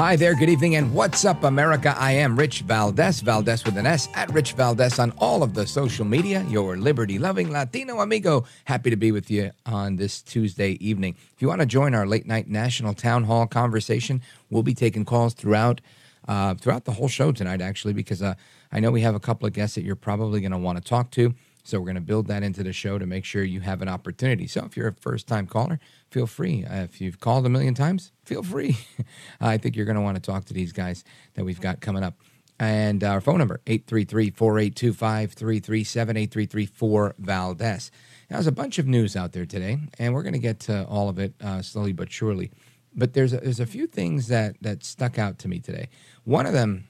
[0.00, 1.94] Hi there, good evening, and what's up, America?
[1.94, 5.66] I am Rich Valdez, Valdez with an S, at Rich Valdez on all of the
[5.66, 8.46] social media, your liberty loving Latino amigo.
[8.64, 11.16] Happy to be with you on this Tuesday evening.
[11.34, 15.04] If you want to join our late night national town hall conversation, we'll be taking
[15.04, 15.82] calls throughout.
[16.28, 18.34] Uh, throughout the whole show tonight, actually, because uh,
[18.70, 20.84] I know we have a couple of guests that you're probably going to want to
[20.84, 21.34] talk to.
[21.64, 23.88] So we're going to build that into the show to make sure you have an
[23.88, 24.46] opportunity.
[24.46, 25.78] So if you're a first time caller,
[26.10, 26.64] feel free.
[26.64, 28.78] Uh, if you've called a million times, feel free.
[29.40, 32.02] I think you're going to want to talk to these guys that we've got coming
[32.02, 32.14] up.
[32.58, 37.90] And our phone number, 833-482-5337, 833-4-VALDEZ.
[38.28, 40.84] Now, there's a bunch of news out there today, and we're going to get to
[40.84, 42.50] all of it uh, slowly but surely.
[42.94, 45.88] But there's a, there's a few things that, that stuck out to me today.
[46.24, 46.86] One of them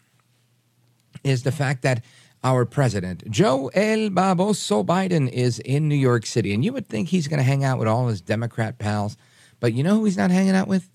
[1.22, 2.02] is the fact that
[2.42, 6.54] our president, Joe El Baboso Biden, is in New York City.
[6.54, 9.16] And you would think he's going to hang out with all his Democrat pals.
[9.60, 10.90] But you know who he's not hanging out with?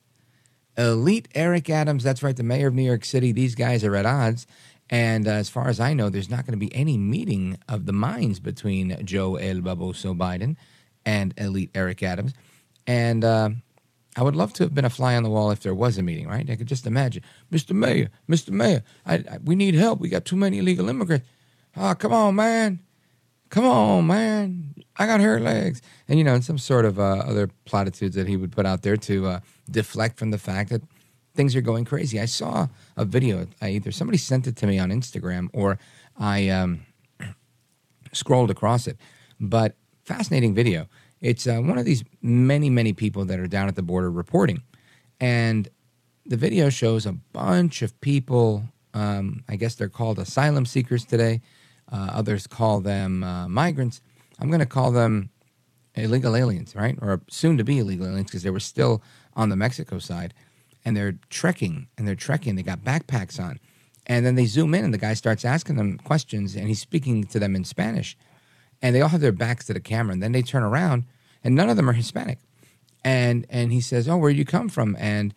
[0.78, 2.04] Elite Eric Adams.
[2.04, 3.32] That's right, the mayor of New York City.
[3.32, 4.48] These guys are at odds.
[4.90, 7.86] And uh, as far as I know, there's not going to be any meeting of
[7.86, 10.58] the minds between Joe El Baboso Biden
[11.06, 12.34] and Elite Eric Adams.
[12.86, 13.50] And uh,
[14.16, 16.04] I would love to have been a fly on the wall if there was a
[16.04, 16.48] meeting, right?
[16.50, 17.72] I could just imagine, Mr.
[17.72, 18.50] Mayor, Mr.
[18.52, 20.00] Mayor, I, I, we need help.
[20.00, 21.26] We got too many illegal immigrants.
[21.78, 22.80] Oh, come on, man.
[23.50, 24.76] Come on, man.
[24.98, 25.82] I got hurt legs.
[26.08, 28.82] And, you know, and some sort of uh, other platitudes that he would put out
[28.82, 29.40] there to uh,
[29.70, 30.82] deflect from the fact that
[31.36, 32.20] things are going crazy.
[32.20, 33.48] I saw a video.
[33.62, 35.78] I either somebody sent it to me on Instagram or
[36.18, 36.86] I um,
[38.14, 38.98] scrolled across it.
[39.40, 40.88] But fascinating video.
[41.20, 44.64] It's uh, one of these many, many people that are down at the border reporting.
[45.20, 45.68] And
[46.26, 48.64] the video shows a bunch of people.
[48.94, 51.42] Um, I guess they're called asylum seekers today
[51.92, 54.02] uh, others call them uh, migrants.
[54.40, 55.30] I'm going to call them
[55.96, 56.98] illegal aliens, right?
[57.02, 59.02] Or soon to be illegal aliens because they were still
[59.36, 60.34] on the Mexico side.
[60.84, 62.56] And they're trekking and they're trekking.
[62.56, 63.60] They got backpacks on.
[64.06, 67.24] And then they zoom in and the guy starts asking them questions and he's speaking
[67.26, 68.16] to them in Spanish.
[68.82, 70.14] And they all have their backs to the camera.
[70.14, 71.06] And then they turn around
[71.44, 72.40] and none of them are Hispanic.
[73.04, 74.96] And, and he says, Oh, where do you come from?
[75.00, 75.34] And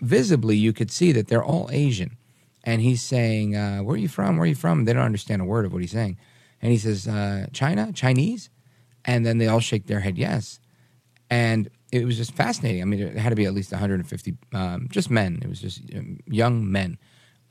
[0.00, 2.16] visibly you could see that they're all Asian
[2.66, 4.36] and he's saying, uh, "Where are you from?
[4.36, 6.18] Where are you from?" They don't understand a word of what he's saying,
[6.60, 8.50] and he says, uh, "China, Chinese,"
[9.06, 10.60] and then they all shake their head yes,
[11.30, 12.82] and it was just fascinating.
[12.82, 15.38] I mean, it had to be at least 150 um, just men.
[15.42, 16.98] It was just um, young men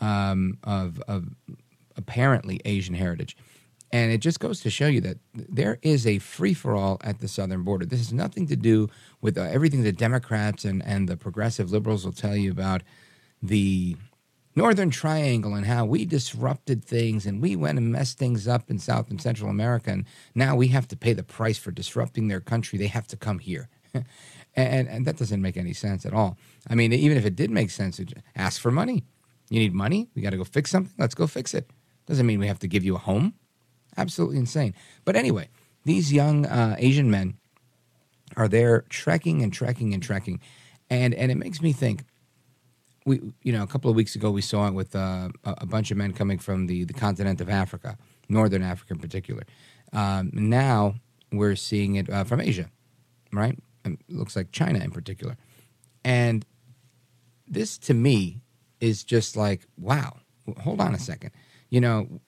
[0.01, 1.29] um, of, of
[1.95, 3.37] apparently Asian heritage.
[3.91, 7.19] And it just goes to show you that there is a free for all at
[7.19, 7.85] the southern border.
[7.85, 8.89] This has nothing to do
[9.21, 12.83] with uh, everything the Democrats and, and the progressive liberals will tell you about
[13.41, 13.95] the
[14.55, 18.79] Northern Triangle and how we disrupted things and we went and messed things up in
[18.79, 19.91] South and Central America.
[19.91, 22.79] And now we have to pay the price for disrupting their country.
[22.79, 23.67] They have to come here.
[24.55, 26.37] and, and that doesn't make any sense at all.
[26.69, 27.99] I mean, even if it did make sense,
[28.35, 29.03] ask for money.
[29.49, 30.09] You need money?
[30.15, 30.93] We got to go fix something?
[30.97, 31.69] Let's go fix it.
[32.05, 33.33] Doesn't mean we have to give you a home.
[33.97, 34.73] Absolutely insane.
[35.03, 35.49] But anyway,
[35.83, 37.37] these young uh, Asian men
[38.37, 40.39] are there trekking and trekking and trekking.
[40.89, 42.05] And, and it makes me think
[43.05, 45.91] we you know a couple of weeks ago we saw it with uh, a bunch
[45.91, 49.43] of men coming from the the continent of Africa, northern Africa in particular.
[49.93, 50.95] Um, now
[51.31, 52.69] we're seeing it uh, from Asia,
[53.31, 53.57] right?
[53.85, 55.37] It looks like China in particular,
[56.03, 56.45] and
[57.47, 58.41] this to me
[58.81, 60.17] is just like wow.
[60.59, 61.31] Hold on a second.
[61.71, 62.19] You know,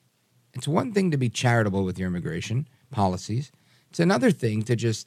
[0.52, 3.52] it's one thing to be charitable with your immigration policies.
[3.90, 5.06] It's another thing to just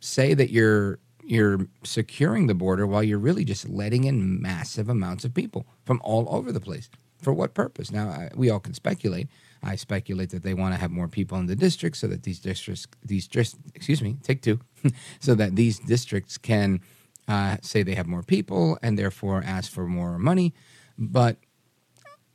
[0.00, 5.24] say that you're you're securing the border while you're really just letting in massive amounts
[5.24, 6.88] of people from all over the place.
[7.20, 7.90] For what purpose?
[7.90, 9.28] Now, I, we all can speculate.
[9.62, 12.38] I speculate that they want to have more people in the district so that these
[12.38, 13.28] districts, these
[13.74, 14.60] excuse me, take two,
[15.20, 16.80] so that these districts can
[17.26, 20.52] uh, say they have more people and therefore ask for more money.
[20.98, 21.38] But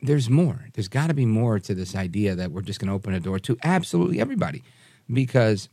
[0.02, 0.66] there's more.
[0.72, 3.20] There's got to be more to this idea that we're just going to open a
[3.20, 4.62] door to absolutely everybody,
[5.12, 5.68] because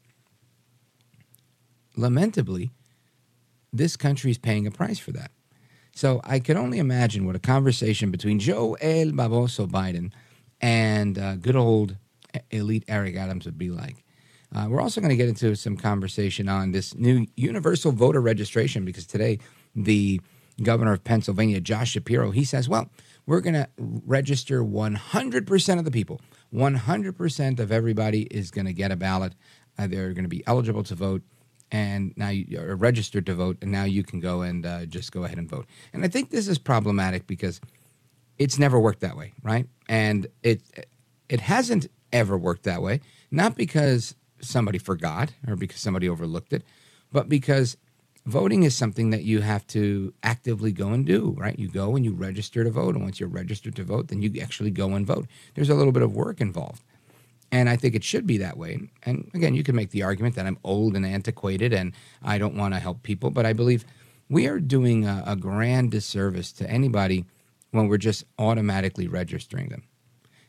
[1.95, 2.71] lamentably,
[3.73, 5.31] this country is paying a price for that.
[5.95, 10.11] So I could only imagine what a conversation between Joe El Baboso Biden
[10.61, 11.97] and uh, good old
[12.51, 14.03] elite Eric Adams would be like.
[14.55, 18.85] Uh, we're also going to get into some conversation on this new universal voter registration
[18.85, 19.39] because today
[19.75, 20.21] the
[20.63, 22.89] governor of Pennsylvania, Josh Shapiro, he says, well,
[23.25, 26.21] we're going to register 100% of the people.
[26.53, 29.33] 100% of everybody is going to get a ballot.
[29.77, 31.21] Uh, they're going to be eligible to vote
[31.71, 35.11] and now you are registered to vote, and now you can go and uh, just
[35.11, 35.65] go ahead and vote.
[35.93, 37.59] And I think this is problematic because
[38.37, 39.67] it's never worked that way, right?
[39.89, 40.61] And it
[41.29, 46.63] it hasn't ever worked that way, not because somebody forgot or because somebody overlooked it,
[47.11, 47.75] but because
[48.25, 51.57] voting is something that you have to actively go and do, right?
[51.57, 54.39] You go and you register to vote, and once you're registered to vote, then you
[54.41, 55.27] actually go and vote.
[55.55, 56.83] There's a little bit of work involved.
[57.51, 58.89] And I think it should be that way.
[59.03, 62.55] And again, you can make the argument that I'm old and antiquated and I don't
[62.55, 63.85] want to help people, but I believe
[64.29, 67.25] we are doing a, a grand disservice to anybody
[67.71, 69.83] when we're just automatically registering them.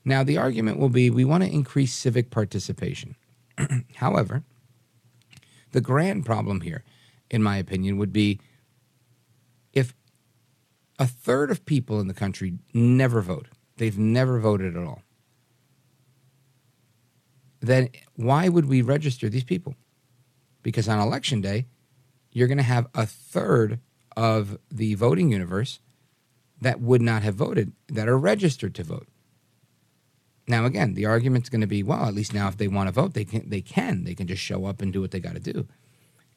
[0.04, 3.16] Now, the argument will be we want to increase civic participation.
[3.96, 4.42] However,
[5.72, 6.82] the grand problem here,
[7.30, 8.40] in my opinion, would be
[9.72, 9.94] if
[10.98, 15.02] a third of people in the country never vote, they've never voted at all
[17.60, 19.74] then why would we register these people?
[20.62, 21.66] Because on election day,
[22.32, 23.80] you're going to have a third
[24.16, 25.80] of the voting universe
[26.60, 29.06] that would not have voted that are registered to vote.
[30.48, 32.92] Now, again, the argument's going to be, well, at least now if they want to
[32.92, 33.48] vote, they can.
[33.48, 34.04] They can.
[34.04, 35.68] They can just show up and do what they got to do.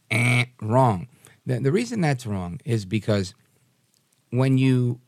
[0.09, 1.07] Eh, wrong.
[1.45, 3.33] The, the reason that's wrong is because
[4.29, 4.99] when you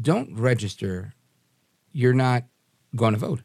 [0.00, 1.14] don't register,
[1.92, 2.44] you're not
[2.94, 3.40] going to vote.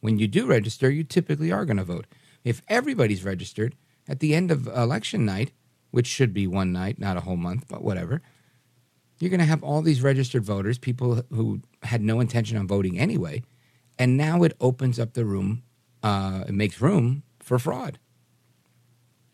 [0.00, 2.06] When you do register, you typically are going to vote.
[2.44, 3.74] If everybody's registered
[4.08, 5.52] at the end of election night,
[5.90, 8.22] which should be one night, not a whole month, but whatever,
[9.18, 12.98] you're going to have all these registered voters, people who had no intention on voting
[12.98, 13.42] anyway,
[13.98, 15.62] and now it opens up the room,
[16.02, 17.98] uh, it makes room for fraud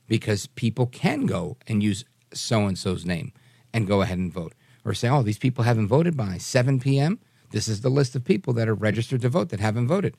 [0.07, 3.33] because people can go and use so and so's name
[3.73, 4.55] and go ahead and vote.
[4.85, 7.21] Or say, oh, these people haven't voted by 7 p.m.
[7.51, 10.17] This is the list of people that are registered to vote that haven't voted.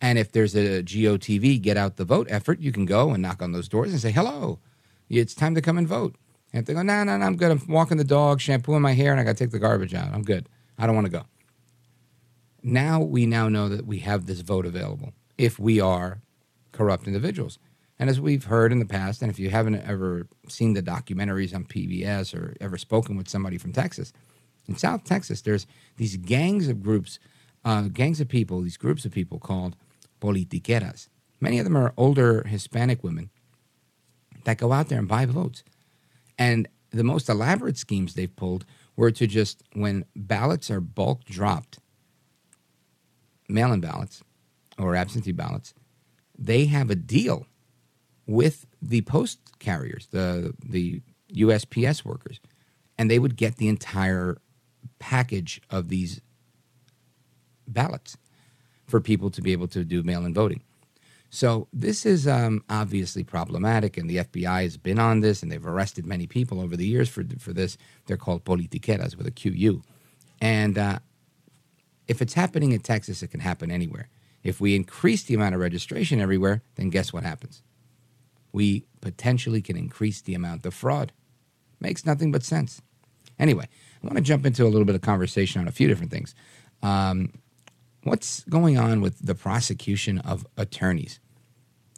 [0.00, 3.40] And if there's a GOTV get out the vote effort, you can go and knock
[3.40, 4.58] on those doors and say, hello,
[5.08, 6.16] it's time to come and vote.
[6.52, 7.50] And if they go, no, no, no, I'm good.
[7.50, 10.12] I'm walking the dog, shampooing my hair, and I got to take the garbage out.
[10.12, 10.48] I'm good.
[10.78, 11.24] I don't want to go.
[12.62, 16.20] Now we now know that we have this vote available if we are
[16.72, 17.58] corrupt individuals.
[17.98, 21.54] And as we've heard in the past, and if you haven't ever seen the documentaries
[21.54, 24.12] on PBS or ever spoken with somebody from Texas,
[24.68, 25.66] in South Texas, there's
[25.96, 27.18] these gangs of groups,
[27.64, 29.76] uh, gangs of people, these groups of people called
[30.20, 31.08] politiqueras.
[31.40, 33.30] Many of them are older Hispanic women
[34.44, 35.62] that go out there and buy votes.
[36.38, 38.64] And the most elaborate schemes they've pulled
[38.96, 41.78] were to just, when ballots are bulk dropped,
[43.48, 44.22] mail in ballots
[44.78, 45.74] or absentee ballots,
[46.38, 47.46] they have a deal
[48.26, 51.02] with the post carriers, the, the
[51.32, 52.40] USPS workers,
[52.98, 54.38] and they would get the entire
[54.98, 56.20] package of these
[57.68, 58.16] ballots
[58.86, 60.62] for people to be able to do mail in voting.
[61.30, 65.66] So this is um, obviously problematic, and the FBI has been on this, and they've
[65.66, 67.76] arrested many people over the years for for this.
[68.06, 69.82] They're called politiqueras with a QU,
[70.40, 70.98] and uh,
[72.06, 74.08] if it's happening in Texas, it can happen anywhere.
[74.44, 77.62] If we increase the amount of registration everywhere, then guess what happens?
[78.52, 81.12] We potentially can increase the amount of fraud.
[81.80, 82.80] Makes nothing but sense.
[83.38, 83.68] Anyway,
[84.02, 86.34] I want to jump into a little bit of conversation on a few different things.
[86.82, 87.32] Um,
[88.06, 91.20] what's going on with the prosecution of attorneys?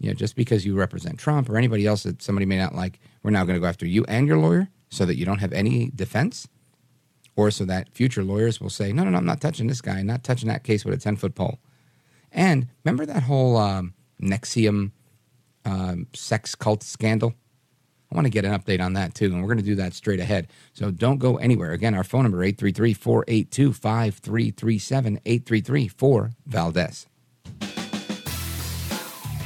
[0.00, 3.00] You know, just because you represent Trump or anybody else that somebody may not like,
[3.22, 5.52] we're now going to go after you and your lawyer so that you don't have
[5.52, 6.48] any defense?
[7.36, 10.02] Or so that future lawyers will say, no, no, no, I'm not touching this guy,
[10.02, 11.58] not touching that case with a 10 foot pole.
[12.32, 14.90] And remember that whole um, NXIVM
[15.64, 17.34] um, sex cult scandal?
[18.10, 19.94] I want to get an update on that too, and we're going to do that
[19.94, 20.48] straight ahead.
[20.72, 21.72] So don't go anywhere.
[21.72, 27.06] Again, our phone number 833-482-5337 833 4 Valdez.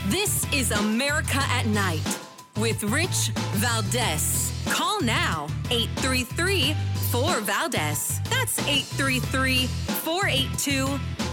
[0.09, 2.19] This is America at Night
[2.57, 4.52] with Rich Valdez.
[4.66, 6.75] Call now 833
[7.11, 8.21] 4 Valdez.
[8.31, 10.87] That's 833 482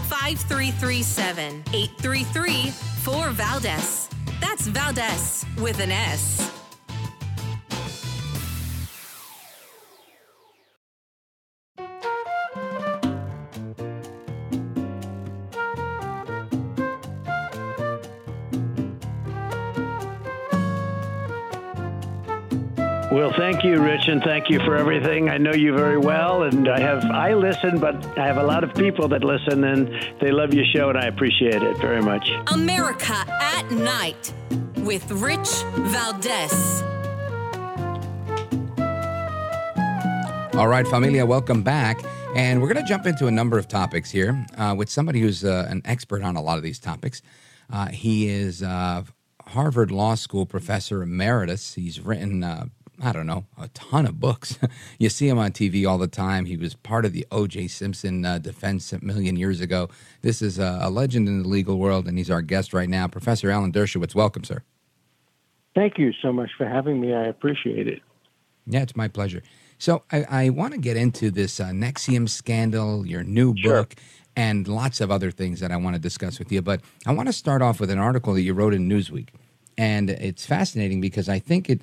[0.08, 1.64] 5337.
[1.72, 2.70] 833
[3.02, 4.08] 4 Valdez.
[4.40, 6.59] That's Valdez with an S.
[23.12, 25.28] Well, thank you, Rich, and thank you for everything.
[25.28, 28.62] I know you very well, and I have I listen, but I have a lot
[28.62, 29.90] of people that listen, and
[30.20, 32.30] they love your show, and I appreciate it very much.
[32.52, 34.32] America at Night
[34.76, 36.82] with Rich Valdez.
[40.54, 42.00] All right, familia, welcome back.
[42.36, 45.44] And we're going to jump into a number of topics here uh, with somebody who's
[45.44, 47.22] uh, an expert on a lot of these topics.
[47.72, 49.02] Uh, he is uh,
[49.48, 51.74] Harvard Law School professor emeritus.
[51.74, 52.66] He's written, uh,
[53.02, 54.58] I don't know, a ton of books.
[54.98, 56.44] you see him on TV all the time.
[56.44, 57.68] He was part of the O.J.
[57.68, 59.88] Simpson uh, defense a million years ago.
[60.22, 63.08] This is a, a legend in the legal world, and he's our guest right now.
[63.08, 64.62] Professor Alan Dershowitz, welcome, sir.
[65.74, 67.14] Thank you so much for having me.
[67.14, 68.02] I appreciate it.
[68.66, 69.42] Yeah, it's my pleasure.
[69.78, 73.78] So I, I want to get into this uh, NXIVM scandal, your new Sure.
[73.82, 73.94] book,
[74.36, 76.60] and lots of other things that I want to discuss with you.
[76.60, 79.28] But I want to start off with an article that you wrote in Newsweek,
[79.78, 81.80] and it's fascinating because I think it,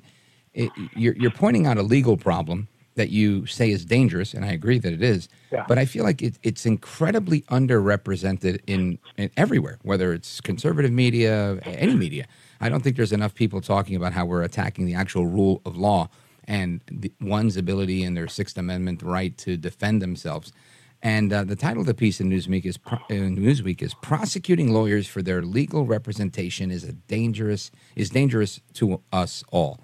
[0.58, 4.48] it you're, you're pointing out a legal problem that you say is dangerous, and I
[4.48, 5.28] agree that it is.
[5.52, 5.64] Yeah.
[5.68, 11.60] But I feel like it, it's incredibly underrepresented in, in everywhere, whether it's conservative media,
[11.64, 12.26] any media.
[12.60, 15.76] I don't think there's enough people talking about how we're attacking the actual rule of
[15.76, 16.08] law
[16.48, 20.52] and the, one's ability and their Sixth Amendment right to defend themselves.
[21.00, 25.22] And uh, the title of the piece in Newsweek is Newsweek is prosecuting lawyers for
[25.22, 29.78] their legal representation is a dangerous is dangerous to us all.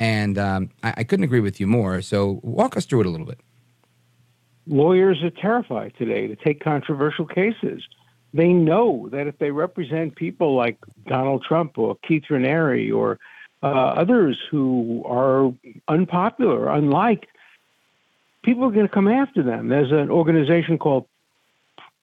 [0.00, 2.00] And um, I, I couldn't agree with you more.
[2.00, 3.38] So walk us through it a little bit.
[4.66, 7.82] Lawyers are terrified today to take controversial cases.
[8.32, 13.18] They know that if they represent people like Donald Trump or Keith Raniere or
[13.62, 15.52] uh, others who are
[15.88, 17.26] unpopular, unliked,
[18.42, 19.68] people are going to come after them.
[19.68, 21.06] There's an organization called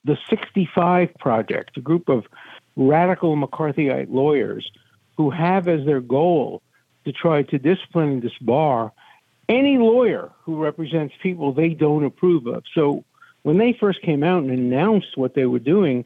[0.04, 2.26] the 65 Project, a group of
[2.76, 4.70] radical McCarthyite lawyers
[5.16, 6.62] who have as their goal
[7.08, 8.92] to try to discipline and disbar
[9.48, 12.64] any lawyer who represents people they don't approve of.
[12.76, 13.06] So
[13.44, 16.04] when they first came out and announced what they were doing,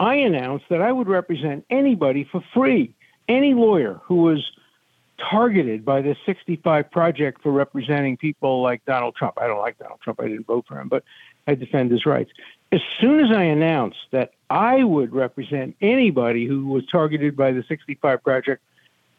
[0.00, 2.92] I announced that I would represent anybody for free,
[3.28, 4.44] any lawyer who was
[5.30, 9.38] targeted by the 65 Project for representing people like Donald Trump.
[9.40, 10.20] I don't like Donald Trump.
[10.20, 11.04] I didn't vote for him, but
[11.46, 12.32] I defend his rights.
[12.72, 17.62] As soon as I announced that I would represent anybody who was targeted by the
[17.68, 18.62] 65 Project,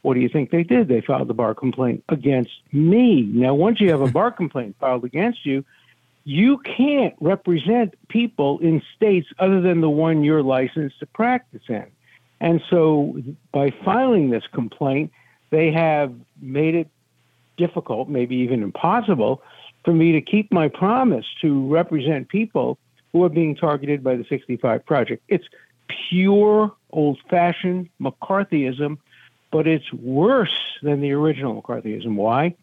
[0.02, 0.88] what do you think they did?
[0.88, 3.22] They filed a bar complaint against me.
[3.22, 5.64] Now, once you have a bar complaint filed against you,
[6.24, 11.86] you can't represent people in states other than the one you're licensed to practice in.
[12.40, 15.12] And so by filing this complaint,
[15.52, 16.90] they have made it
[17.58, 19.44] difficult, maybe even impossible,
[19.84, 22.78] for me to keep my promise to represent people
[23.12, 25.24] who are being targeted by the 65 Project.
[25.28, 25.46] It's
[26.10, 28.98] pure, old fashioned McCarthyism,
[29.52, 32.16] but it's worse than the original McCarthyism.
[32.16, 32.56] Why?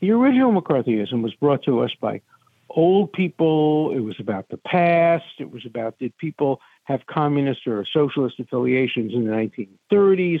[0.00, 2.20] The original McCarthyism was brought to us by
[2.68, 3.92] old people.
[3.92, 5.24] It was about the past.
[5.38, 10.40] It was about did people have communist or socialist affiliations in the 1930s.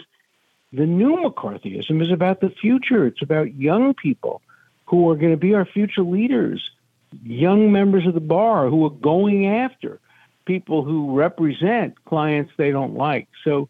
[0.72, 3.06] The new McCarthyism is about the future.
[3.06, 4.42] It's about young people
[4.86, 6.70] who are going to be our future leaders,
[7.22, 10.00] young members of the bar who are going after
[10.44, 13.28] people who represent clients they don't like.
[13.44, 13.68] So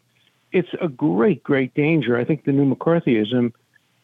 [0.53, 2.17] it's a great, great danger.
[2.17, 3.51] I think the new McCarthyism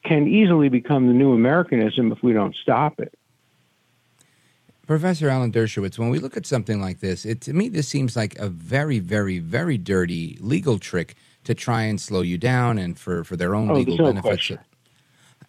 [0.04, 3.14] can easily become the new Americanism if we don't stop it.
[4.88, 8.16] Professor Alan Dershowitz, when we look at something like this, it, to me, this seems
[8.16, 12.98] like a very, very, very dirty legal trick to try and slow you down and
[12.98, 14.28] for, for their own Oh, legal there's no benefits.
[14.28, 14.60] question.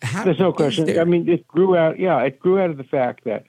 [0.02, 0.84] How- There's no question.
[0.86, 1.98] there- I mean, it grew out.
[1.98, 3.44] Yeah, it grew out of the fact that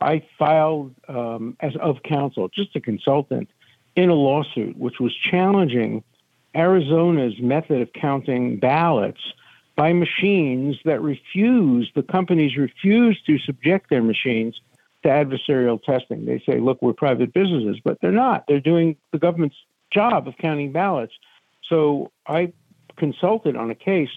[0.00, 3.48] I filed um, as of counsel, just a consultant,
[3.96, 6.02] in a lawsuit which was challenging
[6.54, 9.20] Arizona's method of counting ballots
[9.76, 14.60] by machines that refuse, the companies refuse to subject their machines
[15.02, 16.24] to adversarial testing.
[16.24, 18.46] They say, "Look, we're private businesses," but they're not.
[18.46, 19.56] They're doing the government's
[19.90, 21.12] job of counting ballots.
[21.68, 22.52] So I
[22.96, 24.10] consulted on a case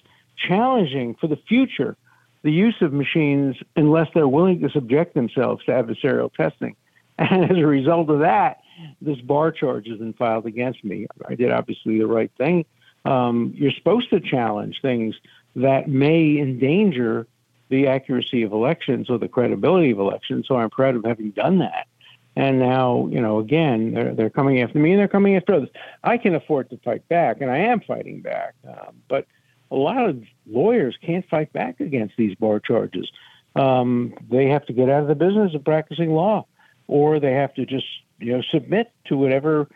[0.48, 1.98] challenging for the future
[2.44, 6.76] the use of machines unless they're willing to subject themselves to adversarial testing.
[7.20, 8.62] And as a result of that,
[9.02, 11.08] this bar charge has been filed against me.
[11.28, 12.66] I did obviously the right thing.
[13.06, 15.16] Um, you're supposed to challenge things
[15.56, 17.28] that may endanger
[17.70, 20.48] the accuracy of elections or the credibility of elections.
[20.48, 21.88] So I'm proud of having done that.
[22.36, 25.70] And now, you know, again, they're, they're coming after me and they're coming after others.
[26.04, 28.54] I can afford to fight back, and I am fighting back.
[28.68, 29.26] Um, but
[29.72, 33.10] a lot of lawyers can't fight back against these bar charges.
[33.56, 36.46] Um, they have to get out of the business of practicing law,
[36.88, 37.88] or they have to just,
[38.20, 39.68] you know, submit to whatever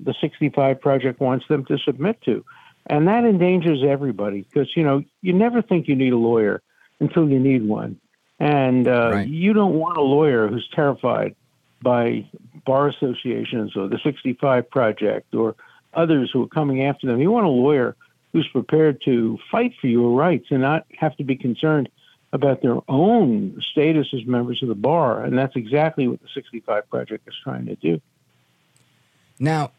[0.00, 2.44] the 65 Project wants them to submit to.
[2.86, 6.62] And that endangers everybody because, you know, you never think you need a lawyer
[7.00, 7.98] until you need one.
[8.38, 9.28] And uh, Right.
[9.28, 11.34] you don't want a lawyer who's terrified
[11.82, 12.28] by
[12.64, 15.56] bar associations or the 65 Project or
[15.94, 17.20] others who are coming after them.
[17.20, 17.96] You want a lawyer
[18.32, 21.88] who's prepared to fight for your rights and not have to be concerned
[22.32, 25.24] about their own status as members of the bar.
[25.24, 28.00] And that's exactly what the 65 Project is trying to do.
[29.38, 29.70] Now,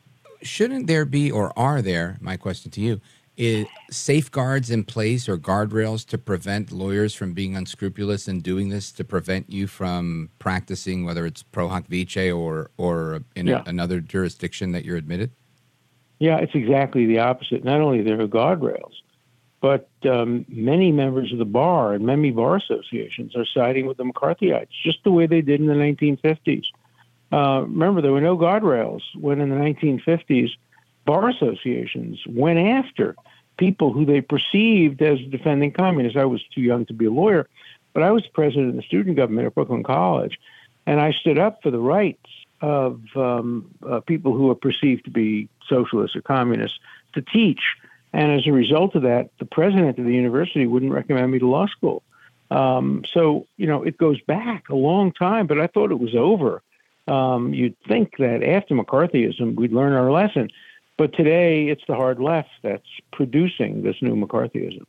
[0.42, 3.01] shouldn't there be, or are there, my question to you,
[3.38, 8.92] is safeguards in place or guardrails to prevent lawyers from being unscrupulous and doing this
[8.92, 13.62] to prevent you from practicing, whether it's pro hoc vice or, or in yeah.
[13.66, 15.32] a, another jurisdiction that you're admitted?
[16.20, 17.63] Yeah, it's exactly the opposite.
[17.63, 18.94] Not only there are guardrails,
[19.60, 24.04] but um, many members of the bar and many bar associations are siding with the
[24.04, 26.66] McCarthyites, just the way they did in the 1950s.
[27.32, 30.52] Uh, remember, there were no guardrails when in the 1950s,
[31.06, 33.16] bar associations went after
[33.58, 36.18] people who they perceived as defending communists.
[36.18, 37.48] I was too young to be a lawyer,
[37.94, 40.38] but I was president of the student government at Brooklyn College,
[40.86, 42.30] and I stood up for the rights
[42.62, 46.80] of um, uh, people who are perceived to be socialists or communists
[47.14, 47.62] to teach.
[48.17, 51.47] And as a result of that, the president of the university wouldn't recommend me to
[51.47, 52.01] law school.
[52.50, 56.15] Um, so, you know, it goes back a long time, but I thought it was
[56.15, 56.63] over.
[57.07, 60.50] Um, you'd think that after McCarthyism, we'd learn our lesson.
[60.97, 64.83] But today, it's the hard left that's producing this new McCarthyism.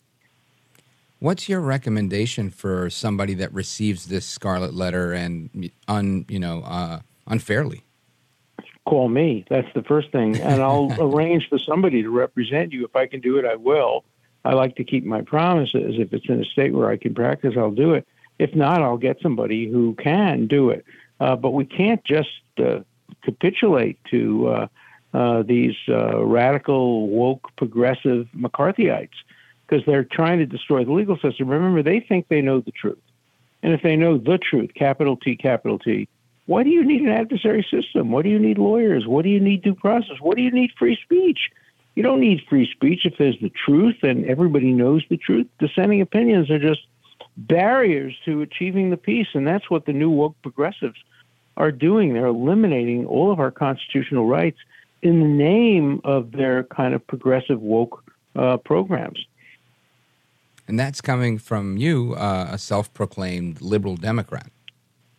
[1.19, 7.01] What's your recommendation for somebody that receives this scarlet letter and un, you know, uh,
[7.27, 7.85] unfairly?
[8.89, 9.45] Call me.
[9.51, 12.87] That's the first thing, and I'll arrange for somebody to represent you.
[12.87, 14.03] If I can do it, I will.
[14.47, 15.97] I like to keep my promises.
[15.99, 18.09] If it's in a state where I can practice, I'll do it.
[18.39, 20.87] If not, I'll get somebody who can do it.
[21.21, 22.79] Uh, but we can't just uh,
[23.23, 24.67] capitulate to uh,
[25.13, 29.11] uh, these uh, radical, woke, progressive McCarthyites
[29.67, 31.49] because they're trying to destroy the legal system.
[31.49, 32.97] Remember, they think they know the truth.
[33.63, 36.09] And if they know the truth, capital T, capital T,
[36.49, 38.11] why do you need an adversary system?
[38.11, 39.07] What do you need lawyers?
[39.07, 40.17] What do you need due process?
[40.19, 41.51] What do you need free speech?
[41.95, 45.47] You don't need free speech if there's the truth and everybody knows the truth.
[45.59, 46.81] Dissenting opinions are just
[47.37, 50.99] barriers to achieving the peace, and that's what the new woke progressives
[51.59, 52.15] are doing.
[52.15, 54.59] They're eliminating all of our constitutional rights
[55.03, 58.03] in the name of their kind of progressive woke
[58.37, 59.23] uh, programs.
[60.67, 64.51] And that's coming from you, uh, a self proclaimed liberal Democrat.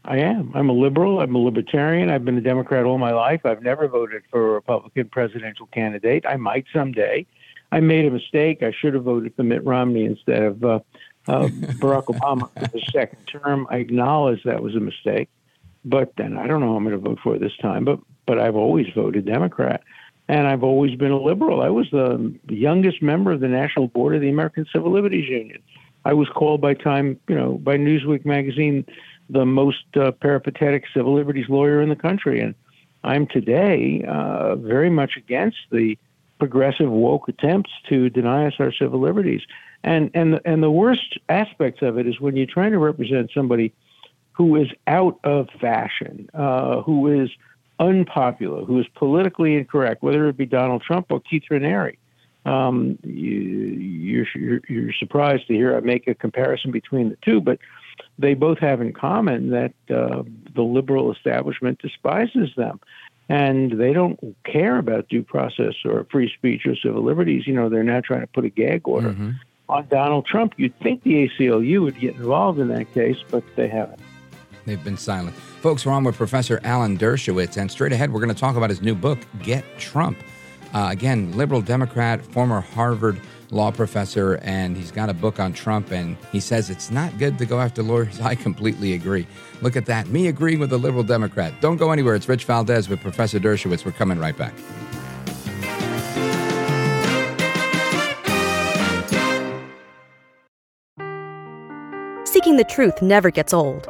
[0.05, 0.51] I am.
[0.55, 1.19] I'm a liberal.
[1.19, 2.09] I'm a libertarian.
[2.09, 3.41] I've been a Democrat all my life.
[3.45, 6.25] I've never voted for a Republican presidential candidate.
[6.27, 7.25] I might someday.
[7.71, 8.63] I made a mistake.
[8.63, 10.79] I should have voted for Mitt Romney instead of uh,
[11.27, 11.47] uh,
[11.79, 13.67] Barack Obama for the second term.
[13.69, 15.29] I acknowledge that was a mistake.
[15.85, 17.85] But then I don't know I'm going to vote for this time.
[17.85, 19.81] But but I've always voted Democrat,
[20.27, 21.61] and I've always been a liberal.
[21.61, 25.61] I was the youngest member of the National Board of the American Civil Liberties Union.
[26.05, 28.85] I was called by Time, you know, by Newsweek magazine,
[29.29, 32.55] the most uh, peripatetic civil liberties lawyer in the country, and
[33.03, 35.97] I'm today uh, very much against the
[36.39, 39.41] progressive woke attempts to deny us our civil liberties.
[39.83, 43.73] And and and the worst aspects of it is when you're trying to represent somebody
[44.33, 47.29] who is out of fashion, uh, who is
[47.79, 51.97] unpopular, who is politically incorrect, whether it be Donald Trump or Keith Raniere.
[52.45, 57.41] Um, you, are you're, you're surprised to hear I make a comparison between the two,
[57.41, 57.59] but
[58.17, 60.23] they both have in common that uh,
[60.55, 62.79] the liberal establishment despises them.
[63.27, 67.45] And they don't care about due process or free speech or civil liberties.
[67.45, 69.31] You know, they're now trying to put a gag order mm-hmm.
[69.69, 70.53] on Donald Trump.
[70.57, 73.99] You'd think the ACLU would get involved in that case, but they haven't.
[74.65, 75.35] They've been silent.
[75.35, 78.69] Folks, we're on with Professor Alan Dershowitz, and straight ahead, we're going to talk about
[78.69, 80.17] his new book, Get Trump.
[80.73, 83.19] Uh, again, liberal Democrat, former Harvard
[83.51, 87.37] law professor, and he's got a book on Trump, and he says it's not good
[87.37, 88.19] to go after lawyers.
[88.21, 89.27] I completely agree.
[89.61, 90.07] Look at that.
[90.07, 91.53] Me agreeing with a liberal Democrat.
[91.61, 92.15] Don't go anywhere.
[92.15, 93.85] It's Rich Valdez with Professor Dershowitz.
[93.85, 94.53] We're coming right back.
[102.25, 103.89] Seeking the truth never gets old.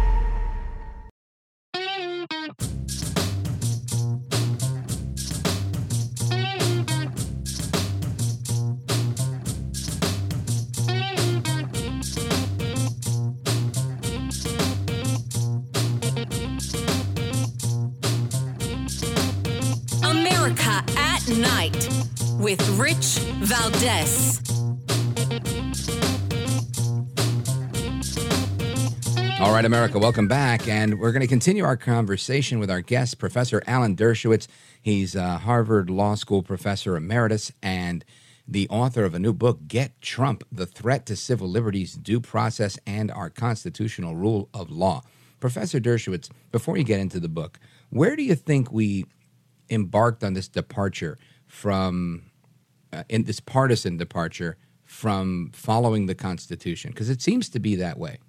[23.81, 24.39] Valdez.
[29.39, 30.67] All right, America, welcome back.
[30.67, 34.47] And we're going to continue our conversation with our guest, Professor Alan Dershowitz.
[34.83, 38.05] He's a Harvard Law School professor emeritus and
[38.47, 42.77] the author of a new book, Get Trump The Threat to Civil Liberties, Due Process,
[42.85, 45.01] and Our Constitutional Rule of Law.
[45.39, 49.05] Professor Dershowitz, before you get into the book, where do you think we
[49.71, 51.17] embarked on this departure
[51.47, 52.30] from,
[52.93, 56.91] uh, in this partisan departure from following the Constitution?
[56.91, 58.19] Because it seems to be that way.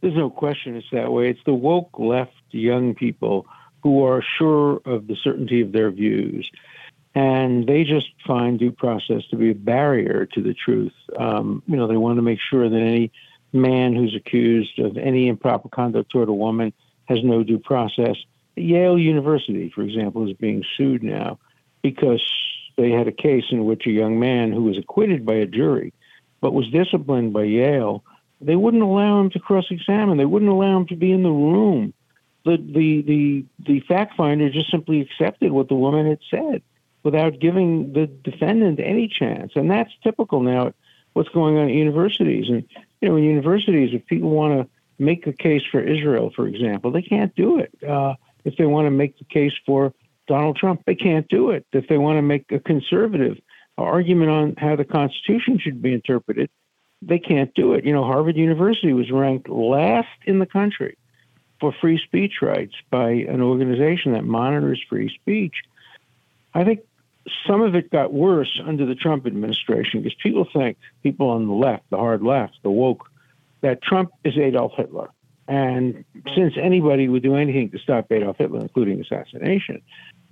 [0.00, 1.30] There's no question it's that way.
[1.30, 3.46] It's the woke left young people
[3.82, 6.50] who are sure of the certainty of their views.
[7.14, 10.92] And they just find due process to be a barrier to the truth.
[11.18, 13.10] Um, you know, they want to make sure that any
[13.52, 16.72] man who's accused of any improper conduct toward a woman
[17.06, 18.16] has no due process.
[18.56, 21.38] Yale University, for example, is being sued now
[21.82, 22.22] because
[22.76, 25.92] they had a case in which a young man who was acquitted by a jury
[26.40, 28.04] but was disciplined by Yale
[28.40, 30.18] they wouldn't allow him to cross-examine.
[30.18, 31.94] They wouldn't allow him to be in the room.
[32.44, 36.62] The the the the fact finder just simply accepted what the woman had said
[37.02, 40.72] without giving the defendant any chance, and that's typical now.
[41.14, 42.64] What's going on at universities, and
[43.00, 44.68] you know, in universities, if people want to
[45.02, 47.72] make a case for Israel, for example, they can't do it.
[47.82, 49.94] Uh, if they want to make the case for
[50.26, 51.66] Donald Trump, they can't do it.
[51.72, 53.38] If they want to make a conservative
[53.78, 56.50] argument on how the Constitution should be interpreted,
[57.02, 57.84] they can't do it.
[57.84, 60.96] You know, Harvard University was ranked last in the country
[61.60, 65.54] for free speech rights by an organization that monitors free speech.
[66.54, 66.80] I think
[67.46, 71.54] some of it got worse under the Trump administration because people think, people on the
[71.54, 73.08] left, the hard left, the woke,
[73.60, 75.10] that Trump is Adolf Hitler.
[75.48, 76.04] And
[76.34, 79.82] since anybody would do anything to stop Adolf Hitler, including assassination,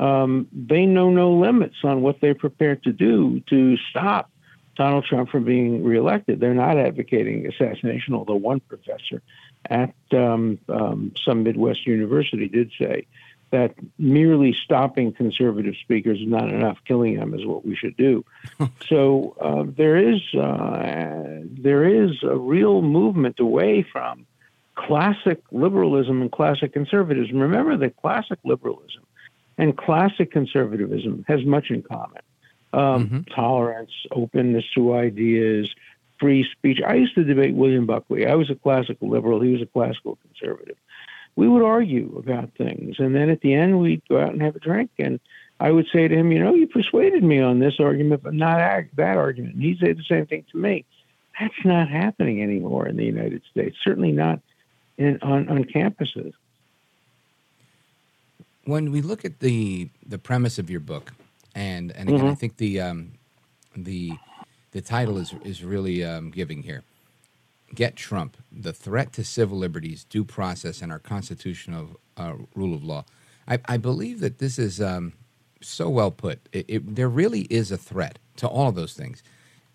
[0.00, 4.31] um, they know no limits on what they're prepared to do to stop
[4.77, 6.40] Donald Trump from being reelected.
[6.40, 9.22] They're not advocating assassination, although one professor
[9.66, 13.07] at um, um, some Midwest university did say
[13.50, 16.79] that merely stopping conservative speakers is not enough.
[16.87, 18.24] Killing them is what we should do.
[18.88, 24.27] so uh, there is uh, there is a real movement away from
[24.75, 27.39] classic liberalism and classic conservatism.
[27.39, 29.05] Remember that classic liberalism
[29.59, 32.23] and classic conservatism has much in common
[32.73, 33.21] um, mm-hmm.
[33.35, 35.73] tolerance, openness to ideas,
[36.19, 36.81] free speech.
[36.87, 38.27] I used to debate William Buckley.
[38.27, 40.77] I was a classical liberal, he was a classical conservative.
[41.37, 44.55] We would argue about things, and then at the end, we'd go out and have
[44.55, 44.91] a drink.
[44.99, 45.19] And
[45.59, 48.85] I would say to him, You know, you persuaded me on this argument, but not
[48.95, 49.55] that argument.
[49.55, 50.85] And he'd say the same thing to me.
[51.41, 54.41] That's not happening anymore in the United States, certainly not
[54.99, 56.33] in, on, on campuses.
[58.65, 61.13] When we look at the, the premise of your book,
[61.55, 62.31] and and again, mm-hmm.
[62.31, 63.13] I think the um,
[63.77, 64.13] the
[64.73, 66.83] the title is is really um, giving here.
[67.75, 72.83] Get Trump: The threat to civil liberties, due process, and our constitutional uh, rule of
[72.85, 73.05] law.
[73.47, 75.13] I, I, believe that this is um,
[75.61, 76.41] so well put.
[76.53, 79.23] It, it, there really is a threat to all of those things,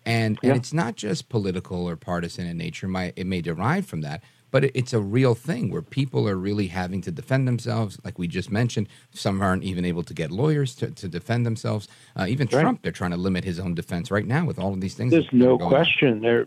[0.04, 0.50] and yeah.
[0.50, 2.88] and it's not just political or partisan in nature.
[2.88, 6.68] My, it may derive from that, but it's a real thing where people are really
[6.68, 7.98] having to defend themselves.
[8.04, 11.88] Like we just mentioned, some aren't even able to get lawyers to, to defend themselves.
[12.16, 12.60] Uh, even right.
[12.60, 15.12] Trump, they're trying to limit his own defense right now with all of these things.
[15.12, 16.20] There's no question.
[16.20, 16.46] There,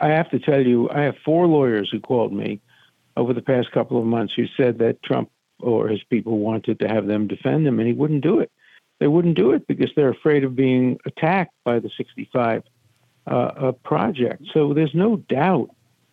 [0.00, 2.60] I have to tell you, I have four lawyers who called me
[3.16, 6.88] over the past couple of months who said that Trump or his people wanted to
[6.88, 8.50] have them defend him, and he wouldn't do it.
[8.98, 12.62] They wouldn't do it because they're afraid of being attacked by the 65
[13.26, 14.42] uh, uh, project.
[14.52, 15.70] So there's no doubt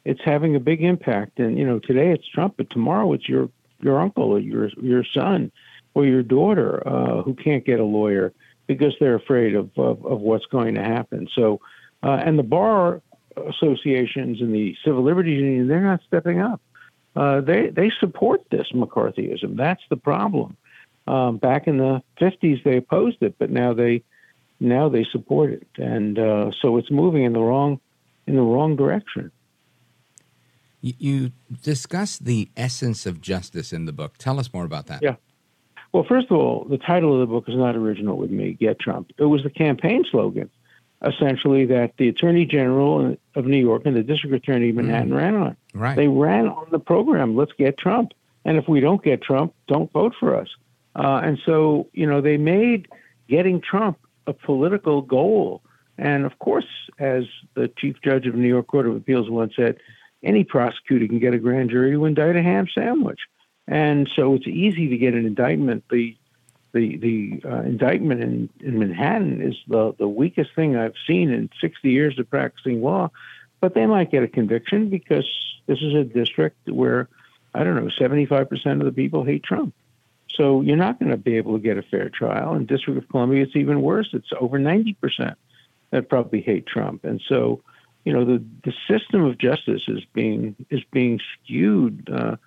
[0.07, 1.37] it's having a big impact.
[1.37, 3.49] And you know, today it's Trump, but tomorrow it's your
[3.81, 5.51] your uncle or your your son
[5.93, 8.33] or your daughter uh, who can't get a lawyer
[8.67, 11.27] because they're afraid of of, of what's going to happen.
[11.35, 11.59] So,
[12.03, 13.01] uh, and the bar
[13.35, 16.61] associations and the civil liberties union they're not stepping up.
[17.15, 19.57] Uh, they they support this McCarthyism.
[19.57, 20.55] That's the problem.
[21.05, 24.03] Um, back in the 50s, they opposed it, but now they
[24.59, 27.81] now they support it, and uh, so it's moving in the wrong
[28.25, 29.31] in the wrong direction.
[30.97, 31.31] You
[31.63, 34.17] discuss the essence of justice in the book.
[34.17, 35.01] Tell us more about that.
[35.01, 35.15] Yeah.
[35.93, 38.79] Well, first of all, the title of the book is not original with me, Get
[38.79, 39.11] Trump.
[39.17, 40.49] It was the campaign slogan,
[41.01, 45.17] essentially, that the Attorney General of New York and the District Attorney of Manhattan mm.
[45.17, 45.57] ran on.
[45.73, 45.95] Right.
[45.95, 48.11] They ran on the program, let's get Trump.
[48.45, 50.49] And if we don't get Trump, don't vote for us.
[50.95, 52.87] Uh, and so, you know, they made
[53.27, 55.61] getting Trump a political goal.
[55.97, 56.67] And of course,
[56.99, 57.23] as
[57.55, 59.77] the Chief Judge of New York Court of Appeals once said,
[60.23, 63.19] any prosecutor can get a grand jury to indict a ham sandwich.
[63.67, 65.83] And so it's easy to get an indictment.
[65.89, 66.15] The
[66.73, 71.49] the the uh, indictment in, in Manhattan is the the weakest thing I've seen in
[71.61, 73.11] 60 years of practicing law.
[73.59, 75.27] But they might get a conviction because
[75.65, 77.09] this is a district where
[77.53, 79.73] I don't know 75% of the people hate Trump.
[80.37, 82.53] So you're not going to be able to get a fair trial.
[82.53, 84.09] In District of Columbia, it's even worse.
[84.13, 85.35] It's over 90%
[85.89, 87.03] that probably hate Trump.
[87.05, 87.61] And so,
[88.07, 92.37] you know, the, the system of justice is being is being skewed uh,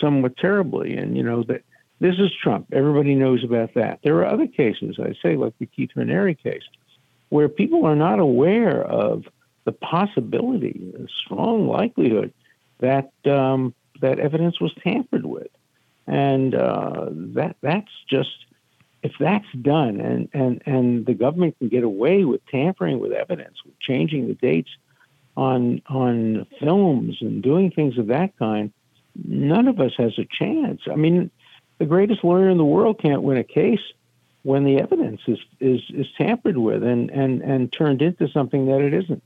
[0.00, 0.96] somewhat terribly.
[0.96, 1.62] And you know that
[1.98, 2.68] this is Trump.
[2.72, 3.98] Everybody knows about that.
[4.04, 6.62] There are other cases, I say, like the Keith Raniere case,
[7.30, 9.24] where people are not aware of
[9.64, 12.32] the possibility, the strong likelihood
[12.78, 15.50] that um, that evidence was tampered with,
[16.06, 18.46] and uh, that that's just
[19.02, 23.56] if that's done, and and and the government can get away with tampering with evidence,
[23.64, 24.70] with changing the dates
[25.38, 28.72] on on films and doing things of that kind,
[29.24, 30.80] none of us has a chance.
[30.90, 31.30] I mean,
[31.78, 33.80] the greatest lawyer in the world can't win a case
[34.42, 38.80] when the evidence is is, is tampered with and, and, and turned into something that
[38.80, 39.22] it isn't.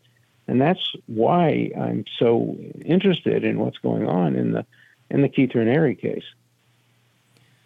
[0.47, 4.67] And that's why I'm so interested in what's going on in the
[5.11, 6.25] in the Keith Raniere case.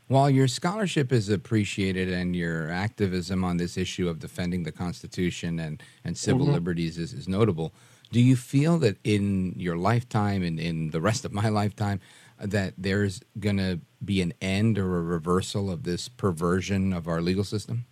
[0.08, 5.58] While your scholarship is appreciated and your activism on this issue of defending the Constitution
[5.58, 6.54] and, and civil mm-hmm.
[6.54, 7.72] liberties is, is notable,
[8.10, 12.00] do you feel that in your lifetime and in the rest of my lifetime
[12.38, 17.20] that there's going to be an end or a reversal of this perversion of our
[17.20, 17.86] legal system?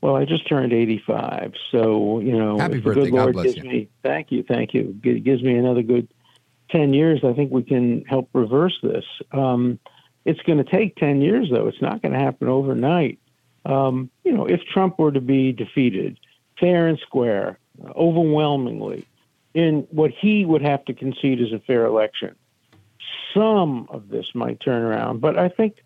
[0.00, 3.10] Well, I just turned 85, so you know, happy birthday!
[3.10, 3.62] God bless you.
[3.62, 4.98] Me, thank you, thank you.
[5.04, 6.08] It gives me another good
[6.70, 7.20] 10 years.
[7.24, 9.04] I think we can help reverse this.
[9.30, 9.78] Um,
[10.24, 11.68] it's going to take 10 years, though.
[11.68, 13.20] It's not going to happen overnight.
[13.64, 16.18] Um, you know, if Trump were to be defeated
[16.58, 17.58] fair and square,
[17.96, 19.06] overwhelmingly,
[19.54, 22.34] in what he would have to concede is a fair election,
[23.34, 25.82] some of this might turn around, but I think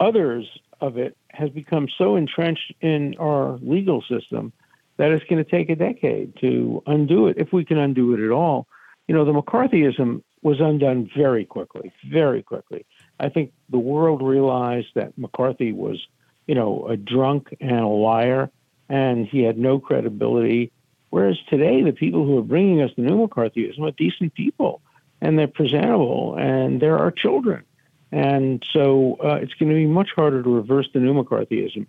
[0.00, 0.46] others
[0.80, 4.52] of it has become so entrenched in our legal system
[4.96, 8.24] that it's going to take a decade to undo it, if we can undo it
[8.24, 8.66] at all.
[9.08, 12.84] You know, the McCarthyism was undone very quickly, very quickly.
[13.18, 16.04] I think the world realized that McCarthy was,
[16.46, 18.50] you know, a drunk and a liar,
[18.88, 20.72] and he had no credibility.
[21.12, 24.80] Whereas today, the people who are bringing us the new McCarthyism are decent people
[25.20, 27.64] and they're presentable and they're our children.
[28.12, 31.86] And so uh, it's going to be much harder to reverse the new McCarthyism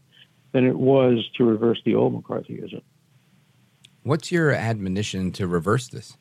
[0.52, 2.82] than it was to reverse the old McCarthyism.
[4.02, 6.18] What's your admonition to reverse this?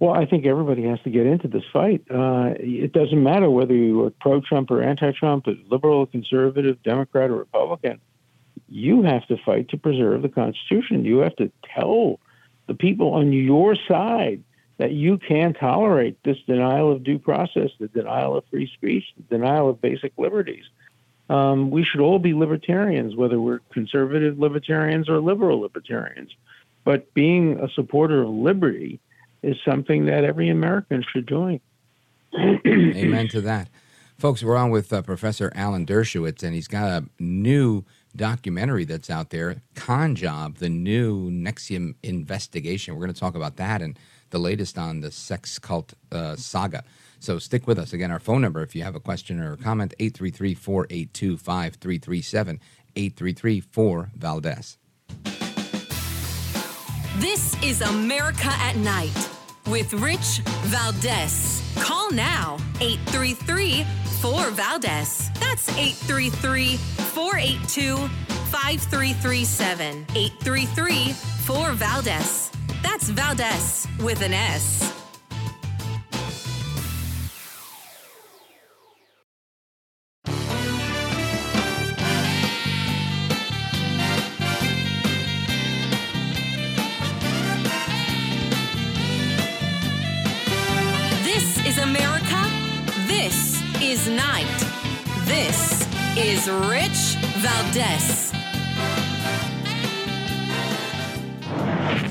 [0.00, 2.02] Well, I think everybody has to get into this fight.
[2.10, 7.30] Uh, it doesn't matter whether you are pro Trump or anti Trump, liberal, conservative, Democrat,
[7.30, 8.00] or Republican.
[8.68, 11.04] You have to fight to preserve the Constitution.
[11.04, 12.20] You have to tell
[12.66, 14.42] the people on your side
[14.78, 19.38] that you can't tolerate this denial of due process, the denial of free speech, the
[19.38, 20.64] denial of basic liberties.
[21.30, 26.30] Um, we should all be libertarians, whether we're conservative libertarians or liberal libertarians.
[26.84, 29.00] But being a supporter of liberty
[29.42, 31.60] is something that every American should join.
[32.36, 33.68] Amen to that.
[34.18, 37.84] Folks, we're on with uh, Professor Alan Dershowitz, and he's got a new
[38.16, 42.94] documentary that's out there, Con Job, the new NXIVM investigation.
[42.94, 43.98] We're going to talk about that and
[44.30, 46.84] the latest on the sex cult uh, saga.
[47.20, 47.92] So stick with us.
[47.92, 52.60] Again, our phone number, if you have a question or a comment, 833 482 5337,
[52.96, 54.78] 833 4 Valdez.
[57.18, 59.30] This is America at Night
[59.66, 61.62] with Rich Valdez.
[61.76, 63.86] Call now 833
[64.20, 65.30] 4 Valdez.
[65.40, 67.96] That's 833 482
[68.50, 70.06] 5337.
[70.14, 72.50] 833 4 Valdez.
[72.82, 75.03] That's Valdez with an S.
[96.46, 98.32] is Rich Valdez.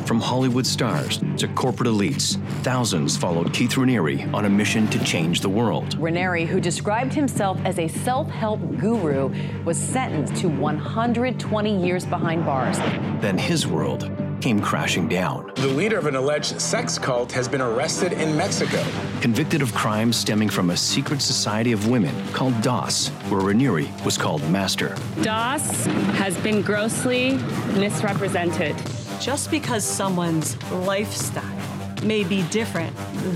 [0.05, 5.41] From Hollywood stars to corporate elites, thousands followed Keith Raniere on a mission to change
[5.41, 5.97] the world.
[5.97, 12.45] Raniere, who described himself as a self help guru, was sentenced to 120 years behind
[12.45, 12.77] bars.
[13.21, 14.12] Then his world
[14.43, 15.49] came crashing down.
[15.55, 18.83] The leader of an alleged sex cult has been arrested in Mexico.
[19.21, 24.17] Convicted of crimes stemming from a secret society of women called DOS, where Raniere was
[24.17, 24.97] called master.
[25.21, 25.85] DOS
[26.17, 27.37] has been grossly
[27.79, 28.75] misrepresented.
[29.21, 32.93] Just because someone's lifestyle may be different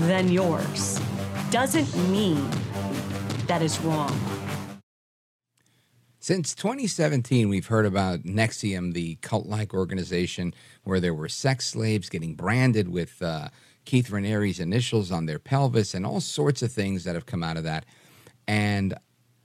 [0.08, 1.00] than yours
[1.50, 2.46] doesn't mean
[3.46, 4.37] that is wrong.
[6.28, 10.52] Since 2017, we've heard about NXIVM, the cult like organization
[10.84, 13.48] where there were sex slaves getting branded with uh,
[13.86, 17.56] Keith Raniere's initials on their pelvis and all sorts of things that have come out
[17.56, 17.86] of that.
[18.46, 18.92] And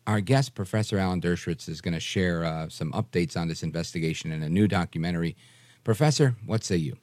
[0.07, 4.33] our guest, Professor Alan Dershowitz, is going to share uh, some updates on this investigation
[4.33, 5.37] in a new documentary.
[5.85, 6.97] Professor, what say you?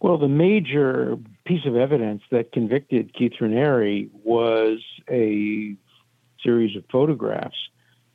[0.00, 5.76] Well, the major piece of evidence that convicted Keith Raniere was a
[6.42, 7.54] series of photographs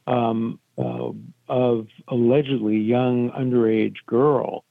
[0.07, 1.11] um, uh,
[1.47, 4.63] of allegedly young underage girl,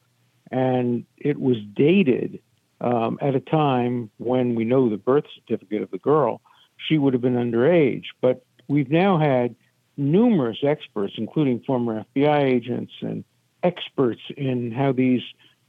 [0.51, 2.41] and it was dated
[2.81, 6.41] um, at a time when we know the birth certificate of the girl,
[6.77, 8.07] she would have been underage.
[8.21, 9.55] But we've now had
[9.97, 13.25] numerous experts, including former FBI agents and
[13.63, 15.23] experts in how these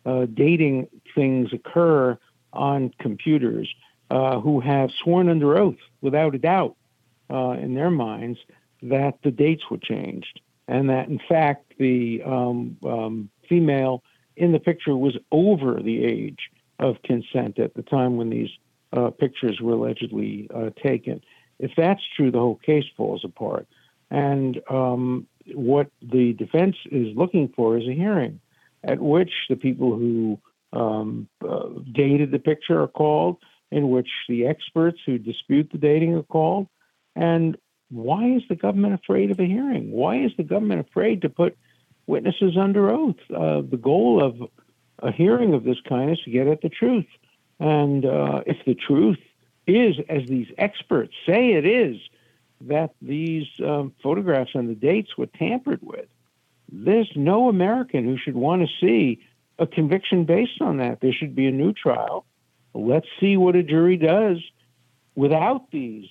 [0.06, 2.18] uh, dating things occur
[2.52, 3.74] on computers,
[4.12, 6.76] uh, who have sworn under oath, without a doubt,
[7.32, 8.40] uh, in their minds,
[8.84, 14.04] that the dates were changed and that, in fact, the um, um, female
[14.36, 16.40] in the picture was over the age
[16.80, 18.50] of consent at the time when these
[18.94, 21.22] uh, pictures were allegedly uh, taken.
[21.60, 23.68] If that's true, the whole case falls apart.
[24.10, 28.40] And um, what the defense is looking for is a hearing
[28.84, 30.40] at which the people who
[30.72, 33.38] um, uh, dated the picture are called,
[33.72, 36.68] in which the experts who dispute the dating are called.
[37.16, 37.58] And
[37.94, 39.92] why is the government afraid of a hearing?
[39.92, 41.58] Why is the government afraid to put
[42.08, 43.20] witnesses under oath?
[43.30, 44.50] Uh, the goal of
[45.00, 47.08] a hearing of this kind is to get at the truth.
[47.60, 49.20] And uh, if the truth
[49.68, 51.98] is, as these experts say it is,
[52.62, 56.08] that these um, photographs and the dates were tampered with,
[56.72, 59.24] there's no American who should want to see
[59.60, 61.00] a conviction based on that.
[61.00, 62.26] There should be a new trial.
[62.74, 64.38] Let's see what a jury does
[65.16, 66.08] without these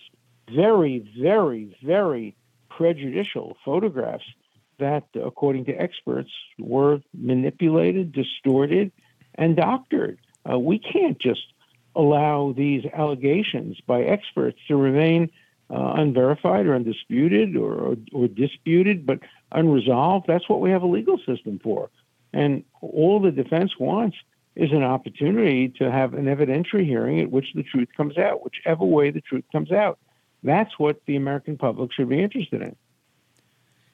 [0.50, 2.37] very, very, very
[2.68, 4.24] prejudicial photographs
[4.78, 8.90] that, according to experts, were manipulated, distorted,
[9.35, 10.18] and doctored.
[10.50, 11.52] Uh, we can't just
[11.94, 15.31] allow these allegations by experts to remain
[15.70, 19.20] uh, unverified or undisputed or, or, or, disputed, but
[19.52, 20.26] unresolved.
[20.26, 21.90] That's what we have a legal system for.
[22.33, 24.16] And all the defense wants
[24.55, 28.85] is an opportunity to have an evidentiary hearing at which the truth comes out, whichever
[28.85, 29.98] way the truth comes out.
[30.42, 32.76] That's what the American public should be interested in.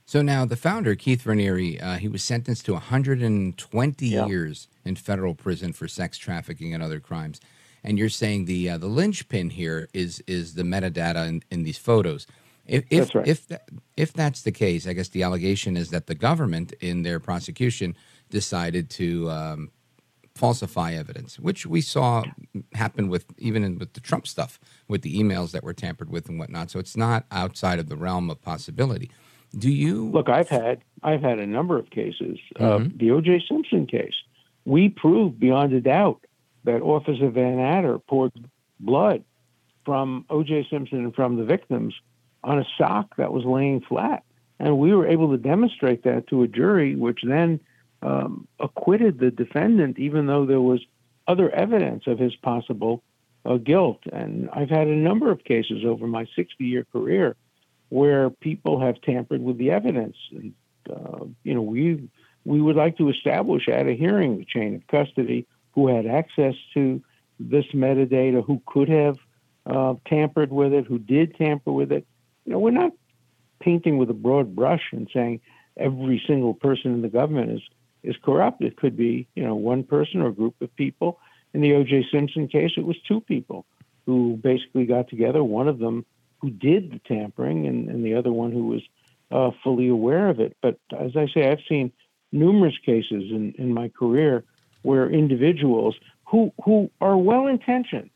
[0.06, 4.26] So now the founder, Keith Raniere, uh, he was sentenced to 120 yeah.
[4.26, 7.42] years in federal prison for sex trafficking and other crimes.
[7.84, 11.78] And you're saying the uh, the linchpin here is is the metadata in, in these
[11.78, 12.26] photos.
[12.66, 13.28] If if that's right.
[13.28, 17.02] if, that, if that's the case, I guess the allegation is that the government, in
[17.02, 17.94] their prosecution,
[18.30, 19.70] decided to um,
[20.38, 22.22] falsify evidence, which we saw
[22.74, 26.28] happen with even in, with the Trump stuff, with the emails that were tampered with
[26.28, 26.70] and whatnot.
[26.70, 29.10] So it's not outside of the realm of possibility.
[29.56, 30.28] Do you look?
[30.28, 32.38] I've had I've had a number of cases.
[32.56, 32.86] Uh, mm-hmm.
[32.86, 33.42] Uh, the O.J.
[33.48, 34.14] Simpson case,
[34.64, 36.24] we proved beyond a doubt
[36.64, 38.32] that Officer Vannatter poured
[38.78, 39.24] blood
[39.84, 40.68] from O.J.
[40.70, 41.94] Simpson and from the victims
[42.44, 44.22] on a sock that was laying flat,
[44.60, 47.58] and we were able to demonstrate that to a jury, which then
[48.02, 50.80] um, acquitted the defendant, even though there was
[51.26, 53.02] other evidence of his possible
[53.44, 54.00] uh, guilt.
[54.12, 57.36] And I've had a number of cases over my 60-year career
[57.88, 60.16] where people have tampered with the evidence.
[60.30, 60.54] And,
[60.90, 62.08] uh, you know, we
[62.44, 66.54] we would like to establish at a hearing the chain of custody, who had access
[66.74, 67.02] to
[67.38, 69.18] this metadata, who could have
[69.66, 72.06] uh, tampered with it, who did tamper with it.
[72.44, 72.92] You know, we're not
[73.60, 75.40] painting with a broad brush and saying
[75.76, 77.62] every single person in the government is
[78.02, 78.62] is corrupt.
[78.62, 81.18] It could be, you know, one person or a group of people.
[81.54, 82.06] In the O.J.
[82.12, 83.64] Simpson case, it was two people
[84.06, 85.42] who basically got together.
[85.42, 86.04] One of them
[86.40, 88.82] who did the tampering and, and the other one who was
[89.30, 90.56] uh, fully aware of it.
[90.62, 91.92] But as I say, I've seen
[92.32, 94.44] numerous cases in, in my career
[94.82, 98.10] where individuals who who are well intentioned,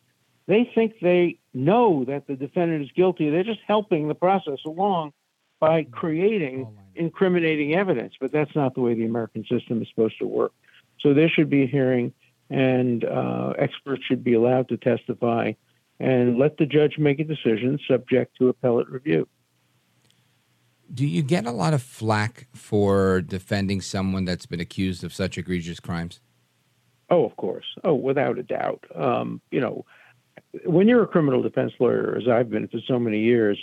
[0.47, 3.31] they think they know that the defendant is guilty.
[3.31, 5.13] They're just helping the process along
[5.61, 8.15] by creating incriminating evidence.
[8.21, 10.53] But that's not the way the American system is supposed to work.
[11.01, 12.13] So there should be a hearing,
[12.51, 15.53] and uh, experts should be allowed to testify
[15.99, 19.29] and let the judge make a decision subject to appellate review.
[20.93, 25.39] Do you get a lot of flack for defending someone that's been accused of such
[25.39, 26.21] egregious crimes?
[27.09, 27.65] Oh, of course.
[27.85, 28.85] Oh, without a doubt.
[28.95, 29.85] Um, you know,
[30.65, 33.63] when you're a criminal defense lawyer, as I've been for so many years,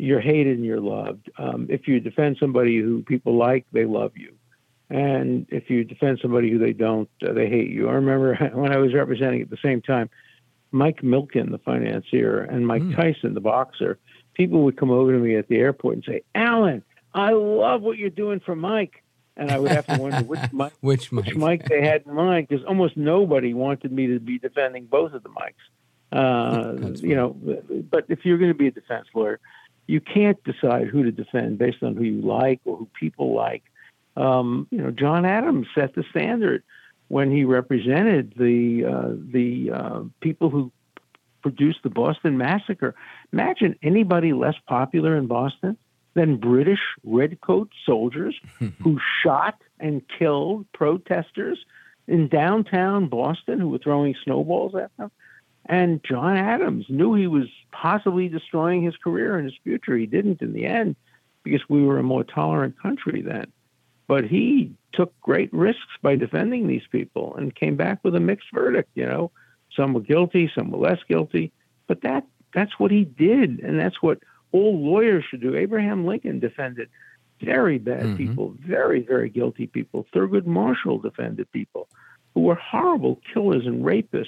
[0.00, 1.30] you're hated and you're loved.
[1.38, 4.34] Um, if you defend somebody who people like, they love you.
[4.88, 7.88] And if you defend somebody who they don't, uh, they hate you.
[7.88, 10.10] I remember when I was representing at the same time,
[10.72, 12.96] Mike Milken, the financier, and Mike mm.
[12.96, 13.98] Tyson, the boxer,
[14.34, 16.82] people would come over to me at the airport and say, Alan,
[17.12, 19.02] I love what you're doing for Mike.
[19.36, 22.14] And I would have to wonder which Mike, which Mike, which Mike they had in
[22.14, 25.62] mind because almost nobody wanted me to be defending both of the Mikes.
[26.12, 27.36] Uh, you know,
[27.90, 29.38] but if you're going to be a defense lawyer,
[29.90, 33.64] you can't decide who to defend based on who you like or who people like.
[34.16, 36.62] Um, you know, John Adams set the standard
[37.08, 40.70] when he represented the uh, the uh, people who
[41.42, 42.94] produced the Boston Massacre.
[43.32, 45.76] Imagine anybody less popular in Boston
[46.14, 48.36] than British redcoat soldiers
[48.82, 51.58] who shot and killed protesters
[52.06, 55.10] in downtown Boston who were throwing snowballs at them.
[55.70, 59.96] And John Adams knew he was possibly destroying his career and his future.
[59.96, 60.96] He didn't in the end
[61.44, 63.46] because we were a more tolerant country then.
[64.08, 68.48] But he took great risks by defending these people and came back with a mixed
[68.52, 69.30] verdict, you know.
[69.76, 71.52] Some were guilty, some were less guilty.
[71.86, 74.18] But that that's what he did, and that's what
[74.50, 75.54] all lawyers should do.
[75.54, 76.88] Abraham Lincoln defended
[77.40, 78.16] very bad mm-hmm.
[78.16, 80.04] people, very, very guilty people.
[80.12, 81.86] Thurgood Marshall defended people
[82.34, 84.26] who were horrible killers and rapists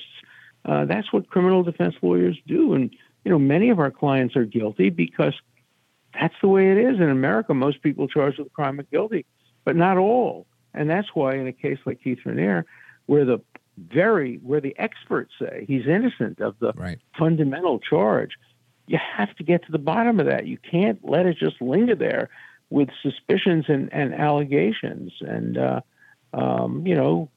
[0.64, 2.74] uh, that's what criminal defense lawyers do.
[2.74, 2.94] And,
[3.24, 5.34] you know, many of our clients are guilty because
[6.14, 6.96] that's the way it is.
[6.96, 9.24] In America, most people charged with a crime are guilty,
[9.64, 10.46] but not all.
[10.74, 12.64] And that's why in a case like Keith Raniere,
[13.06, 13.40] where the
[13.78, 16.98] very, where the experts say he's innocent of the right.
[17.18, 18.32] fundamental charge,
[18.86, 20.46] you have to get to the bottom of that.
[20.46, 22.28] You can't let it just linger there
[22.70, 25.12] with suspicions and, and allegations.
[25.20, 25.80] And, uh,
[26.32, 27.28] um, you know,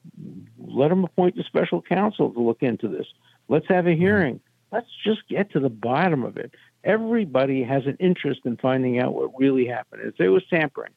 [0.58, 3.06] let them appoint a special counsel to look into this.
[3.48, 4.00] Let's have a mm-hmm.
[4.00, 4.40] hearing.
[4.72, 6.52] Let's just get to the bottom of it.
[6.84, 10.02] Everybody has an interest in finding out what really happened.
[10.04, 10.92] If there was tampering,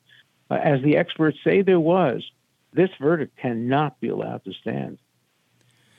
[0.50, 2.24] uh, as the experts say there was,
[2.74, 4.98] this verdict cannot be allowed to stand.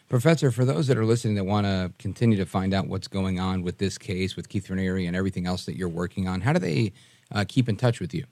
[0.09, 3.39] Professor, for those that are listening that want to continue to find out what's going
[3.39, 6.53] on with this case, with Keith Raniere and everything else that you're working on, how
[6.53, 6.93] do they
[7.31, 8.25] uh, keep in touch with you?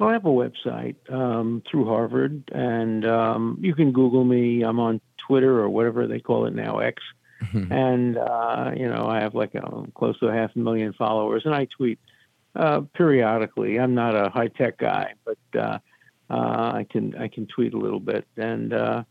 [0.00, 4.62] Well, I have a website um, through Harvard, and um, you can Google me.
[4.62, 7.02] I'm on Twitter or whatever they call it now, X.
[7.42, 7.70] Mm-hmm.
[7.70, 10.94] And uh, you know, I have like a, um, close to a half a million
[10.94, 11.98] followers, and I tweet
[12.56, 13.78] uh, periodically.
[13.78, 15.78] I'm not a high tech guy, but uh,
[16.30, 19.04] uh, I can I can tweet a little bit, and uh,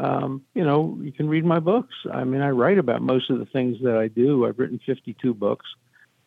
[0.00, 1.94] um, you know, you can read my books.
[2.12, 4.44] I mean, I write about most of the things that I do.
[4.44, 5.66] I've written 52 books,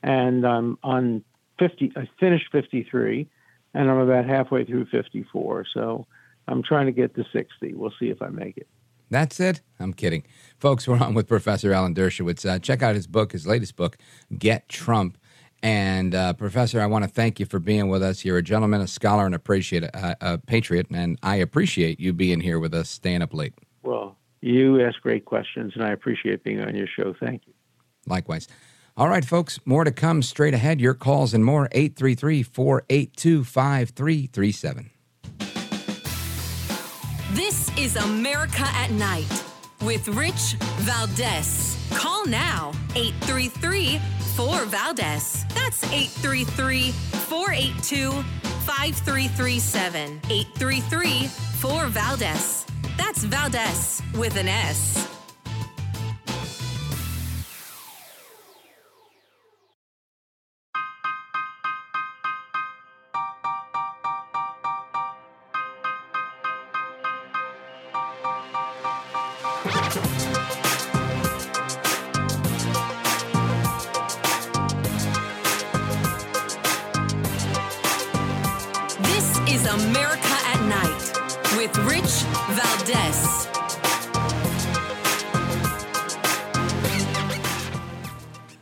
[0.02, 1.26] and I'm on
[1.60, 1.92] 50.
[1.98, 3.28] I finished 53
[3.76, 5.66] and I'm about halfway through 54.
[5.74, 6.08] So
[6.48, 7.74] I'm trying to get to 60.
[7.74, 8.68] We'll see if I make it.
[9.12, 9.62] That's it?
[9.80, 10.24] I'm kidding.
[10.58, 12.50] Folks, we're on with Professor Alan Dershowitz.
[12.50, 13.98] Uh, check out his book, his latest book,
[14.36, 15.18] Get Trump.
[15.62, 18.24] And uh, Professor, I want to thank you for being with us.
[18.24, 22.40] You're a gentleman, a scholar, and appreciate uh, a patriot, and I appreciate you being
[22.40, 23.54] here with us, staying up late.
[23.82, 27.16] Well, you ask great questions, and I appreciate being on your show.
[27.20, 27.54] Thank you.
[28.06, 28.48] Likewise.
[28.98, 30.80] All right, folks, more to come straight ahead.
[30.80, 34.90] Your calls and more, 833 482 5337.
[37.34, 39.44] This is America at Night
[39.82, 41.78] with Rich Valdez.
[41.92, 44.00] Call now, 833
[44.38, 45.44] 4 Valdez.
[45.54, 50.22] That's 833 482 5337.
[50.30, 52.66] 833 4 Valdez.
[52.98, 55.15] That's Valdez with an S.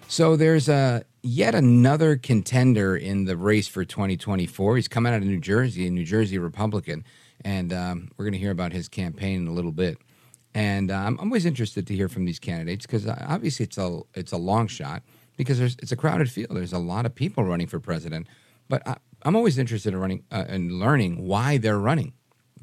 [0.08, 4.76] So there's a yet another contender in the race for 2024.
[4.76, 7.04] He's coming out of New Jersey, a New Jersey Republican,
[7.44, 9.98] and um, we're going to hear about his campaign in a little bit.
[10.54, 14.02] And uh, I'm always interested to hear from these candidates because uh, obviously it's a
[14.14, 15.02] it's a long shot
[15.36, 16.52] because it's a crowded field.
[16.52, 18.28] There's a lot of people running for president,
[18.70, 22.14] but I, am always interested in running uh, in learning why they're running.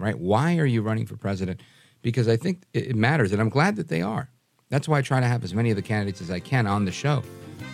[0.01, 0.19] Right?
[0.19, 1.61] Why are you running for president?
[2.03, 4.31] Because I think it matters, and I'm glad that they are.
[4.71, 6.85] That's why I try to have as many of the candidates as I can on
[6.85, 7.23] the show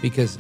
[0.02, 0.38] because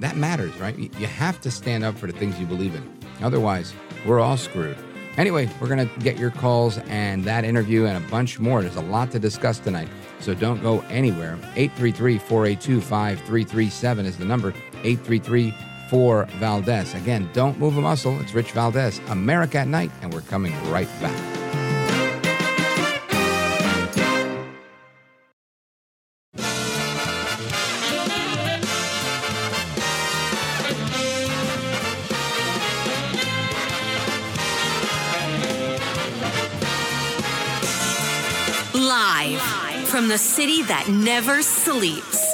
[0.00, 0.76] that matters, right?
[0.76, 2.98] You have to stand up for the things you believe in.
[3.22, 3.72] Otherwise,
[4.06, 4.76] we're all screwed.
[5.16, 8.62] Anyway, we're going to get your calls and that interview and a bunch more.
[8.62, 11.38] There's a lot to discuss tonight, so don't go anywhere.
[11.54, 14.48] 833 482 5337 is the number.
[14.82, 15.54] 833
[15.94, 16.92] for Valdez.
[16.94, 18.20] Again, don't move a muscle.
[18.20, 21.16] It's Rich Valdez, America at Night, and we're coming right back.
[38.74, 39.40] Live
[39.86, 42.33] from the city that never sleeps.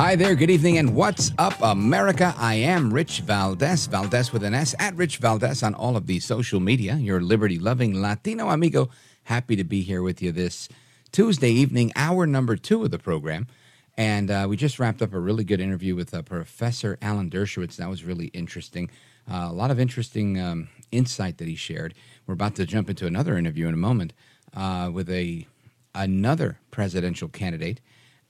[0.00, 2.34] Hi there, good evening, and what's up, America?
[2.38, 6.20] I am Rich Valdez, Valdez with an S, at Rich Valdez on all of the
[6.20, 8.88] social media, your liberty loving Latino amigo.
[9.24, 10.70] Happy to be here with you this
[11.12, 13.46] Tuesday evening, hour number two of the program.
[13.94, 17.76] And uh, we just wrapped up a really good interview with uh, Professor Alan Dershowitz.
[17.76, 18.88] That was really interesting.
[19.30, 21.92] Uh, a lot of interesting um, insight that he shared.
[22.26, 24.14] We're about to jump into another interview in a moment
[24.56, 25.46] uh, with a
[25.94, 27.82] another presidential candidate.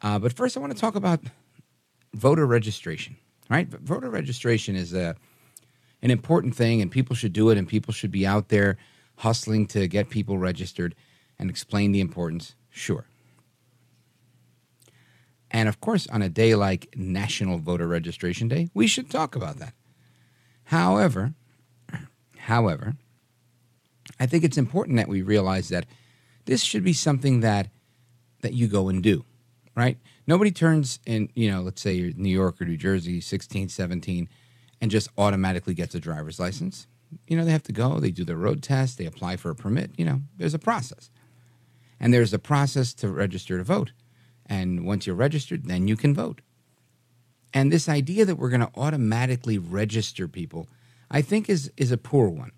[0.03, 1.21] Uh, but first, I want to talk about
[2.15, 3.17] voter registration,
[3.49, 3.69] right?
[3.69, 5.17] Voter registration is a
[6.03, 8.79] an important thing, and people should do it, and people should be out there
[9.17, 10.95] hustling to get people registered
[11.39, 12.55] and explain the importance.
[12.71, 13.05] Sure.
[15.51, 19.59] And of course, on a day like National Voter Registration Day, we should talk about
[19.59, 19.75] that.
[20.65, 21.35] However,
[22.39, 22.95] however,
[24.19, 25.87] I think it's important that we realize that
[26.45, 27.69] this should be something that
[28.43, 29.25] that you go and do,
[29.75, 29.99] right?
[30.31, 34.29] Nobody turns in, you know, let's say you're New York or New Jersey, 16, 17,
[34.81, 36.87] and just automatically gets a driver's license.
[37.27, 39.57] You know, they have to go, they do the road test, they apply for a
[39.57, 39.91] permit.
[39.97, 41.11] You know, there's a process.
[41.99, 43.91] And there's a process to register to vote.
[44.47, 46.43] And once you're registered, then you can vote.
[47.53, 50.69] And this idea that we're going to automatically register people,
[51.11, 52.53] I think, is is a poor one.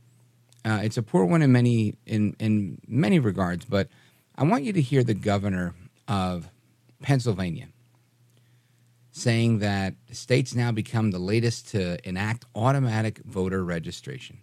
[0.62, 3.64] Uh, it's a poor one in many in in many regards.
[3.64, 3.89] But
[4.37, 5.75] I want you to hear the governor
[6.07, 6.51] of
[7.03, 7.68] Pennsylvania,
[9.11, 14.38] saying that states now become the latest to enact automatic voter registration.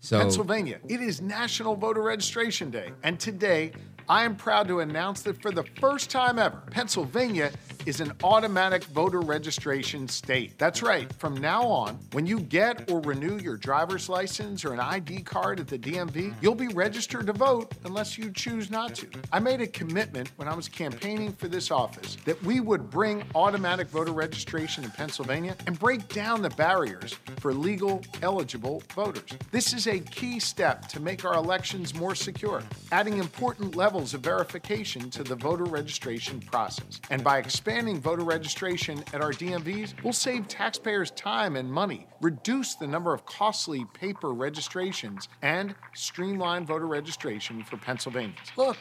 [0.00, 3.72] So, Pennsylvania, it is National Voter Registration Day, and today
[4.08, 7.50] I am proud to announce that for the first time ever, Pennsylvania
[7.86, 10.58] is an automatic voter registration state.
[10.58, 11.10] That's right.
[11.14, 15.60] From now on, when you get or renew your driver's license or an ID card
[15.60, 19.08] at the DMV, you'll be registered to vote unless you choose not to.
[19.32, 23.24] I made a commitment when I was campaigning for this office that we would bring
[23.34, 29.30] automatic voter registration in Pennsylvania and break down the barriers for legal, eligible voters.
[29.50, 34.20] This is a key step to make our elections more secure, adding important levels of
[34.20, 37.00] verification to the voter registration process.
[37.10, 42.06] And by expanding expanding voter registration at our DMVs we'll save taxpayers time and money,
[42.20, 48.38] reduce the number of costly paper registrations, and streamline voter registration for Pennsylvanians.
[48.56, 48.76] Look,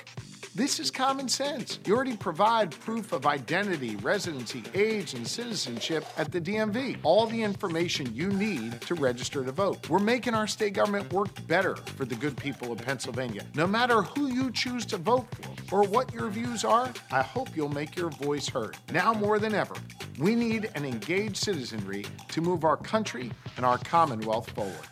[0.55, 1.79] this is common sense.
[1.85, 6.97] You already provide proof of identity, residency, age, and citizenship at the DMV.
[7.03, 9.89] All the information you need to register to vote.
[9.89, 13.45] We're making our state government work better for the good people of Pennsylvania.
[13.55, 15.27] No matter who you choose to vote
[15.67, 18.77] for or what your views are, I hope you'll make your voice heard.
[18.91, 19.73] Now more than ever,
[20.19, 24.87] we need an engaged citizenry to move our country and our Commonwealth forward.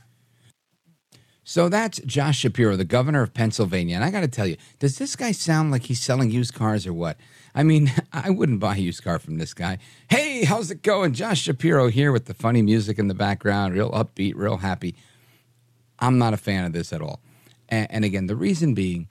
[1.43, 3.95] So that's Josh Shapiro, the governor of Pennsylvania.
[3.95, 6.87] And I got to tell you, does this guy sound like he's selling used cars
[6.87, 7.17] or what?
[7.53, 9.77] I mean, I wouldn't buy a used car from this guy.
[10.09, 11.13] Hey, how's it going?
[11.13, 14.95] Josh Shapiro here with the funny music in the background, real upbeat, real happy.
[15.99, 17.21] I'm not a fan of this at all.
[17.69, 19.07] And, and again, the reason being,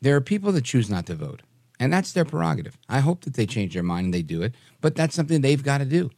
[0.00, 1.42] there are people that choose not to vote.
[1.80, 2.76] And that's their prerogative.
[2.88, 5.62] I hope that they change their mind and they do it, but that's something they've
[5.62, 6.10] got to do.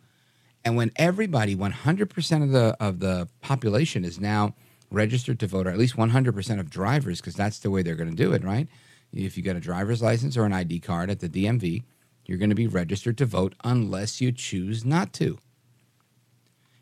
[0.65, 4.55] And when everybody, 100% of the of the population is now
[4.91, 8.11] registered to vote, or at least 100% of drivers, because that's the way they're going
[8.11, 8.69] to do it, right?
[9.13, 11.83] If you got a driver's license or an ID card at the DMV,
[12.27, 15.39] you're going to be registered to vote unless you choose not to.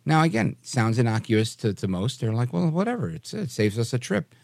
[0.04, 2.20] Now, again, sounds innocuous to, to most.
[2.20, 3.10] They're like, well, whatever.
[3.10, 4.34] It's, it saves us a trip.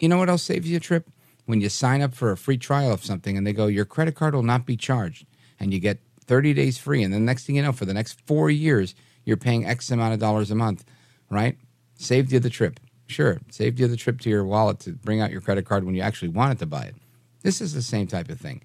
[0.00, 1.08] You know what else saves you a trip?
[1.50, 4.14] When you sign up for a free trial of something and they go, your credit
[4.14, 5.26] card will not be charged,
[5.58, 7.02] and you get 30 days free.
[7.02, 8.94] And the next thing you know, for the next four years,
[9.24, 10.84] you're paying X amount of dollars a month,
[11.28, 11.58] right?
[11.96, 12.80] Saved you the trip.
[13.06, 15.94] Sure, saved you the trip to your wallet to bring out your credit card when
[15.94, 16.94] you actually wanted to buy it.
[17.42, 18.62] This is the same type of thing.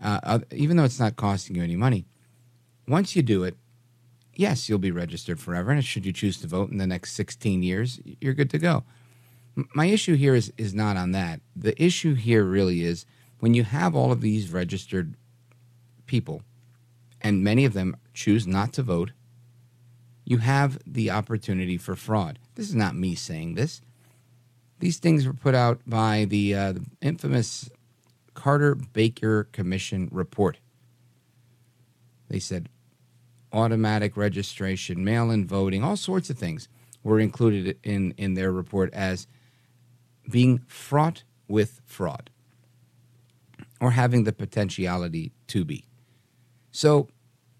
[0.00, 2.06] Uh, even though it's not costing you any money,
[2.86, 3.56] once you do it,
[4.34, 5.72] yes, you'll be registered forever.
[5.72, 8.84] And should you choose to vote in the next 16 years, you're good to go
[9.74, 11.40] my issue here is is not on that.
[11.56, 13.06] The issue here really is
[13.40, 15.14] when you have all of these registered
[16.06, 16.42] people,
[17.20, 19.12] and many of them choose not to vote.
[20.24, 22.38] You have the opportunity for fraud.
[22.54, 23.80] This is not me saying this.
[24.78, 27.68] These things were put out by the, uh, the infamous
[28.34, 30.58] Carter Baker Commission report.
[32.28, 32.68] They said
[33.52, 36.68] automatic registration, mail in voting, all sorts of things
[37.02, 39.26] were included in, in their report as
[40.28, 42.30] being fraught with fraud
[43.80, 45.86] or having the potentiality to be.
[46.70, 47.08] So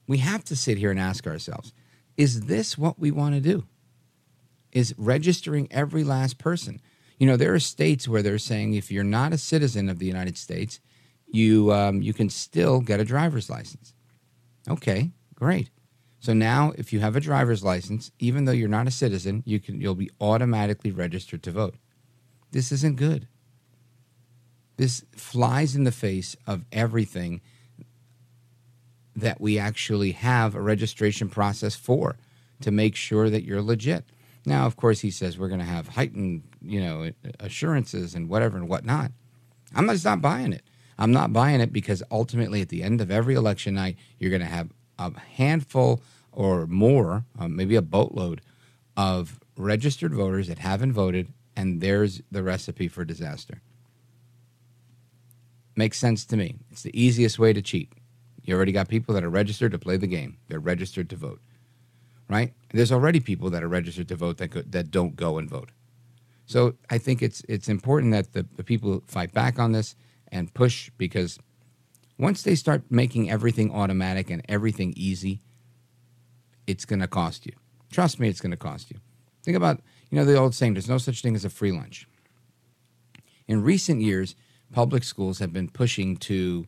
[0.07, 1.73] we have to sit here and ask ourselves
[2.17, 3.65] is this what we want to do?
[4.73, 6.81] Is registering every last person?
[7.19, 10.07] You know, there are states where they're saying if you're not a citizen of the
[10.07, 10.81] United States,
[11.27, 13.95] you um, you can still get a driver's license.
[14.69, 15.71] Okay, great.
[16.21, 19.61] So now, if you have a driver's license, even though you're not a citizen, you
[19.61, 21.77] can you'll be automatically registered to vote.
[22.53, 23.29] This isn't good.
[24.77, 27.41] This flies in the face of everything
[29.17, 32.17] that we actually have a registration process for
[32.61, 34.05] to make sure that you're legit.
[34.47, 38.57] Now, of course, he says we're going to have heightened, you know, assurances and whatever
[38.57, 39.11] and whatnot.
[39.75, 40.63] I'm just not buying it.
[40.99, 44.43] I'm not buying it because ultimately, at the end of every election night, you're going
[44.43, 46.01] to have a handful
[46.33, 48.41] or more, uh, maybe a boatload
[48.97, 53.61] of registered voters that haven't voted, and there's the recipe for disaster.
[55.75, 56.55] Makes sense to me.
[56.71, 57.93] It's the easiest way to cheat.
[58.45, 60.39] You already got people that are registered to play the game.
[60.47, 61.41] They're registered to vote,
[62.31, 62.55] right?
[62.73, 65.71] There's already people that are registered to vote that go, that don't go and vote.
[66.47, 69.97] So I think it's it's important that the, the people fight back on this
[70.31, 71.41] and push because
[72.19, 75.41] once they start making everything automatic and everything easy,
[76.69, 77.53] it's going to cost you.
[77.91, 78.99] Trust me, it's going to cost you.
[79.43, 79.81] Think about,
[80.11, 82.07] you know, the old saying, there's no such thing as a free lunch.
[83.47, 84.35] In recent years,
[84.73, 86.67] public schools have been pushing to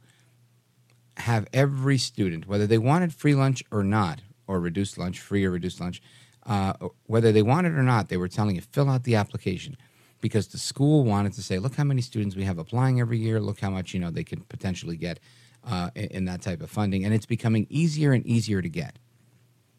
[1.19, 5.51] have every student, whether they wanted free lunch or not, or reduced lunch, free or
[5.51, 6.03] reduced lunch,
[6.47, 6.73] uh,
[7.07, 9.77] whether they wanted or not, they were telling you fill out the application
[10.21, 13.41] because the school wanted to say, look how many students we have applying every year.
[13.41, 15.21] Look how much you know they could potentially get
[15.65, 18.99] uh, in, in that type of funding, and it's becoming easier and easier to get.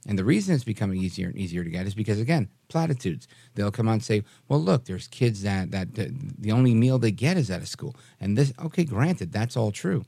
[0.08, 3.28] And the reason it's becoming easier and easier to get is because again, platitudes.
[3.54, 7.12] They'll come on and say, "Well, look, there's kids that that the only meal they
[7.12, 10.06] get is at a school." And this, okay, granted, that's all true.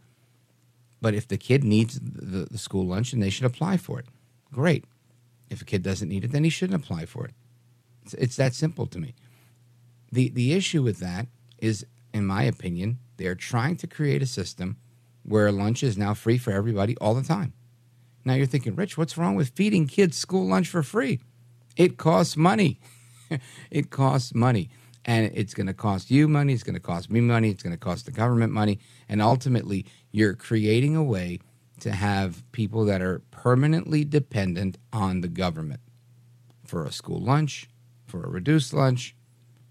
[0.99, 4.05] But if the kid needs the, the school lunch, then they should apply for it.
[4.51, 4.85] Great.
[5.49, 7.33] If a kid doesn't need it, then he shouldn't apply for it.
[8.03, 9.13] It's, it's that simple to me.
[10.11, 11.27] The the issue with that
[11.59, 14.77] is, in my opinion, they're trying to create a system
[15.23, 17.53] where lunch is now free for everybody all the time.
[18.25, 21.19] Now you're thinking, Rich, what's wrong with feeding kids school lunch for free?
[21.75, 22.79] It costs money.
[23.71, 24.69] it costs money.
[25.05, 26.53] And it's going to cost you money.
[26.53, 27.49] It's going to cost me money.
[27.49, 28.79] It's going to cost the government money.
[29.09, 31.39] And ultimately, you're creating a way
[31.81, 35.81] to have people that are permanently dependent on the government
[36.63, 37.69] for a school lunch,
[38.05, 39.15] for a reduced lunch,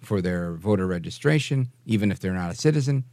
[0.00, 3.04] for their voter registration, even if they're not a citizen.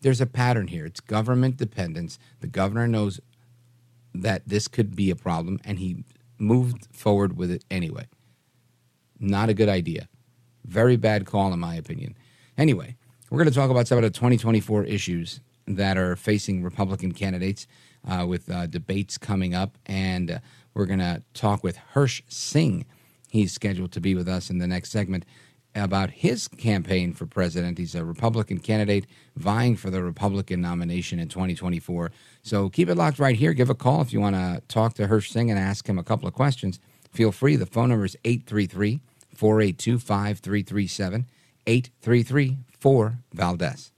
[0.00, 0.86] There's a pattern here.
[0.86, 2.18] It's government dependence.
[2.40, 3.20] The governor knows
[4.22, 6.04] that this could be a problem, and he
[6.38, 8.06] moved forward with it anyway.
[9.18, 10.08] Not a good idea.
[10.64, 12.16] Very bad call, in my opinion.
[12.56, 12.96] Anyway,
[13.30, 17.66] we're going to talk about some of the 2024 issues that are facing Republican candidates
[18.08, 20.38] uh, with uh, debates coming up, and uh,
[20.74, 22.86] we're going to talk with Hirsh Singh.
[23.30, 25.24] He's scheduled to be with us in the next segment
[25.78, 27.78] about his campaign for president.
[27.78, 29.06] He's a Republican candidate
[29.36, 32.10] vying for the Republican nomination in 2024.
[32.42, 33.52] So keep it locked right here.
[33.52, 36.04] Give a call if you want to talk to Hirsh Singh and ask him a
[36.04, 36.80] couple of questions.
[37.12, 37.56] Feel free.
[37.56, 39.00] The phone number is 833
[39.34, 41.26] 482 5337.
[41.66, 43.92] 833 4 Valdez.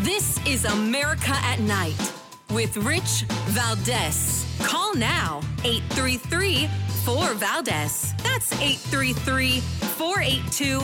[0.00, 2.12] This is America at Night
[2.50, 4.46] with Rich Valdez.
[4.60, 6.68] Call now 833
[7.04, 8.15] 4 Valdez.
[8.36, 10.80] That's 833 482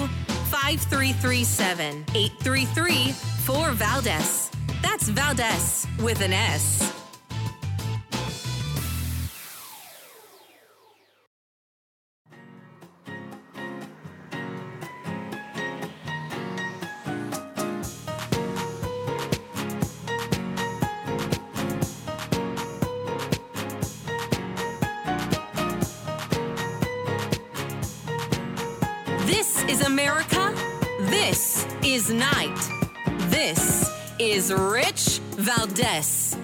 [0.49, 2.05] 5337.
[2.15, 4.51] 833 4 Valdez.
[4.81, 7.02] That's Valdez with an S.
[34.31, 36.37] is Rich Valdez.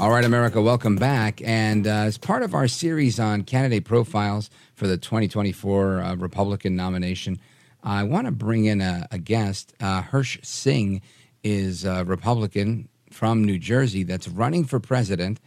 [0.00, 1.40] All right, America, welcome back.
[1.44, 6.74] And uh, as part of our series on candidate profiles for the 2024 uh, Republican
[6.74, 7.38] nomination,
[7.84, 9.72] I want to bring in a, a guest.
[9.80, 11.00] Uh, Hirsh Singh
[11.44, 15.38] is a Republican from New Jersey that's running for president.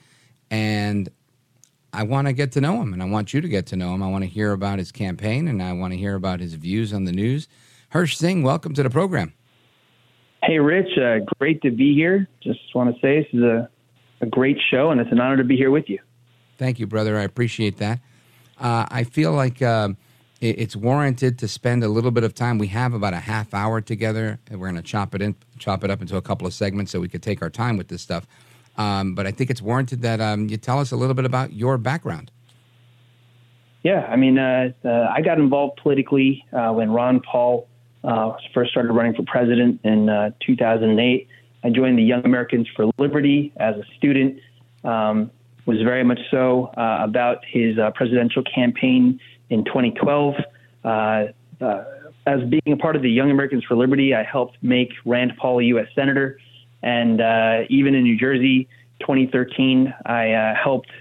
[0.49, 1.09] And
[1.91, 3.93] I want to get to know him, and I want you to get to know
[3.93, 4.01] him.
[4.01, 6.93] I want to hear about his campaign, and I want to hear about his views
[6.93, 7.49] on the news.
[7.93, 9.33] Hirsh Singh, welcome to the program.
[10.45, 12.27] Hey, Rich, uh, great to be here.
[12.43, 13.67] Just want to say this is a,
[14.21, 15.97] a great show, and it's an honor to be here with you.
[16.59, 17.17] Thank you, brother.
[17.17, 17.99] I appreciate that.
[18.59, 19.89] Uh, I feel like uh,
[20.41, 22.59] it, it's warranted to spend a little bit of time.
[22.59, 25.83] We have about a half hour together, and we're going to chop it in, chop
[25.83, 28.03] it up into a couple of segments so we could take our time with this
[28.03, 28.27] stuff.
[28.77, 31.53] Um, but I think it's warranted that um, you tell us a little bit about
[31.53, 32.29] your background.
[33.81, 37.67] Yeah, I mean, uh, uh, I got involved politically uh, when Ron Paul
[38.05, 41.27] uh, first started running for president in uh, 2008.
[41.63, 44.39] I joined the Young Americans for Liberty as a student.
[44.83, 45.31] Um,
[45.65, 50.35] was very much so uh, about his presidential campaign in 2012.
[50.83, 55.59] as being a part of the Young Americans for Liberty, I helped make Rand Paul
[55.59, 55.87] a U.S.
[55.95, 56.39] senator,
[56.83, 57.19] and
[57.71, 58.67] even in New Jersey,
[58.99, 60.91] 2013, I helped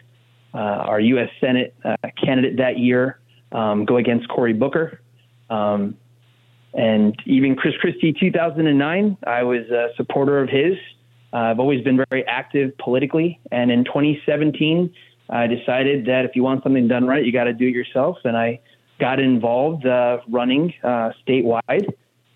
[0.54, 1.28] uh, our U.S.
[1.40, 3.18] Senate uh, candidate that year
[3.52, 5.00] um, go against Cory Booker.
[5.50, 5.96] Um,
[6.74, 10.76] and even Chris Christie 2009, I was a supporter of his.
[11.32, 13.40] Uh, I've always been very active politically.
[13.52, 14.92] And in 2017,
[15.30, 18.18] I decided that if you want something done right, you got to do it yourself.
[18.24, 18.60] And I
[18.98, 21.92] got involved uh, running uh, statewide.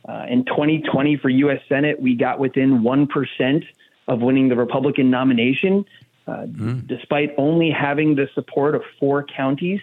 [0.09, 1.61] Uh, in 2020 for U.S.
[1.69, 3.65] Senate, we got within 1%
[4.07, 5.85] of winning the Republican nomination
[6.29, 6.87] mm.
[6.87, 9.81] despite only having the support of four counties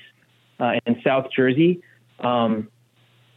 [0.60, 1.82] uh, in South Jersey.
[2.20, 2.70] Um,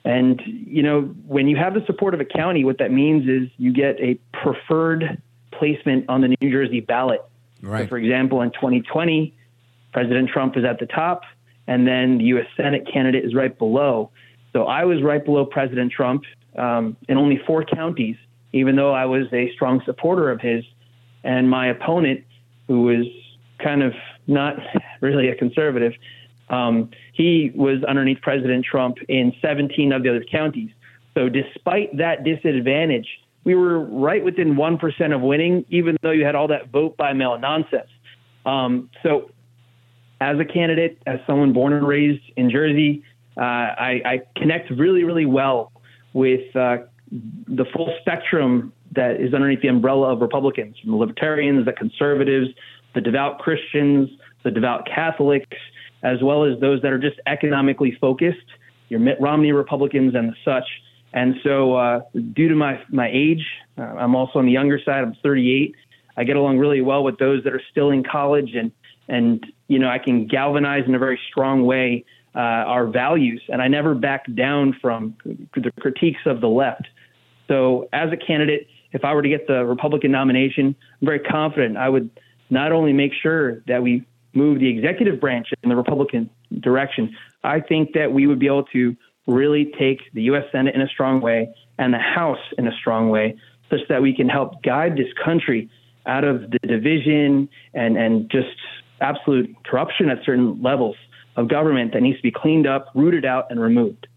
[0.09, 3.51] and, you know, when you have the support of a county, what that means is
[3.59, 5.21] you get a preferred
[5.53, 7.23] placement on the New Jersey ballot.
[7.61, 7.85] Right.
[7.85, 9.35] So, for example, in 2020,
[9.93, 11.25] President Trump is at the top,
[11.67, 12.47] and then the U.S.
[12.57, 14.11] Senate candidate is right below.
[14.55, 16.25] So I was right below President Trump
[16.57, 18.17] um, in only four counties,
[18.55, 20.65] even though I was a strong supporter of his.
[21.23, 22.25] And my opponent
[22.67, 23.05] who was
[23.63, 23.93] kind of
[24.27, 24.55] not
[25.03, 25.93] really a conservative,
[26.51, 30.71] um, he was underneath President Trump in 17 of the other counties.
[31.15, 33.09] So, despite that disadvantage,
[33.45, 37.13] we were right within 1% of winning, even though you had all that vote by
[37.13, 37.89] mail nonsense.
[38.47, 39.31] Um, so,
[40.21, 43.05] as a candidate, as someone born and raised in Jersey,
[43.37, 45.71] uh, I, I, connect really, really well
[46.13, 46.79] with uh,
[47.47, 52.49] the full spectrum that is underneath the umbrella of Republicans, from the libertarians, the conservatives,
[52.95, 54.11] the devout Christians,
[54.43, 55.57] the devout Catholics,
[56.03, 58.39] as well as those that are just economically focused,
[58.89, 60.65] your Mitt Romney Republicans and the such.
[61.13, 62.01] And so, uh,
[62.35, 63.45] due to my my age,
[63.79, 65.03] uh, I'm also on the younger side.
[65.03, 65.75] I'm 38.
[66.17, 68.71] I get along really well with those that are still in college, and
[69.09, 73.63] and you know I can galvanize in a very strong way uh, our values, and
[73.63, 76.87] I never back down from the critiques of the left.
[77.49, 81.77] So, as a candidate, if I were to get the Republican nomination, I'm very confident
[81.79, 82.11] I would
[82.51, 84.05] not only make sure that we
[84.35, 88.65] move the executive branch in the Republican direction, I think that we would be able
[88.65, 90.45] to really take the U.S.
[90.53, 93.37] Senate in a strong way and the House in a strong way,
[93.71, 95.71] such that we can help guide this country
[96.07, 98.57] out of the division and, and just
[99.01, 100.97] absolute corruption at certain levels
[101.37, 104.09] of government that needs to be cleaned up, rooted out, and removed.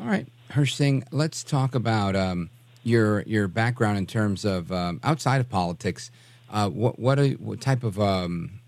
[0.00, 2.50] All right, Hirsh Singh, let's talk about um,
[2.82, 6.10] your your background in terms of um, outside of politics.
[6.50, 8.60] Uh, what what, are, what, type of um,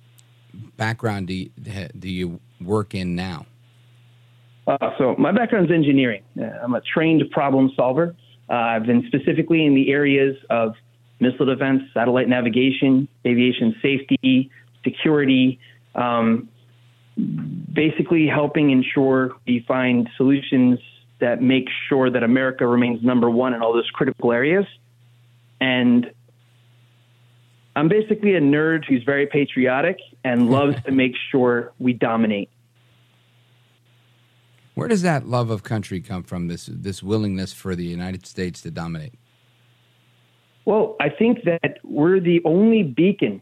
[0.77, 1.51] background do you,
[1.99, 3.47] do you work in now?
[4.67, 6.23] Uh, so my background is engineering.
[6.39, 8.15] Uh, I'm a trained problem solver.
[8.49, 10.75] Uh, I've been specifically in the areas of
[11.21, 14.51] missile defense, satellite navigation, aviation safety,
[14.85, 15.59] security.
[15.95, 16.49] Um,
[17.73, 20.79] basically, helping ensure we find solutions
[21.21, 24.67] that make sure that America remains number one in all those critical areas.
[25.61, 26.11] And
[27.75, 32.51] I'm basically a nerd who's very patriotic and loves to make sure we dominate.
[34.75, 36.49] Where does that love of country come from?
[36.49, 39.15] This this willingness for the United States to dominate.
[40.65, 43.41] Well, I think that we're the only beacon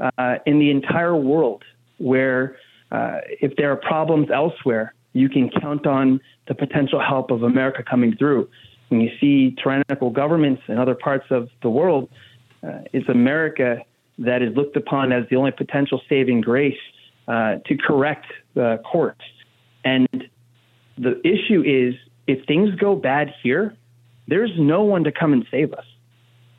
[0.00, 1.62] uh, in the entire world
[1.98, 2.56] where,
[2.90, 7.84] uh, if there are problems elsewhere, you can count on the potential help of America
[7.88, 8.48] coming through.
[8.88, 12.10] When you see tyrannical governments in other parts of the world,
[12.64, 13.84] uh, it's America
[14.18, 16.78] that is looked upon as the only potential saving grace
[17.26, 19.22] uh, to correct the courts.
[19.84, 20.08] And
[20.96, 21.94] the issue is
[22.26, 23.76] if things go bad here,
[24.28, 25.84] there's no one to come and save us.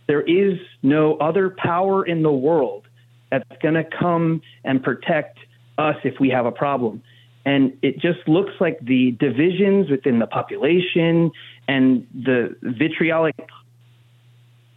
[0.07, 2.83] There is no other power in the world
[3.31, 5.39] that's going to come and protect
[5.77, 7.01] us if we have a problem.
[7.45, 11.31] And it just looks like the divisions within the population
[11.67, 13.35] and the vitriolic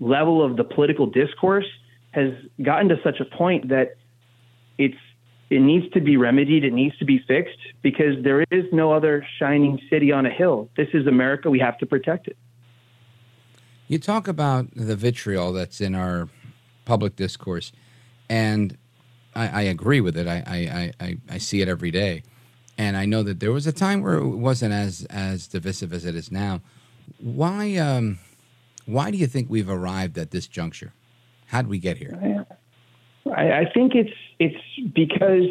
[0.00, 1.66] level of the political discourse
[2.12, 2.32] has
[2.62, 3.96] gotten to such a point that
[4.78, 4.96] it's
[5.50, 6.64] it needs to be remedied.
[6.64, 10.68] It needs to be fixed because there is no other shining city on a hill.
[10.76, 11.48] This is America.
[11.48, 12.36] We have to protect it.
[13.86, 16.28] You talk about the vitriol that's in our
[16.84, 17.72] public discourse,
[18.28, 18.76] and
[19.34, 20.26] I, I agree with it.
[20.26, 22.22] I, I, I, I see it every day,
[22.76, 26.04] and I know that there was a time where it wasn't as as divisive as
[26.04, 26.60] it is now.
[27.18, 28.18] Why um,
[28.84, 30.92] why do you think we've arrived at this juncture?
[31.48, 32.46] How did we get here?
[33.34, 35.50] I, I think it's it's because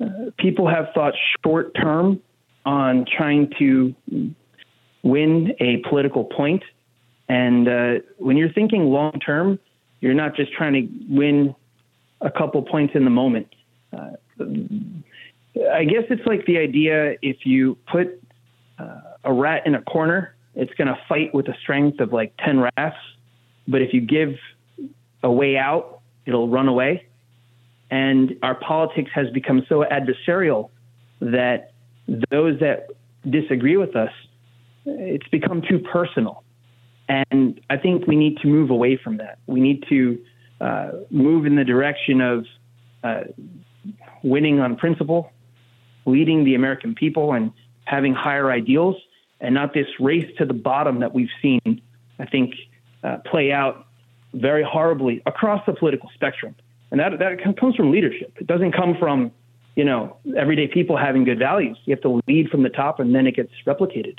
[0.00, 2.20] uh, people have thought short term
[2.64, 3.94] on trying to
[5.02, 6.62] win a political point,
[7.28, 9.58] and uh, when you're thinking long term,
[10.00, 11.54] you're not just trying to win
[12.20, 13.48] a couple points in the moment.
[13.92, 18.22] Uh, I guess it's like the idea if you put
[18.78, 22.32] uh, a rat in a corner, it's going to fight with the strength of like
[22.44, 22.96] 10 rats.
[23.68, 24.34] But if you give
[25.22, 27.06] a way out, it'll run away.
[27.90, 30.70] And our politics has become so adversarial
[31.20, 31.72] that
[32.30, 32.88] those that
[33.28, 34.10] disagree with us,
[34.84, 36.42] it's become too personal.
[37.08, 39.38] And I think we need to move away from that.
[39.46, 40.18] We need to
[40.60, 42.46] uh, move in the direction of
[43.04, 43.24] uh,
[44.22, 45.30] winning on principle,
[46.06, 47.52] leading the American people, and
[47.84, 48.96] having higher ideals,
[49.40, 51.82] and not this race to the bottom that we've seen,
[52.18, 52.54] I think,
[53.02, 53.86] uh, play out
[54.34, 56.54] very horribly across the political spectrum.
[56.90, 58.34] And that, that comes from leadership.
[58.38, 59.32] It doesn't come from,
[59.76, 61.78] you know, everyday people having good values.
[61.84, 64.18] You have to lead from the top and then it gets replicated.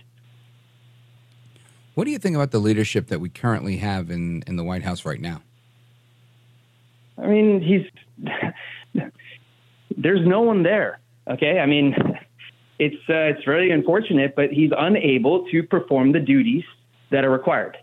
[1.95, 4.83] What do you think about the leadership that we currently have in, in the White
[4.83, 5.41] House right now?
[7.17, 7.83] I mean, he's
[9.97, 10.99] there's no one there.
[11.27, 11.95] Okay, I mean,
[12.79, 16.63] it's uh, it's very unfortunate, but he's unable to perform the duties
[17.11, 17.77] that are required,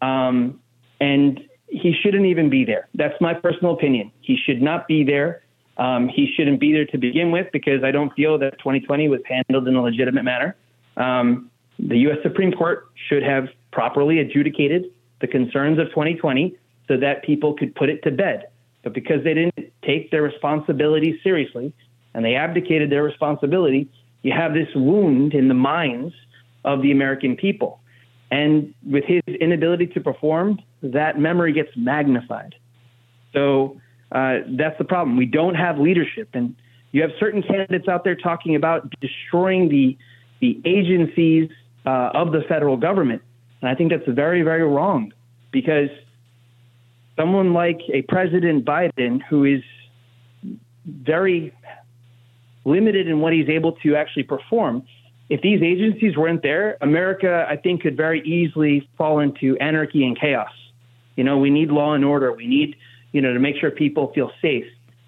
[0.00, 0.60] um,
[1.00, 2.88] and he shouldn't even be there.
[2.94, 4.10] That's my personal opinion.
[4.20, 5.42] He should not be there.
[5.76, 9.20] Um, he shouldn't be there to begin with because I don't feel that 2020 was
[9.26, 10.56] handled in a legitimate manner.
[10.96, 12.18] Um, the U.S.
[12.22, 14.86] Supreme Court should have properly adjudicated
[15.20, 16.56] the concerns of 2020
[16.88, 18.48] so that people could put it to bed.
[18.82, 21.72] But because they didn't take their responsibility seriously
[22.14, 23.88] and they abdicated their responsibility,
[24.22, 26.14] you have this wound in the minds
[26.64, 27.80] of the American people.
[28.30, 32.54] And with his inability to perform, that memory gets magnified.
[33.32, 33.80] So
[34.12, 35.16] uh, that's the problem.
[35.16, 36.28] We don't have leadership.
[36.34, 36.54] And
[36.92, 39.96] you have certain candidates out there talking about destroying the,
[40.40, 41.50] the agencies
[41.86, 43.22] uh, of the federal government.
[43.60, 45.12] And I think that's very, very wrong
[45.50, 45.88] because
[47.16, 49.62] someone like a President Biden who is
[50.86, 51.52] very
[52.64, 54.84] limited in what he's able to actually perform.
[55.28, 60.18] If these agencies weren't there, America, I think, could very easily fall into anarchy and
[60.18, 60.50] chaos.
[61.16, 62.32] You know, we need law and order.
[62.32, 62.76] We need,
[63.12, 64.64] you know, to make sure people feel safe.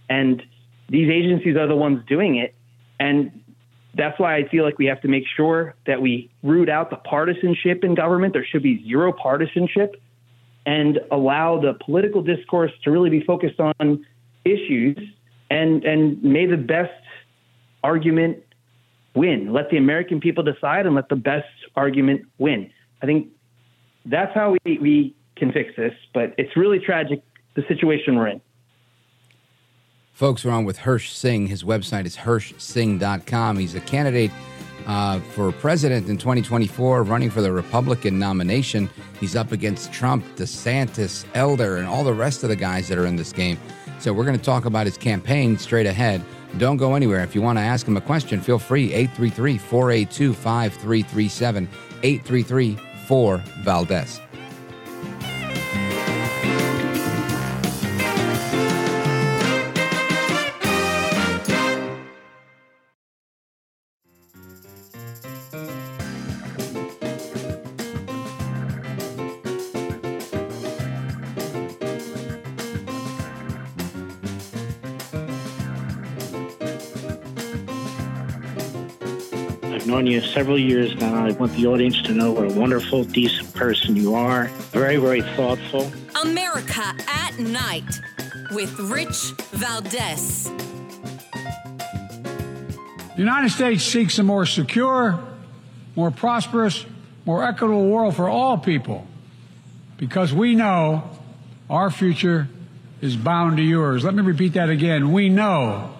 [0.08, 0.42] And
[0.88, 2.54] these agencies are the ones doing it.
[2.98, 3.40] And
[3.94, 6.96] that's why I feel like we have to make sure that we root out the
[6.96, 8.34] partisanship in government.
[8.34, 9.96] There should be zero partisanship
[10.66, 14.04] and allow the political discourse to really be focused on
[14.44, 14.98] issues
[15.50, 16.92] and and may the best
[17.82, 18.38] argument
[19.14, 19.52] win.
[19.52, 22.70] Let the American people decide and let the best argument win.
[23.02, 23.28] I think
[24.06, 27.22] that's how we, we can fix this, but it's really tragic
[27.54, 28.40] the situation we're in.
[30.12, 31.46] Folks, we're on with Hirsh Singh.
[31.46, 33.58] His website is hirshsingh.com.
[33.58, 34.30] He's a candidate
[34.86, 38.90] uh, for president in 2024, running for the Republican nomination.
[39.18, 43.06] He's up against Trump, DeSantis, Elder, and all the rest of the guys that are
[43.06, 43.58] in this game.
[43.98, 46.24] So we're going to talk about his campaign straight ahead.
[46.58, 47.22] Don't go anywhere.
[47.22, 48.92] If you want to ask him a question, feel free.
[48.92, 51.68] 833 482 5337.
[52.02, 54.20] 833 4 Valdez.
[80.40, 81.26] Several years now.
[81.26, 84.46] I want the audience to know what a wonderful, decent person you are.
[84.72, 85.92] Very, very thoughtful.
[86.22, 88.00] America at Night
[88.50, 90.50] with Rich Valdez.
[93.16, 95.22] The United States seeks a more secure,
[95.94, 96.86] more prosperous,
[97.26, 99.06] more equitable world for all people
[99.98, 101.02] because we know
[101.68, 102.48] our future
[103.02, 104.04] is bound to yours.
[104.04, 105.12] Let me repeat that again.
[105.12, 105.94] We know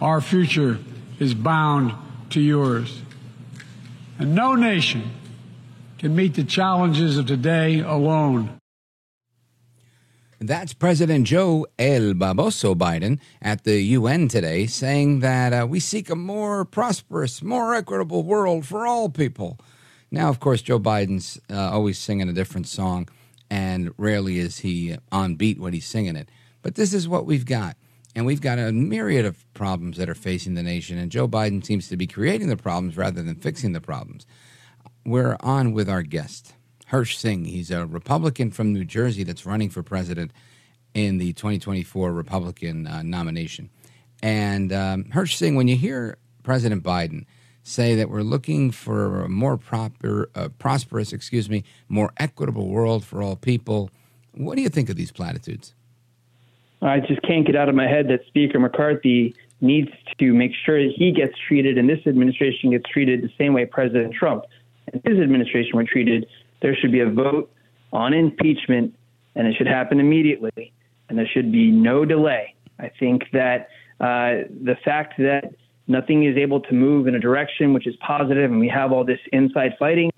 [0.00, 0.80] our future
[1.20, 1.92] is bound
[2.30, 3.02] to yours.
[4.18, 5.10] And no nation
[5.98, 8.58] can meet the challenges of today alone.
[10.38, 16.08] That's President Joe El Baboso Biden at the UN today saying that uh, we seek
[16.08, 19.58] a more prosperous, more equitable world for all people.
[20.10, 23.08] Now, of course, Joe Biden's uh, always singing a different song,
[23.50, 26.30] and rarely is he on beat when he's singing it.
[26.62, 27.76] But this is what we've got.
[28.16, 31.62] And we've got a myriad of problems that are facing the nation, and Joe Biden
[31.62, 34.26] seems to be creating the problems rather than fixing the problems.
[35.04, 36.54] We're on with our guest,
[36.90, 37.44] Hirsh Singh.
[37.44, 40.32] He's a Republican from New Jersey that's running for president
[40.94, 43.68] in the 2024 Republican uh, nomination.
[44.22, 47.26] And um, Hirsh Singh, when you hear President Biden
[47.64, 53.04] say that we're looking for a more proper, uh, prosperous, excuse me, more equitable world
[53.04, 53.90] for all people,
[54.32, 55.74] what do you think of these platitudes?
[56.82, 60.82] I just can't get out of my head that Speaker McCarthy needs to make sure
[60.82, 64.44] that he gets treated and this administration gets treated the same way President Trump
[64.92, 66.26] and his administration were treated.
[66.60, 67.50] There should be a vote
[67.92, 68.94] on impeachment,
[69.34, 70.72] and it should happen immediately,
[71.08, 72.54] and there should be no delay.
[72.78, 73.68] I think that
[74.00, 75.54] uh, the fact that
[75.88, 79.04] nothing is able to move in a direction which is positive, and we have all
[79.04, 80.10] this inside fighting,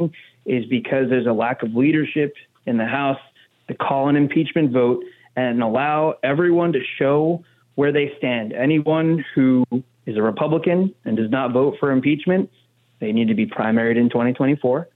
[0.46, 2.34] is because there's a lack of leadership
[2.66, 3.20] in the House
[3.68, 5.04] to call an impeachment vote
[5.38, 7.44] and allow everyone to show
[7.76, 8.52] where they stand.
[8.52, 9.64] Anyone who
[10.04, 12.50] is a Republican and does not vote for impeachment,
[12.98, 14.88] they need to be primaried in 2024.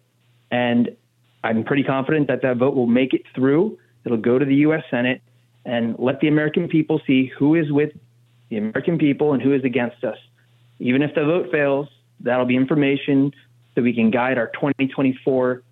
[0.51, 0.97] And
[1.45, 3.79] I'm pretty confident that that vote will make it through.
[4.05, 4.83] It'll go to the U.S.
[4.91, 5.23] Senate
[5.65, 7.93] and let the American people see who is with
[8.49, 10.19] the American people and who is against us.
[10.81, 11.87] Even if the vote fails,
[12.19, 13.33] that'll be information
[13.77, 15.63] so we can guide our 2024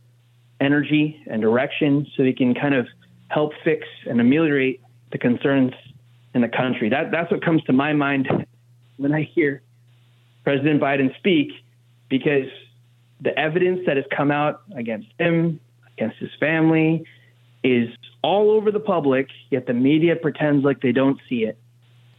[0.60, 2.86] energy and direction so we can kind of
[3.31, 4.81] help fix and ameliorate
[5.12, 5.72] the concerns
[6.35, 6.89] in the country.
[6.89, 8.28] That that's what comes to my mind
[8.97, 9.62] when I hear
[10.45, 11.53] President Biden speak,
[12.09, 12.49] because
[13.20, 15.61] the evidence that has come out against him,
[15.97, 17.05] against his family,
[17.62, 17.89] is
[18.22, 19.28] all over the public.
[19.51, 21.57] Yet the media pretends like they don't see it.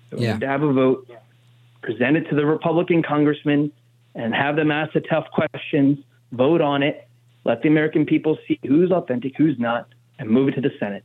[0.10, 0.38] So we Yeah.
[0.38, 1.10] to have a vote,
[1.82, 3.72] present it to the Republican congressmen,
[4.16, 6.00] and have them ask the tough questions,
[6.32, 7.08] vote on it,
[7.44, 9.88] let the American people see who's authentic, who's not,
[10.22, 11.04] and move it to the Senate.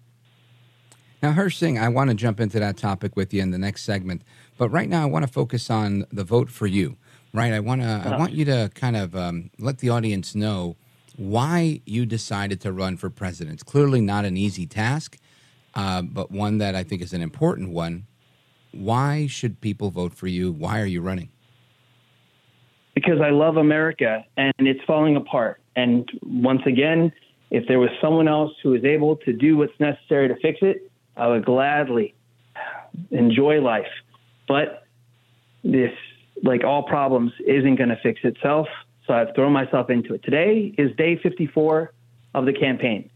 [1.23, 3.83] Now, Hirsh Singh, I want to jump into that topic with you in the next
[3.83, 4.23] segment,
[4.59, 6.97] but right now I want to focus on the vote for you.
[7.33, 8.03] Right, I want to.
[8.05, 10.77] I want you to kind of um, let the audience know
[11.17, 13.55] why you decided to run for president.
[13.55, 15.19] It's clearly not an easy task,
[15.75, 18.07] uh, but one that I think is an important one.
[18.73, 20.51] Why should people vote for you?
[20.51, 21.29] Why are you running?
[22.97, 25.61] because I love America and it's falling apart.
[25.77, 27.12] And once again,
[27.51, 30.90] if there was someone else who was able to do what's necessary to fix it,
[31.16, 32.14] I would gladly
[33.11, 33.86] enjoy life.
[34.49, 34.84] But
[35.62, 35.92] this,
[36.42, 38.68] like all problems, isn't going to fix itself.
[39.07, 40.24] So I've thrown myself into it.
[40.24, 41.92] Today is day 54
[42.34, 43.11] of the campaign.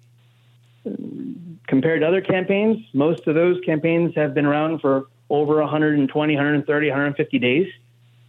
[1.67, 6.89] Compared to other campaigns, most of those campaigns have been around for over 120, 130,
[6.89, 7.67] 150 days.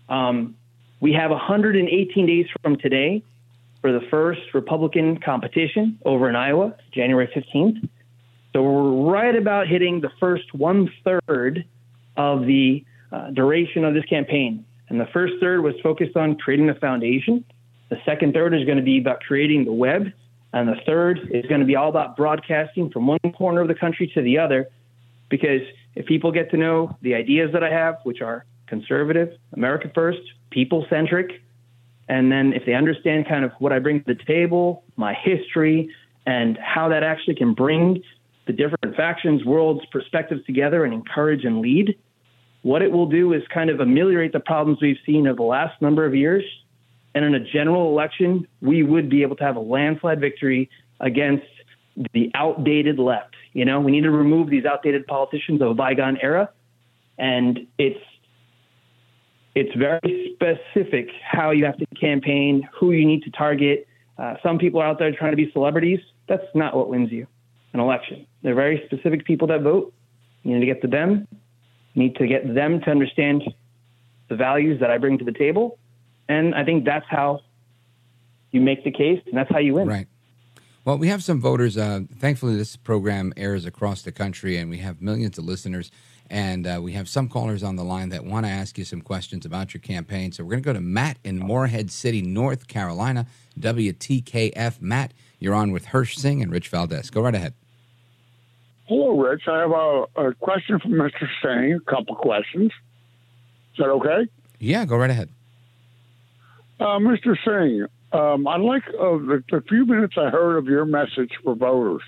[0.09, 0.55] Um,
[0.99, 3.23] we have 118 days from today
[3.81, 7.87] for the first Republican competition over in Iowa, January 15th.
[8.53, 11.65] So we're right about hitting the first one third
[12.17, 14.65] of the uh, duration of this campaign.
[14.89, 17.43] And the first third was focused on creating the foundation.
[17.89, 20.11] The second third is going to be about creating the web.
[20.53, 23.75] And the third is going to be all about broadcasting from one corner of the
[23.75, 24.67] country to the other.
[25.29, 25.61] Because
[25.95, 30.19] if people get to know the ideas that I have, which are conservative, America first,
[30.49, 31.41] people centric,
[32.11, 35.89] and then if they understand kind of what I bring to the table, my history,
[36.25, 38.03] and how that actually can bring
[38.47, 41.97] the different factions, worlds, perspectives together and encourage and lead,
[42.63, 45.81] what it will do is kind of ameliorate the problems we've seen over the last
[45.81, 46.43] number of years.
[47.15, 51.47] And in a general election, we would be able to have a landslide victory against
[52.11, 53.35] the outdated left.
[53.53, 56.49] You know, we need to remove these outdated politicians of a bygone era.
[57.17, 58.03] And it's
[59.55, 63.87] it's very specific how you have to campaign, who you need to target.
[64.17, 65.99] Uh, some people are out there trying to be celebrities.
[66.27, 67.27] That's not what wins you
[67.73, 68.25] an election.
[68.43, 69.93] They're very specific people that vote.
[70.43, 71.27] You need to get to them.
[71.93, 73.43] You need to get them to understand
[74.29, 75.77] the values that I bring to the table.
[76.27, 77.41] And I think that's how
[78.51, 79.87] you make the case, and that's how you win.
[79.87, 80.07] Right.
[80.83, 81.77] Well, we have some voters.
[81.77, 85.91] Uh, thankfully, this program airs across the country, and we have millions of listeners.
[86.31, 89.01] And uh, we have some callers on the line that want to ask you some
[89.01, 90.31] questions about your campaign.
[90.31, 93.27] So we're going to go to Matt in Morehead City, North Carolina,
[93.59, 94.81] WTKF.
[94.81, 97.09] Matt, you're on with Hirsh Singh and Rich Valdez.
[97.09, 97.53] Go right ahead.
[98.85, 99.41] Hello, Rich.
[99.45, 101.27] I have a, a question for Mr.
[101.43, 102.71] Singh, a couple questions.
[103.73, 104.29] Is that okay?
[104.57, 105.27] Yeah, go right ahead.
[106.79, 107.35] Uh, Mr.
[107.43, 111.55] Singh, um, I'd like uh, the, the few minutes I heard of your message for
[111.55, 112.03] voters.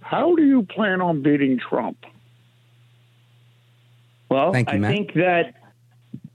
[0.00, 1.98] How do you plan on beating Trump?
[4.30, 4.90] Well, Thank you, I Matt.
[4.92, 5.54] think that.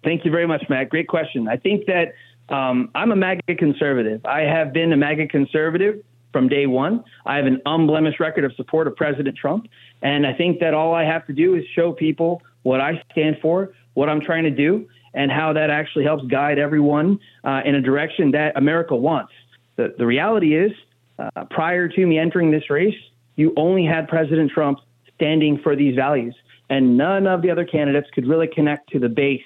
[0.04, 0.90] Thank you very much, Matt.
[0.90, 1.48] Great question.
[1.48, 2.14] I think that
[2.48, 4.24] Um, I'm a MAGA conservative.
[4.24, 7.04] I have been a MAGA conservative from day one.
[7.26, 9.68] I have an unblemished record of support of President Trump.
[10.04, 13.38] And I think that all I have to do is show people what I stand
[13.42, 17.74] for, what I'm trying to do, and how that actually helps guide everyone uh, in
[17.74, 19.34] a direction that America wants.
[19.78, 20.72] The, the reality is,
[21.18, 23.00] uh, prior to me entering this race,
[23.38, 24.78] you only had President Trump
[25.16, 26.36] standing for these values,
[26.70, 29.42] and none of the other candidates could really connect to the base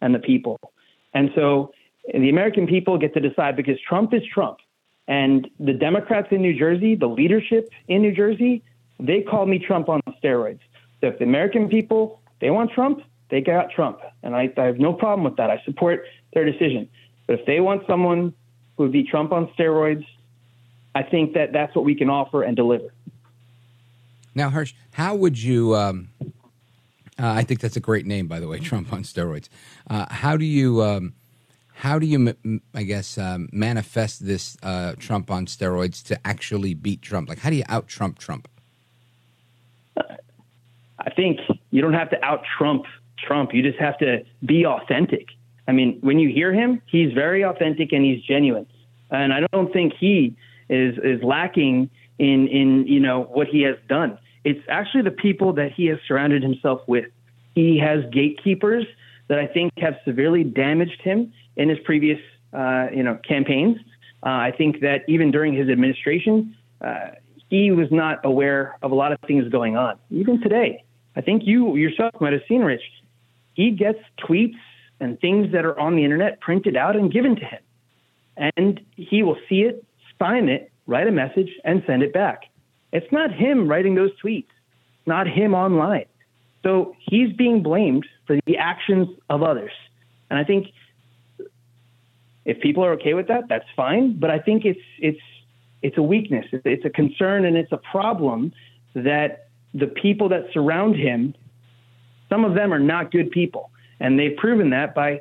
[0.00, 0.58] and the people.
[1.14, 1.72] And so
[2.12, 4.58] the American people get to decide because Trump is Trump.
[5.08, 8.62] And the Democrats in New Jersey, the leadership in New Jersey,
[9.00, 10.60] they call me Trump on steroids.
[11.00, 13.98] So if the American people, they want Trump, they got Trump.
[14.22, 15.50] And I, I have no problem with that.
[15.50, 16.88] I support their decision.
[17.26, 18.34] But if they want someone
[18.76, 20.06] who would be Trump on steroids,
[20.94, 22.92] I think that that's what we can offer and deliver.
[24.34, 25.74] Now, Hirsh, how would you?
[25.74, 26.08] Um,
[27.20, 29.48] uh, I think that's a great name, by the way, Trump on steroids.
[29.88, 30.82] Uh, how do you?
[30.82, 31.14] Um,
[31.74, 32.34] how do you,
[32.74, 37.26] I guess, um, manifest this uh, Trump on steroids to actually beat Trump?
[37.30, 38.48] Like, how do you out Trump Trump?
[40.98, 41.40] I think
[41.70, 42.84] you don't have to out Trump
[43.16, 43.54] Trump.
[43.54, 45.28] You just have to be authentic.
[45.66, 48.66] I mean, when you hear him, he's very authentic and he's genuine.
[49.10, 50.36] And I don't think he
[50.68, 54.18] is is lacking in in you know what he has done.
[54.44, 57.06] It's actually the people that he has surrounded himself with.
[57.54, 58.86] He has gatekeepers
[59.28, 62.18] that I think have severely damaged him in his previous,
[62.52, 63.78] uh, you know, campaigns.
[64.24, 67.10] Uh, I think that even during his administration, uh,
[67.48, 69.98] he was not aware of a lot of things going on.
[70.10, 70.84] Even today,
[71.16, 72.82] I think you yourself might have seen Rich.
[73.54, 74.58] He gets tweets
[75.00, 77.60] and things that are on the internet printed out and given to him,
[78.56, 79.84] and he will see it,
[80.18, 82.44] sign it, write a message, and send it back.
[82.92, 84.48] It's not him writing those tweets,
[85.06, 86.06] not him online.
[86.62, 89.72] So he's being blamed for the actions of others.
[90.28, 90.68] And I think
[92.44, 94.18] if people are okay with that, that's fine.
[94.18, 95.20] But I think it's it's
[95.82, 96.46] it's a weakness.
[96.52, 98.52] It's a concern and it's a problem
[98.94, 101.34] that the people that surround him,
[102.28, 105.20] some of them are not good people, and they've proven that by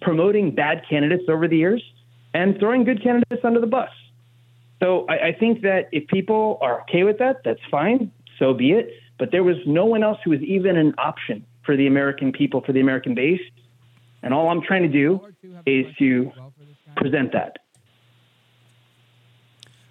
[0.00, 1.82] promoting bad candidates over the years
[2.34, 3.90] and throwing good candidates under the bus.
[4.82, 8.10] So I, I think that if people are okay with that, that's fine.
[8.38, 8.90] So be it.
[9.18, 12.60] But there was no one else who was even an option for the American people,
[12.62, 13.40] for the American base.
[14.22, 15.20] And all I'm trying to do
[15.66, 16.32] is to
[16.96, 17.58] present that.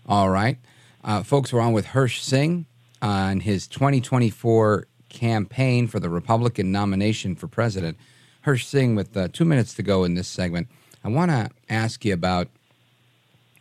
[0.07, 0.57] All right.
[1.03, 2.65] Uh, folks, we're on with Hirsh Singh
[3.01, 7.97] on his 2024 campaign for the Republican nomination for president.
[8.45, 10.67] Hirsh Singh, with uh, two minutes to go in this segment,
[11.03, 12.49] I want to ask you about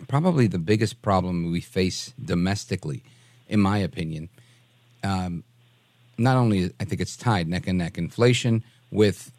[0.09, 3.03] probably the biggest problem we face domestically,
[3.49, 4.29] in my opinion.
[5.03, 5.45] Um,
[6.19, 9.33] not only, I think it's tied neck and neck inflation with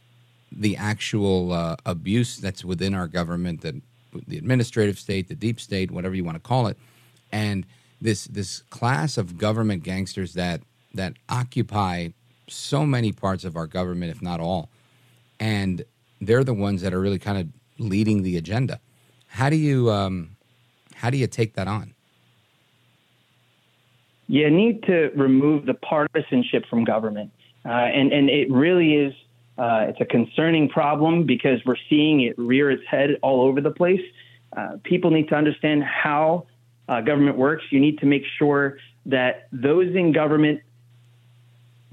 [0.51, 3.81] the actual uh, abuse that's within our government, the,
[4.27, 6.77] the administrative state, the deep state, whatever you want to call it,
[7.31, 7.65] and
[8.01, 10.61] this this class of government gangsters that
[10.93, 12.09] that occupy
[12.47, 14.69] so many parts of our government, if not all,
[15.39, 15.85] and
[16.19, 17.47] they're the ones that are really kind of
[17.77, 18.79] leading the agenda.
[19.27, 20.35] How do you um,
[21.02, 21.95] how do you take that on?
[24.28, 27.32] You need to remove the partisanship from government,
[27.65, 29.14] uh, and and it really is
[29.57, 33.72] uh, it's a concerning problem because we're seeing it rear its head all over the
[33.72, 34.02] place.
[34.56, 36.45] Uh, people need to understand how
[36.88, 37.64] uh, government works.
[37.72, 40.61] You need to make sure that those in government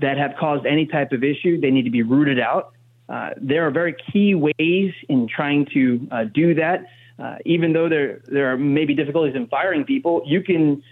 [0.01, 2.75] that have caused any type of issue, they need to be rooted out.
[3.09, 6.85] Uh, there are very key ways in trying to uh, do that.
[7.19, 10.83] Uh, even though there there are maybe difficulties in firing people, you can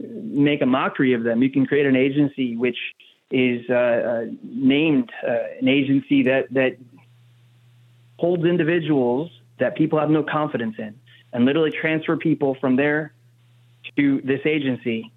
[0.00, 1.42] make a mockery of them.
[1.42, 2.78] You can create an agency which
[3.30, 6.76] is uh, uh, named uh, an agency that that
[8.18, 10.98] holds individuals that people have no confidence in,
[11.32, 13.12] and literally transfer people from there
[13.96, 15.12] to this agency.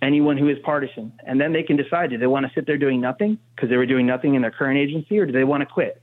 [0.00, 2.78] Anyone who is partisan, and then they can decide: do they want to sit there
[2.78, 5.60] doing nothing because they were doing nothing in their current agency, or do they want
[5.60, 6.02] to quit?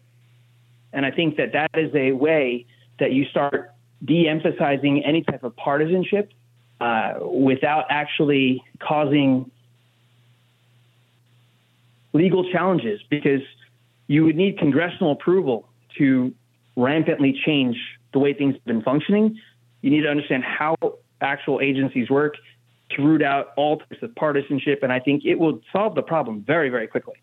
[0.93, 2.65] And I think that that is a way
[2.99, 3.71] that you start
[4.03, 6.31] de-emphasizing any type of partisanship
[6.79, 9.51] uh, without actually causing
[12.13, 13.41] legal challenges because
[14.07, 15.67] you would need congressional approval
[15.97, 16.33] to
[16.75, 17.77] rampantly change
[18.13, 19.39] the way things have been functioning.
[19.81, 20.75] You need to understand how
[21.21, 22.35] actual agencies work
[22.91, 26.41] to root out all types of partisanship, and I think it will solve the problem
[26.41, 27.15] very, very quickly.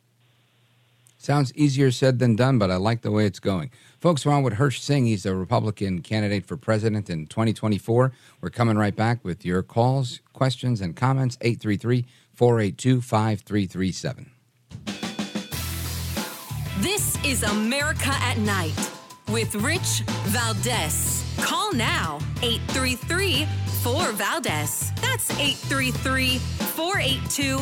[1.27, 3.73] Sounds easier said than done, but I like the way it's going.
[3.99, 5.07] Folks, we're on with Hirsh Singh.
[5.07, 8.13] He's a Republican candidate for president in 2024.
[8.41, 11.37] We're coming right back with your calls, questions, and comments.
[11.41, 14.31] 833 482 5337.
[16.79, 18.93] This is America at Night
[19.33, 21.25] with Rich Valdez.
[21.39, 23.49] Call now 833
[23.83, 24.93] 4 Valdez.
[25.03, 27.59] That's 833 482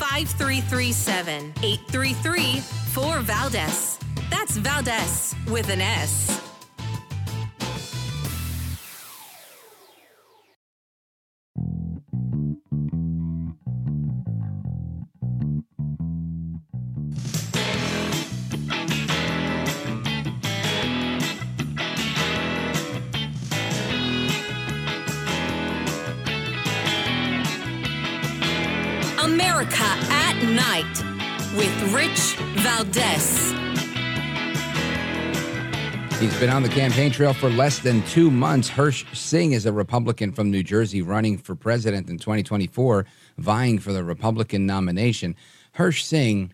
[0.00, 1.52] 5337.
[1.62, 3.98] 833 4 Valdez.
[4.28, 6.38] That's Valdez with an S.
[29.18, 30.84] America at Night
[31.56, 33.52] with Rich Valdez.
[36.20, 38.70] He's been on the campaign trail for less than two months.
[38.70, 43.04] Hirsh Singh is a Republican from New Jersey running for president in 2024,
[43.38, 45.34] vying for the Republican nomination.
[45.76, 46.52] Hirsh Singh,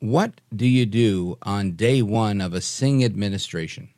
[0.00, 3.88] what do you do on day one of a Singh administration?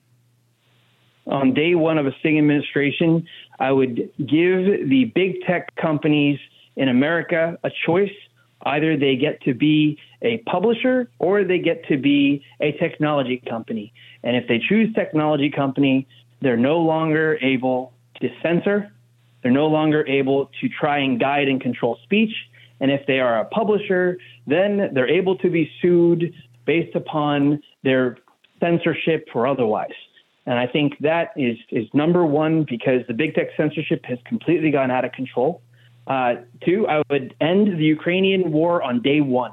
[1.26, 3.26] On day one of a Singh administration,
[3.58, 6.38] I would give the big tech companies
[6.76, 8.12] in America a choice.
[8.62, 13.92] Either they get to be a publisher or they get to be a technology company.
[14.22, 16.06] And if they choose technology company,
[16.40, 18.92] they're no longer able to censor.
[19.42, 22.32] They're no longer able to try and guide and control speech.
[22.80, 26.32] And if they are a publisher, then they're able to be sued
[26.64, 28.18] based upon their
[28.60, 29.94] censorship or otherwise.
[30.46, 34.70] And I think that is, is number one because the big tech censorship has completely
[34.70, 35.62] gone out of control.
[36.06, 39.52] Uh, two, I would end the Ukrainian war on day one.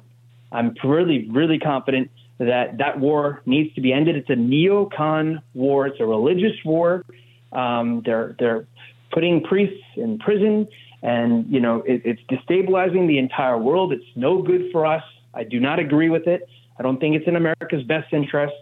[0.55, 2.09] I'm really, really confident
[2.39, 4.15] that that war needs to be ended.
[4.15, 5.87] It's a neocon war.
[5.87, 7.03] It's a religious war.
[7.51, 8.65] Um, they're they're
[9.11, 10.67] putting priests in prison,
[11.01, 13.93] and you know it, it's destabilizing the entire world.
[13.93, 15.03] It's no good for us.
[15.33, 16.47] I do not agree with it.
[16.79, 18.55] I don't think it's in America's best interest.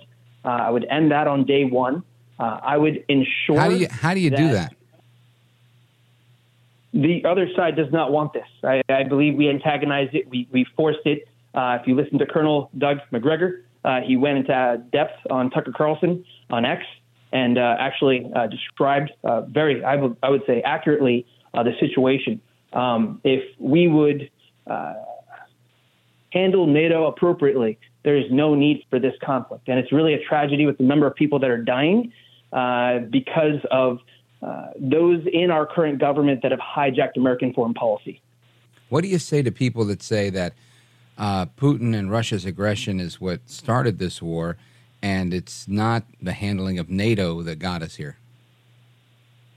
[0.45, 2.03] Uh, I would end that on day one.
[2.39, 3.59] Uh, I would ensure.
[3.59, 4.75] How do you how do you that do that?
[6.93, 8.47] The other side does not want this.
[8.63, 10.29] I, I believe we antagonized it.
[10.29, 11.27] We we forced it.
[11.53, 15.71] Uh, if you listen to Colonel Doug Macgregor, uh, he went into depth on Tucker
[15.71, 16.83] Carlson on X
[17.31, 22.41] and uh, actually uh, described uh, very, I would, would say, accurately uh, the situation.
[22.71, 24.29] Um, if we would
[26.31, 29.67] handle NATO appropriately, there is no need for this conflict.
[29.67, 32.11] And it's really a tragedy with the number of people that are dying
[33.11, 33.99] because of
[34.79, 38.21] those in our current government that have hijacked American foreign policy.
[38.89, 40.53] What do you say to people that say that
[41.17, 44.57] uh, Putin and Russia's aggression is what started this war,
[45.01, 48.17] and it's not the handling of NATO that got us here?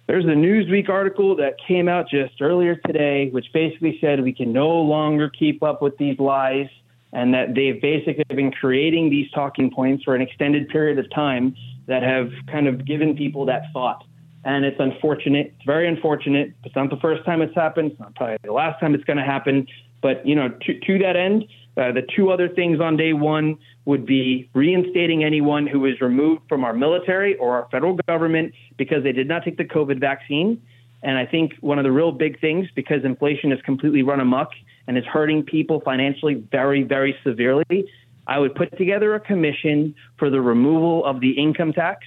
[0.07, 4.53] There's a Newsweek article that came out just earlier today, which basically said we can
[4.53, 6.69] no longer keep up with these lies
[7.13, 11.57] and that they've basically been creating these talking points for an extended period of time
[11.87, 14.05] that have kind of given people that thought.
[14.45, 15.55] And it's unfortunate.
[15.57, 16.53] It's very unfortunate.
[16.63, 17.93] It's not the first time it's happened.
[17.93, 19.67] It's not probably the last time it's going to happen.
[20.07, 21.47] But, you know, to, to that end,
[21.77, 26.43] uh, the two other things on day one would be reinstating anyone who is removed
[26.49, 30.63] from our military or our federal government because they did not take the COVID vaccine.
[31.03, 34.51] And I think one of the real big things, because inflation has completely run amok
[34.87, 37.91] and is hurting people financially very, very severely,
[38.29, 42.07] I would put together a commission for the removal of the income tax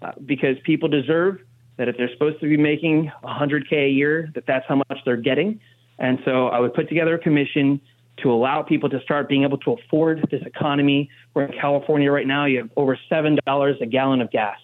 [0.00, 1.40] uh, because people deserve
[1.76, 5.16] that if they're supposed to be making 100K a year, that that's how much they're
[5.16, 5.58] getting.
[5.98, 7.80] And so I would put together a commission
[8.18, 11.10] to allow people to start being able to afford this economy.
[11.32, 14.58] Where in California right now, you have over $7 a gallon of gas.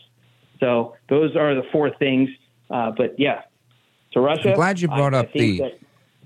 [0.61, 2.29] So those are the four things.
[2.71, 3.43] Uh, but yeah,
[4.13, 4.51] so Russia.
[4.51, 5.79] I'm glad you brought I, up I the that,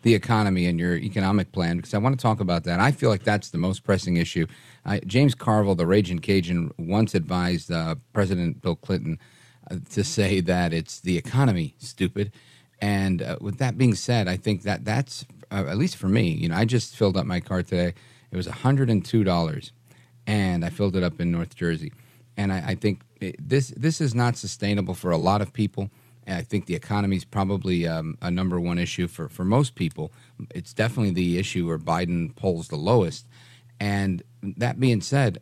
[0.03, 2.81] the economy and your economic plan because I want to talk about that.
[2.81, 4.47] I feel like that's the most pressing issue.
[4.85, 9.19] Uh, James Carville, the Raging Cajun, once advised uh, President Bill Clinton
[9.71, 12.33] uh, to say that it's the economy, stupid.
[12.83, 16.31] And uh, with that being said, I think that that's uh, at least for me.
[16.31, 17.95] You know, I just filled up my car today.
[18.33, 19.73] It was hundred and two dollars,
[20.27, 21.93] and I filled it up in North Jersey.
[22.37, 25.91] And I, I think it, this this is not sustainable for a lot of people.
[26.27, 29.75] And I think the economy is probably um, a number one issue for, for most
[29.75, 30.13] people.
[30.55, 33.27] It's definitely the issue where Biden polls the lowest.
[33.81, 35.39] And that being said,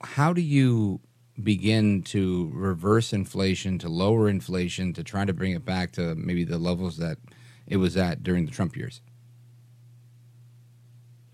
[0.00, 1.00] how do you
[1.40, 6.44] begin to reverse inflation, to lower inflation, to try to bring it back to maybe
[6.44, 7.18] the levels that
[7.66, 9.00] it was at during the Trump years?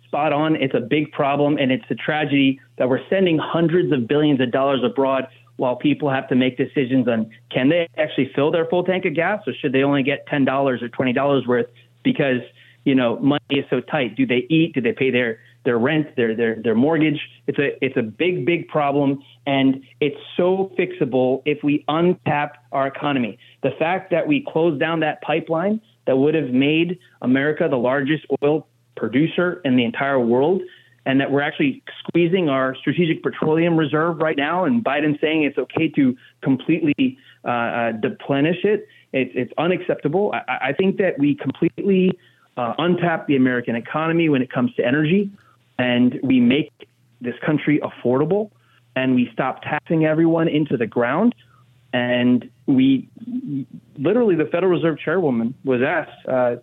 [0.08, 0.56] spot on.
[0.56, 4.50] It's a big problem, and it's a tragedy that we're sending hundreds of billions of
[4.50, 8.84] dollars abroad while people have to make decisions on can they actually fill their full
[8.84, 11.66] tank of gas or should they only get ten dollars or twenty dollars worth
[12.04, 12.40] because
[12.84, 14.16] you know money is so tight.
[14.16, 14.72] Do they eat?
[14.74, 17.20] Do they pay their their rent, their their their mortgage.
[17.46, 19.68] It's a it's a big big problem, and
[20.00, 23.38] it's so fixable if we untap our economy.
[23.62, 28.24] The fact that we closed down that pipeline that would have made America the largest
[28.42, 28.66] oil
[28.96, 30.62] producer in the entire world,
[31.04, 35.58] and that we're actually squeezing our strategic petroleum reserve right now, and Biden saying it's
[35.58, 38.88] okay to completely uh, uh, deplenish it.
[39.12, 40.32] It's, it's unacceptable.
[40.32, 42.18] I, I think that we completely
[42.56, 45.30] uh, untap the American economy when it comes to energy,
[45.78, 46.72] and we make
[47.20, 48.50] this country affordable,
[48.96, 51.34] and we stop taxing everyone into the ground.
[51.92, 53.08] And we
[53.96, 56.56] literally, the Federal Reserve chairwoman was asked uh,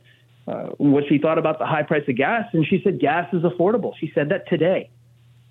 [0.47, 3.41] uh, what she thought about the high price of gas, and she said gas is
[3.41, 3.93] affordable.
[3.99, 4.91] She said that today.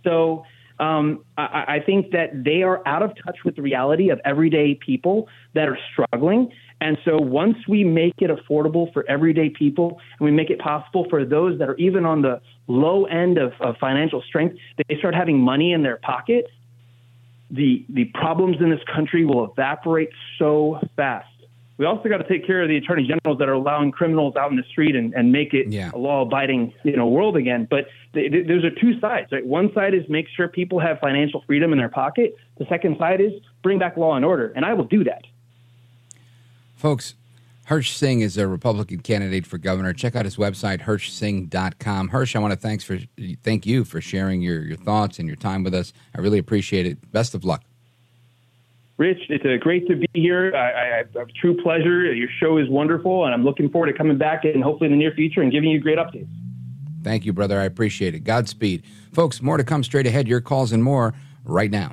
[0.05, 0.45] So
[0.79, 4.75] um, I, I think that they are out of touch with the reality of everyday
[4.75, 6.53] people that are struggling.
[6.81, 11.07] And so once we make it affordable for everyday people and we make it possible
[11.09, 14.57] for those that are even on the low end of, of financial strength,
[14.89, 16.47] they start having money in their pocket,
[17.51, 21.29] the, the problems in this country will evaporate so fast.
[21.77, 24.51] We also got to take care of the attorney generals that are allowing criminals out
[24.51, 25.91] in the street and, and make it yeah.
[25.93, 27.67] a law-abiding you know world again.
[27.69, 29.33] But th- th- those are two sides.
[29.33, 29.45] Right?
[29.45, 32.37] One side is make sure people have financial freedom in their pocket.
[32.59, 33.33] The second side is
[33.65, 35.25] bring back law and order, and I will do that.
[36.85, 37.15] Folks,
[37.71, 39.95] Hirsh Singh is a Republican candidate for governor.
[39.95, 42.11] Check out his website, hirshsingh.com.
[42.11, 42.99] Hirsh, I want to thanks for
[43.43, 45.95] thank you for sharing your, your thoughts and your time with us.
[46.15, 47.11] I really appreciate it.
[47.11, 47.63] Best of luck.
[48.99, 50.55] Rich, it's a great to be here.
[50.55, 52.13] I, have a true pleasure.
[52.13, 54.99] Your show is wonderful, and I'm looking forward to coming back and hopefully in the
[54.99, 56.29] near future and giving you great updates.
[57.03, 57.59] Thank you, brother.
[57.59, 58.25] I appreciate it.
[58.25, 58.83] Godspeed.
[59.11, 60.29] Folks, more to come straight ahead.
[60.29, 61.93] Your calls and more right now.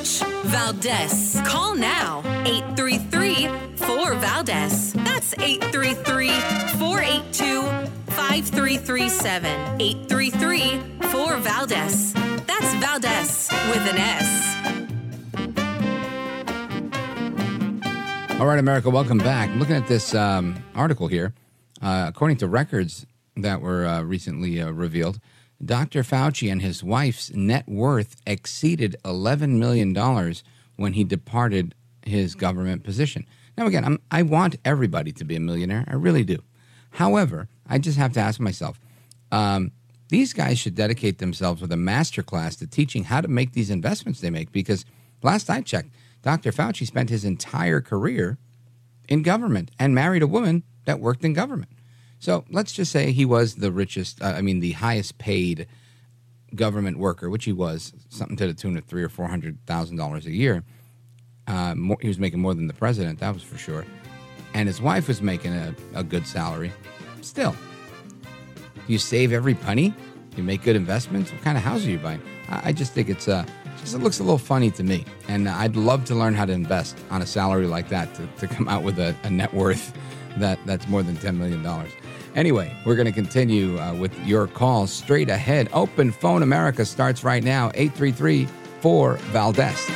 [0.00, 1.40] with Valdez.
[1.44, 4.94] Call now 833 4 Valdez.
[4.94, 6.28] That's 833
[6.78, 7.62] 482
[8.12, 9.80] 5337.
[9.80, 12.14] 833 4 Valdez.
[12.46, 14.40] That's Valdez with an S.
[18.40, 19.50] All right, America, welcome back.
[19.50, 21.34] I'm looking at this um, article here.
[21.82, 23.04] Uh, according to records
[23.36, 25.20] that were uh, recently uh, revealed,
[25.64, 26.02] Dr.
[26.02, 29.94] Fauci and his wife's net worth exceeded $11 million
[30.76, 31.74] when he departed
[32.04, 33.26] his government position.
[33.58, 35.84] Now, again, I'm, I want everybody to be a millionaire.
[35.86, 36.38] I really do.
[36.92, 38.80] However, I just have to ask myself
[39.30, 39.72] um,
[40.08, 43.70] these guys should dedicate themselves with a master class to teaching how to make these
[43.70, 44.84] investments they make because
[45.22, 45.90] last I checked,
[46.22, 46.52] Dr.
[46.52, 48.38] Fauci spent his entire career
[49.08, 51.70] in government and married a woman that worked in government.
[52.20, 55.66] So let's just say he was the richest, uh, I mean, the highest paid
[56.54, 59.96] government worker, which he was, something to the tune of three or four hundred thousand
[59.96, 60.62] dollars a year.
[61.46, 63.86] Uh, more, he was making more than the president, that was for sure.
[64.52, 66.72] And his wife was making a, a good salary.
[67.22, 67.56] Still,
[68.74, 69.94] do you save every penny?
[70.36, 71.32] You make good investments.
[71.32, 72.20] What kind of house are you buying?
[72.48, 73.46] I, I just think it's uh,
[73.80, 76.52] just it looks a little funny to me, and I'd love to learn how to
[76.52, 79.96] invest on a salary like that to, to come out with a, a net worth
[80.36, 81.90] that that's more than ten million dollars.
[82.36, 85.68] Anyway, we're going to continue uh, with your calls straight ahead.
[85.72, 88.46] Open Phone America starts right now, 833
[88.80, 89.90] 4 Valdez.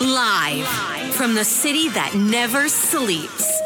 [0.00, 3.65] Live from the city that never sleeps.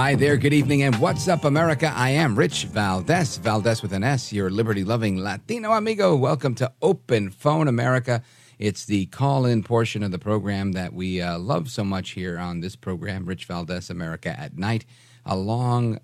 [0.00, 1.92] Hi there, good evening, and what's up, America?
[1.92, 6.14] I am Rich Valdez, Valdez with an S, your liberty loving Latino amigo.
[6.14, 8.22] Welcome to Open Phone America.
[8.60, 12.38] It's the call in portion of the program that we uh, love so much here
[12.38, 14.86] on this program, Rich Valdez America at Night.
[15.26, 15.98] A long,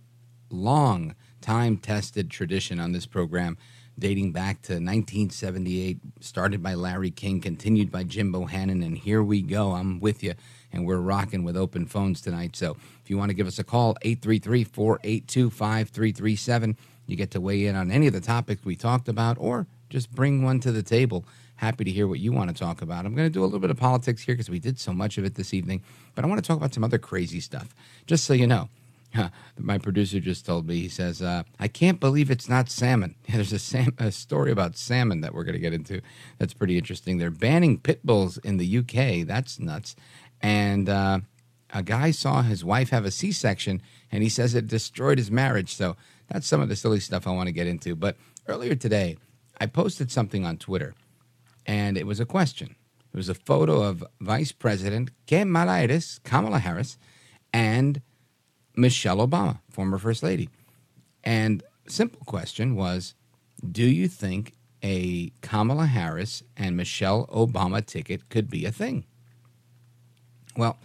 [0.51, 3.57] long time tested tradition on this program
[3.97, 9.41] dating back to 1978, started by Larry King, continued by Jim Bohannon, and here we
[9.41, 9.73] go.
[9.73, 10.35] I'm with you,
[10.73, 12.57] and we're rocking with open phones tonight.
[12.57, 16.77] So if you want to give us a call, 833 482 5337,
[17.07, 20.11] you get to weigh in on any of the topics we talked about, or just
[20.11, 21.25] bring one to the table
[21.57, 23.07] happy to hear what you want to talk about.
[23.07, 25.19] I'm going to do a little bit of politics here because we did so much
[25.19, 25.83] of it this evening,
[26.15, 27.75] but I want to talk about some other crazy stuff.
[28.07, 28.69] Just so you know,
[29.59, 33.15] my producer just told me, he says, uh, I can't believe it's not salmon.
[33.29, 36.01] There's a, sam- a story about salmon that we're going to get into.
[36.39, 37.19] That's pretty interesting.
[37.19, 39.27] They're banning pit bulls in the UK.
[39.27, 39.95] That's nuts.
[40.43, 41.21] And uh,
[41.75, 45.31] a guy saw his wife have a C section, and he says it destroyed his
[45.31, 45.75] marriage.
[45.75, 45.97] So
[46.29, 47.95] that's some of the silly stuff I want to get into.
[47.95, 49.17] But earlier today,
[49.59, 50.95] I posted something on Twitter
[51.67, 52.77] and it was a question.
[53.13, 56.99] It was a photo of Vice President Kamala Harris, Kamala Harris,
[57.53, 58.03] and
[58.77, 60.49] Michelle Obama, former First Lady.
[61.23, 63.15] And simple question was,
[63.71, 69.05] do you think a Kamala Harris and Michelle Obama ticket could be a thing?
[70.57, 70.79] Well,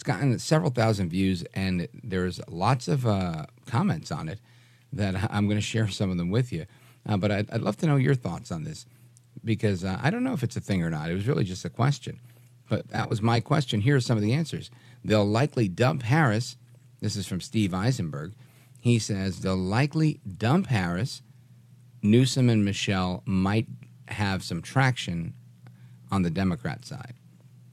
[0.00, 4.40] it's gotten several thousand views, and there's lots of uh, comments on it
[4.94, 6.64] that I'm going to share some of them with you.
[7.06, 8.86] Uh, but I'd, I'd love to know your thoughts on this
[9.44, 11.10] because uh, I don't know if it's a thing or not.
[11.10, 12.18] It was really just a question.
[12.66, 13.82] But that was my question.
[13.82, 14.70] Here are some of the answers.
[15.04, 16.56] They'll likely dump Harris.
[17.00, 18.32] This is from Steve Eisenberg.
[18.80, 21.20] He says they'll likely dump Harris.
[22.02, 23.66] Newsom and Michelle might
[24.08, 25.34] have some traction
[26.10, 27.16] on the Democrat side.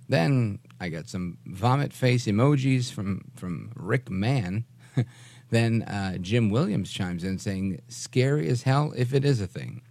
[0.09, 4.65] Then I got some vomit face emojis from, from Rick Mann.
[5.49, 9.81] then uh, Jim Williams chimes in saying, scary as hell if it is a thing.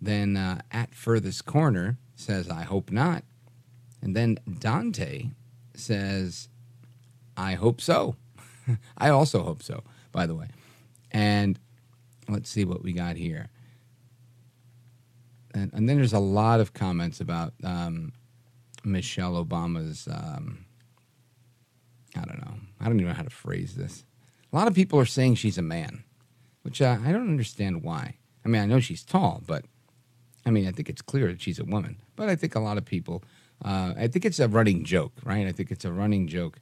[0.00, 3.24] Then uh, at furthest corner says, I hope not.
[4.02, 5.30] And then Dante
[5.74, 6.48] says,
[7.36, 8.16] I hope so.
[8.98, 10.48] I also hope so, by the way.
[11.10, 11.58] And
[12.28, 13.50] let's see what we got here.
[15.52, 18.12] And, and then there's a lot of comments about um,
[18.84, 20.08] Michelle Obama's.
[20.10, 20.64] Um,
[22.16, 22.54] I don't know.
[22.80, 24.04] I don't even know how to phrase this.
[24.52, 26.04] A lot of people are saying she's a man,
[26.62, 28.16] which uh, I don't understand why.
[28.44, 29.64] I mean, I know she's tall, but
[30.44, 32.78] I mean, I think it's clear that she's a woman, but I think a lot
[32.78, 33.22] of people,
[33.64, 35.46] uh, I think it's a running joke, right?
[35.46, 36.58] I think it's a running joke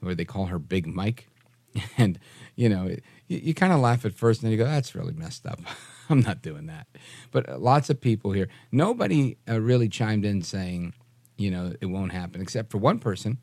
[0.00, 1.28] where they call her Big Mike.
[1.96, 2.18] And,
[2.54, 2.84] you know,
[3.28, 5.58] you, you kind of laugh at first and then you go, that's really messed up.
[6.10, 6.86] I'm not doing that.
[7.30, 10.92] But lots of people here, nobody uh, really chimed in saying,
[11.36, 13.38] you know, it won't happen, except for one person,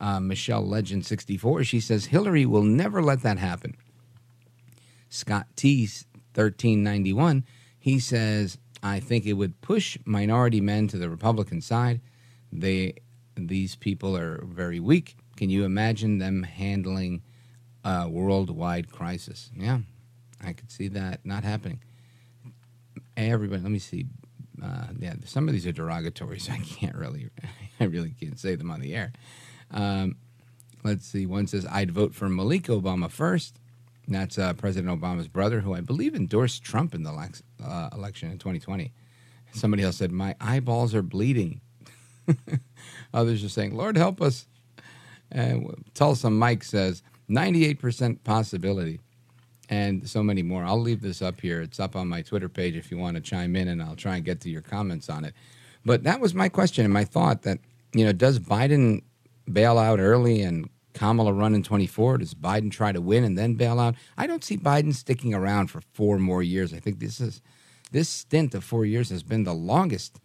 [0.00, 1.64] uh, Michelle Legend 64.
[1.64, 3.76] She says, Hillary will never let that happen.
[5.08, 5.88] Scott T.
[6.34, 7.44] 1391,
[7.78, 12.00] he says, I think it would push minority men to the Republican side.
[12.52, 12.94] They
[13.36, 15.16] these people are very weak.
[15.36, 17.22] Can you imagine them handling
[17.84, 19.50] a worldwide crisis?
[19.56, 19.80] Yeah,
[20.42, 21.80] I could see that not happening.
[23.16, 24.06] Everybody, let me see.
[24.62, 27.28] Uh, yeah, some of these are derogatory, so I can't really,
[27.80, 29.12] I really can't say them on the air.
[29.70, 30.16] Um,
[30.84, 31.26] let's see.
[31.26, 33.58] One says, "I'd vote for Malik Obama first.
[34.08, 38.30] That's uh, President Obama's brother, who I believe endorsed Trump in the lex- uh, election
[38.30, 38.90] in 2020.
[39.52, 41.60] Somebody else said, My eyeballs are bleeding.
[43.14, 44.46] Others are saying, Lord, help us.
[45.92, 49.00] Tulsa Mike says, 98% possibility.
[49.70, 50.64] And so many more.
[50.64, 51.60] I'll leave this up here.
[51.60, 54.16] It's up on my Twitter page if you want to chime in, and I'll try
[54.16, 55.34] and get to your comments on it.
[55.84, 57.58] But that was my question and my thought that,
[57.92, 59.02] you know, does Biden
[59.50, 62.18] bail out early and Kamala run in 24?
[62.18, 63.94] Does Biden try to win and then bail out?
[64.16, 66.72] I don't see Biden sticking around for four more years.
[66.72, 67.40] I think this is
[67.90, 70.18] this stint of four years has been the longest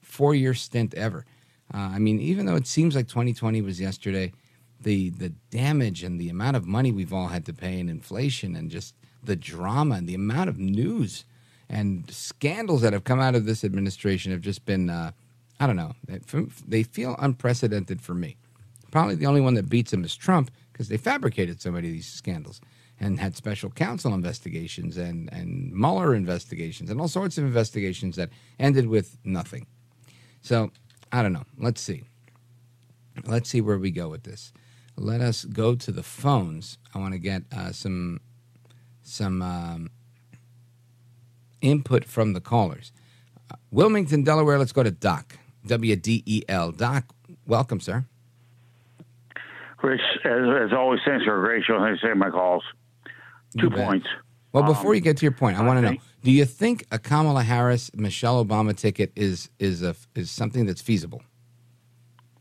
[0.00, 1.24] four year stint ever.
[1.72, 4.32] Uh, I mean, even though it seems like 2020 was yesterday,
[4.82, 8.56] the the damage and the amount of money we've all had to pay in inflation
[8.56, 11.24] and just the drama and the amount of news
[11.68, 15.12] and scandals that have come out of this administration have just been uh,
[15.58, 15.94] I don't know
[16.66, 18.36] they feel unprecedented for me.
[18.90, 21.92] Probably the only one that beats him is Trump because they fabricated so many of
[21.92, 22.60] these scandals
[22.98, 28.28] and had special counsel investigations and, and Mueller investigations and all sorts of investigations that
[28.58, 29.66] ended with nothing.
[30.42, 30.70] So
[31.12, 31.44] I don't know.
[31.58, 32.04] Let's see.
[33.24, 34.52] Let's see where we go with this.
[35.00, 36.76] Let us go to the phones.
[36.94, 38.20] I want to get uh, some
[39.02, 39.90] some um,
[41.62, 42.92] input from the callers.
[43.50, 44.58] Uh, Wilmington, Delaware.
[44.58, 45.38] Let's go to Doc.
[45.66, 46.70] W D E L.
[46.70, 47.04] Doc,
[47.46, 48.04] welcome, sir.
[49.82, 51.78] Rich, as, as always, thanks for a great show.
[51.80, 52.62] Thanks for taking my calls.
[53.58, 53.86] Two You bet.
[53.86, 54.06] points.
[54.52, 56.98] Well, before you get to your point, I want to know: Do you think a
[56.98, 61.22] Kamala Harris Michelle Obama ticket is is a is something that's feasible?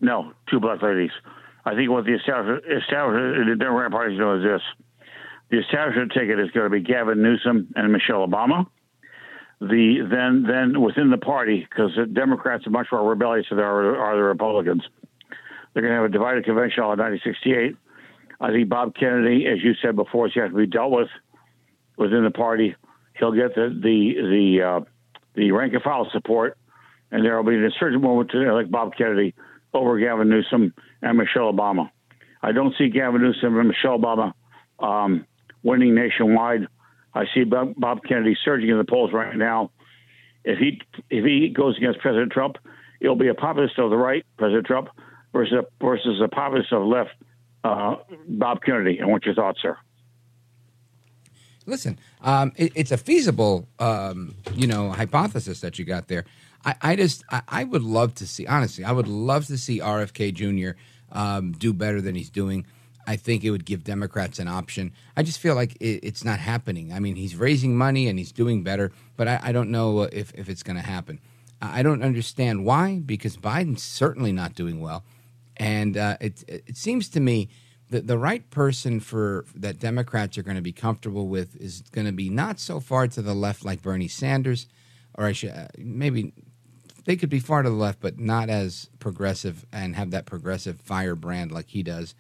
[0.01, 1.11] No, two black ladies.
[1.65, 4.61] I think what the establishment, the Democrat Party is doing is this:
[5.49, 8.67] the establishment ticket is going to be Gavin Newsom and Michelle Obama.
[9.59, 13.97] The then then within the party, because the Democrats are much more rebellious than are,
[13.97, 14.83] are the Republicans.
[15.73, 17.75] They're going to have a divided convention on 1968.
[18.41, 21.09] I think Bob Kennedy, as you said before, is going to be dealt with
[21.97, 22.75] within the party.
[23.17, 24.79] He'll get the the the uh,
[25.35, 26.57] the rank and file support,
[27.11, 29.35] and there will be an insurgent movement to elect Bob Kennedy
[29.73, 31.89] over Gavin Newsom and Michelle Obama.
[32.41, 34.33] I don't see Gavin Newsom and Michelle Obama
[34.79, 35.25] um,
[35.63, 36.67] winning nationwide.
[37.13, 39.71] I see Bob, Kennedy surging in the polls right now.
[40.43, 42.57] If he if he goes against President Trump,
[43.01, 44.89] it'll be a populist of the right, President Trump,
[45.33, 47.11] versus a, versus a populist of the left,
[47.63, 47.95] uh,
[48.27, 48.99] Bob Kennedy.
[48.99, 49.77] And what's your thoughts, sir?
[51.65, 56.25] Listen, um, it, it's a feasible, um, you know, hypothesis that you got there.
[56.65, 59.79] I, I just, I, I would love to see, honestly, I would love to see
[59.79, 60.77] RFK Jr.
[61.11, 62.65] Um, do better than he's doing.
[63.07, 64.91] I think it would give Democrats an option.
[65.17, 66.93] I just feel like it, it's not happening.
[66.93, 70.31] I mean, he's raising money and he's doing better, but I, I don't know if,
[70.35, 71.19] if it's going to happen.
[71.61, 75.03] I don't understand why, because Biden's certainly not doing well.
[75.57, 77.49] And uh, it, it seems to me
[77.89, 82.05] that the right person for that Democrats are going to be comfortable with is going
[82.05, 84.67] to be not so far to the left like Bernie Sanders,
[85.15, 86.33] or I should uh, maybe
[87.09, 90.79] they could be far to the left, but not as progressive and have that progressive
[90.79, 92.13] firebrand like he does.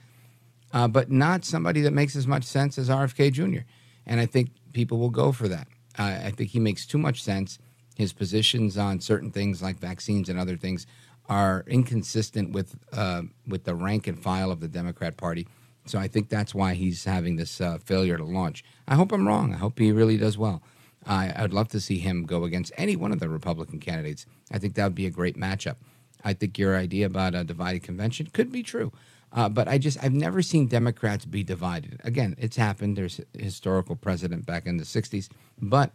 [0.73, 3.67] Uh, but not somebody that makes as much sense as RFK Jr.
[4.07, 5.67] And I think people will go for that.
[5.99, 7.59] Uh, I think he makes too much sense.
[7.97, 10.87] His positions on certain things like vaccines and other things
[11.27, 15.47] are inconsistent with uh, with the rank and file of the Democrat Party.
[15.85, 18.63] So I think that's why he's having this uh, failure to launch.
[18.87, 19.53] I hope I'm wrong.
[19.53, 20.63] I hope he really does well.
[21.09, 24.27] I, I'd love to see him go against any one of the Republican candidates.
[24.51, 25.77] I think that would be a great matchup.
[26.23, 28.91] I think your idea about a divided convention could be true.
[29.31, 31.99] Uh, but I just, I've never seen Democrats be divided.
[32.03, 32.95] Again, it's happened.
[32.95, 35.29] There's historical precedent back in the 60s,
[35.59, 35.91] but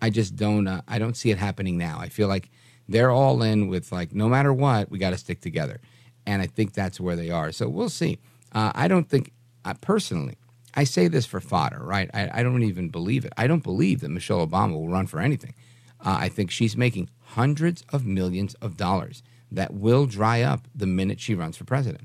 [0.00, 1.98] I just don't, uh, I don't see it happening now.
[2.00, 2.50] I feel like
[2.88, 5.80] they're all in with like, no matter what, we got to stick together.
[6.26, 7.52] And I think that's where they are.
[7.52, 8.18] So we'll see.
[8.52, 9.32] Uh, I don't think,
[9.64, 10.37] uh, personally,
[10.74, 12.10] I say this for fodder, right?
[12.12, 13.32] I, I don't even believe it.
[13.36, 15.54] I don't believe that Michelle Obama will run for anything.
[16.00, 20.86] Uh, I think she's making hundreds of millions of dollars that will dry up the
[20.86, 22.04] minute she runs for president.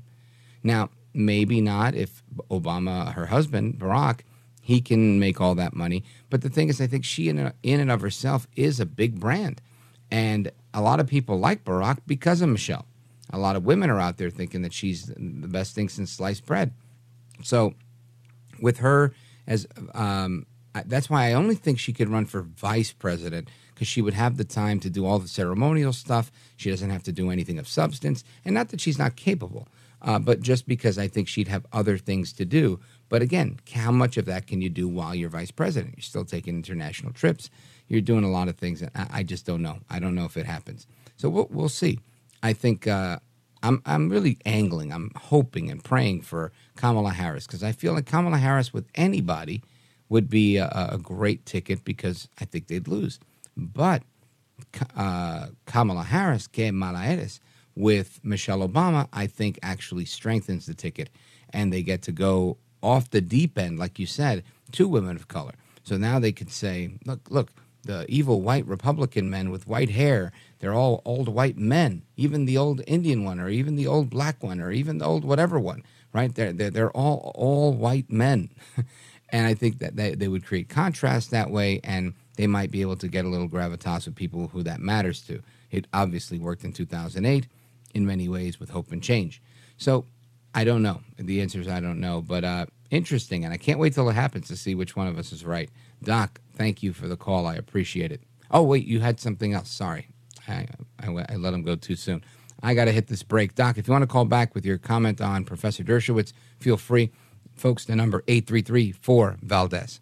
[0.62, 4.20] Now, maybe not if Obama, her husband, Barack,
[4.60, 6.02] he can make all that money.
[6.30, 9.20] But the thing is, I think she, in, in and of herself, is a big
[9.20, 9.60] brand.
[10.10, 12.86] And a lot of people like Barack because of Michelle.
[13.30, 16.46] A lot of women are out there thinking that she's the best thing since sliced
[16.46, 16.72] bread.
[17.42, 17.74] So,
[18.64, 19.12] with her
[19.46, 20.46] as um,
[20.86, 24.36] that's why I only think she could run for vice president because she would have
[24.36, 26.32] the time to do all the ceremonial stuff.
[26.56, 29.68] She doesn't have to do anything of substance, and not that she's not capable,
[30.02, 32.80] uh, but just because I think she'd have other things to do.
[33.08, 35.94] But again, how much of that can you do while you're vice president?
[35.96, 37.50] You're still taking international trips.
[37.86, 38.82] You're doing a lot of things.
[38.82, 39.78] I, I just don't know.
[39.90, 40.86] I don't know if it happens.
[41.16, 42.00] So we'll, we'll see.
[42.42, 43.18] I think uh,
[43.62, 44.92] I'm I'm really angling.
[44.92, 49.62] I'm hoping and praying for Kamala Harris because I feel like Kamala Harris with anybody
[50.08, 53.18] would be a, a great ticket because I think they'd lose.
[53.56, 54.02] But
[54.96, 57.40] uh, Kamala Harris, que Malaeres,
[57.76, 61.10] with Michelle Obama, I think actually strengthens the ticket,
[61.50, 65.28] and they get to go off the deep end, like you said, to women of
[65.28, 65.54] color.
[65.82, 67.50] So now they could say, look, look,
[67.82, 72.02] the evil white Republican men with white hair, they're all old white men.
[72.16, 75.24] Even the old Indian one, or even the old black one, or even the old
[75.24, 75.82] whatever one,
[76.14, 76.34] right?
[76.34, 78.50] They're, they're, they're all, all white men.
[79.28, 82.80] and I think that they, they would create contrast that way, and they might be
[82.80, 85.42] able to get a little gravitas with people who that matters to.
[85.70, 87.46] It obviously worked in 2008
[87.94, 89.42] in many ways with hope and change.
[89.76, 90.06] So
[90.54, 91.00] I don't know.
[91.18, 94.14] The answer is I don't know, but uh, interesting, and I can't wait till it
[94.14, 95.68] happens to see which one of us is right.
[96.02, 97.46] Doc, thank you for the call.
[97.46, 98.20] I appreciate it.
[98.50, 99.70] Oh wait, you had something else.
[99.70, 100.08] Sorry,
[100.46, 100.68] I,
[101.02, 102.22] I, I let him go too soon.
[102.64, 103.54] I got to hit this break.
[103.54, 107.12] Doc, if you want to call back with your comment on Professor Dershowitz, feel free.
[107.54, 110.00] Folks, the number 833 4 Valdez.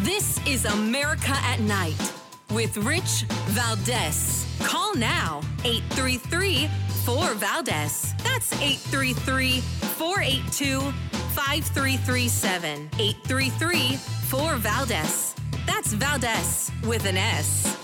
[0.00, 2.12] This is America at Night
[2.50, 3.24] with Rich
[3.54, 4.44] Valdez.
[4.60, 6.68] Call now 833
[7.04, 8.14] 4 Valdez.
[8.24, 10.80] That's 833 482
[11.34, 12.90] 5337.
[12.98, 15.34] 833 4 Valdez.
[15.66, 17.81] That's Valdez with an S.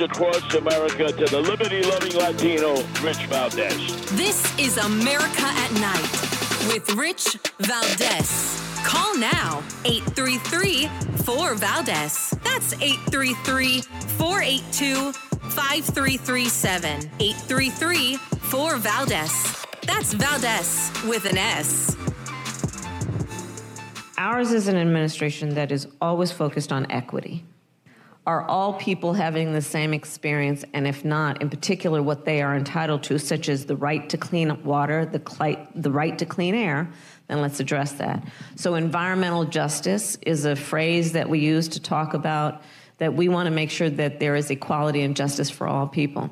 [0.00, 4.10] my across America to the liberty loving Latino, Rich Valdez.
[4.12, 8.62] This is America at Night with Rich Valdez.
[8.84, 10.88] Call now 833
[11.24, 12.34] 4 Valdez.
[12.42, 13.82] That's 833
[14.16, 17.10] 482 5337.
[17.20, 19.66] 833 4 Valdez.
[19.86, 21.96] That's Valdez with an S.
[24.16, 27.44] Ours is an administration that is always focused on equity.
[28.26, 30.64] Are all people having the same experience?
[30.74, 34.18] And if not, in particular, what they are entitled to, such as the right to
[34.18, 36.90] clean water, the, the right to clean air,
[37.28, 38.22] then let's address that.
[38.56, 42.62] So, environmental justice is a phrase that we use to talk about
[42.98, 46.30] that we want to make sure that there is equality and justice for all people.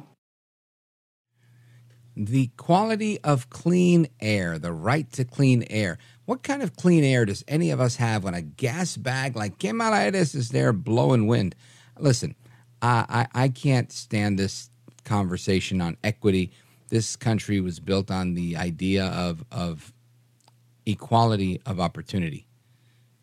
[2.15, 5.99] The quality of clean air, the right to clean air.
[6.27, 9.59] What kind of clean air does any of us have when a gas bag like
[9.59, 11.55] Gemalitis is there blowing wind?
[12.01, 12.35] Listen,
[12.83, 14.71] I, I, I can't stand this
[15.05, 16.53] conversation on equity.
[16.89, 19.93] This country was built on the idea of, of
[20.87, 22.47] equality of opportunity,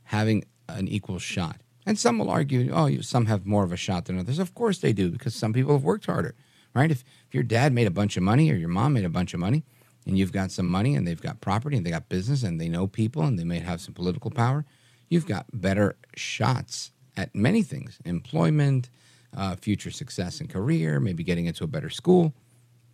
[0.04, 1.62] having an equal shot.
[1.86, 4.40] And some will argue, oh, some have more of a shot than others.
[4.40, 6.36] Of course they do, because some people have worked harder,
[6.74, 6.90] right?
[6.90, 9.34] If, if your dad made a bunch of money or your mom made a bunch
[9.34, 9.64] of money,
[10.08, 12.70] and you've got some money and they've got property and they got business and they
[12.70, 14.66] know people and they may have some political power,
[15.10, 18.90] you've got better shots at many things employment,
[19.36, 22.34] uh, future success and career, maybe getting into a better school.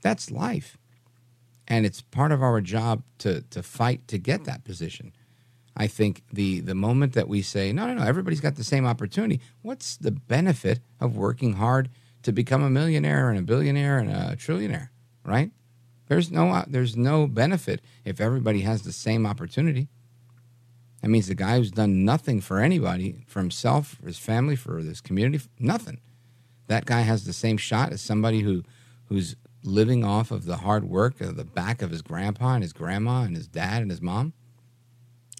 [0.01, 0.77] That's life.
[1.67, 5.13] And it's part of our job to, to fight to get that position.
[5.75, 8.85] I think the, the moment that we say, no, no, no, everybody's got the same
[8.85, 11.89] opportunity, what's the benefit of working hard
[12.23, 14.89] to become a millionaire and a billionaire and a trillionaire,
[15.23, 15.51] right?
[16.07, 19.87] There's no uh, there's no benefit if everybody has the same opportunity.
[21.01, 24.83] That means the guy who's done nothing for anybody, for himself, for his family, for
[24.83, 25.99] this community, nothing.
[26.67, 28.63] That guy has the same shot as somebody who
[29.05, 32.73] who's living off of the hard work of the back of his grandpa and his
[32.73, 34.33] grandma and his dad and his mom.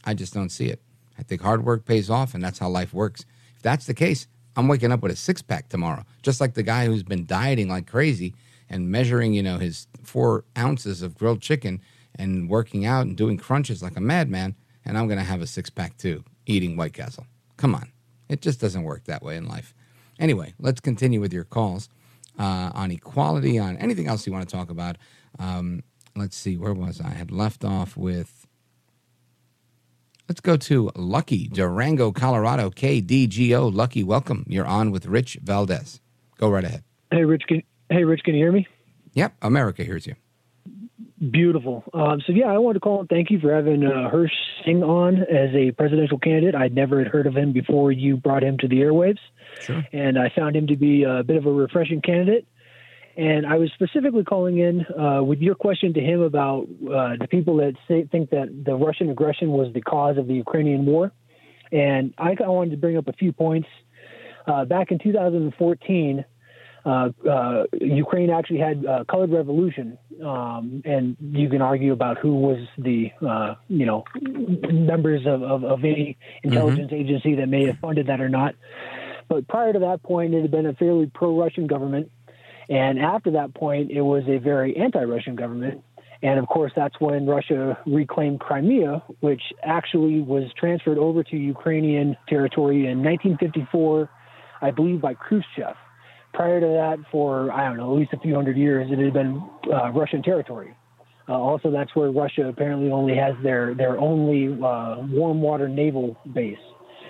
[0.04, 0.82] I just don't see it.
[1.18, 3.26] I think hard work pays off, and that's how life works.
[3.56, 6.64] If that's the case, I'm waking up with a six pack tomorrow, just like the
[6.64, 8.34] guy who's been dieting like crazy
[8.70, 11.82] and measuring, you know, his four ounces of grilled chicken
[12.16, 14.56] and working out and doing crunches like a madman,
[14.86, 17.26] and I'm going to have a six pack too, eating White Castle.
[17.58, 17.92] Come on.
[18.30, 19.74] It just doesn't work that way in life.
[20.20, 21.90] Anyway, let's continue with your calls
[22.40, 24.98] uh, on equality, on anything else you want to talk about.
[25.40, 25.84] Um,
[26.16, 27.08] let's see, where was I?
[27.08, 28.48] I had left off with.
[30.30, 33.74] Let's go to Lucky, Durango, Colorado, KDGO.
[33.74, 34.46] Lucky, welcome.
[34.48, 36.00] You're on with Rich Valdez.
[36.38, 36.84] Go right ahead.
[37.12, 38.66] Hey, Rich, can, Hey, Rich, can you hear me?
[39.14, 40.16] Yep, America hears you.
[41.30, 41.84] Beautiful.
[41.94, 44.32] Um, so yeah, I wanted to call and thank you for having uh, Hirsh
[44.66, 46.56] Singh on as a presidential candidate.
[46.56, 49.20] I'd never had heard of him before you brought him to the airwaves,
[49.60, 49.86] sure.
[49.94, 52.48] and I found him to be a bit of a refreshing candidate.
[53.18, 57.28] And I was specifically calling in uh, with your question to him about uh, the
[57.30, 61.12] people that say, think that the Russian aggression was the cause of the Ukrainian war.
[61.72, 63.68] And I, I wanted to bring up a few points.
[64.48, 66.26] Uh, back in 2014, uh, uh,
[66.86, 73.12] Ukraine actually had a colored revolution, um, and you can argue about who was the
[73.26, 74.04] uh, you know
[74.72, 77.02] members of, of, of any intelligence mm-hmm.
[77.02, 78.56] agency that may have funded that or not.
[79.28, 82.12] But prior to that point, it had been a fairly pro-Russian government,
[82.70, 85.84] and after that point, it was a very anti-Russian government.
[86.24, 92.16] And of course, that's when Russia reclaimed Crimea, which actually was transferred over to Ukrainian
[92.30, 94.08] territory in 1954,
[94.62, 95.76] I believe, by Khrushchev
[96.34, 99.14] prior to that, for I don't know, at least a few hundred years, it had
[99.14, 99.42] been
[99.72, 100.76] uh, Russian territory.
[101.30, 106.18] Uh, also, that's where Russia apparently only has their their only uh, warm water naval
[106.34, 106.58] base.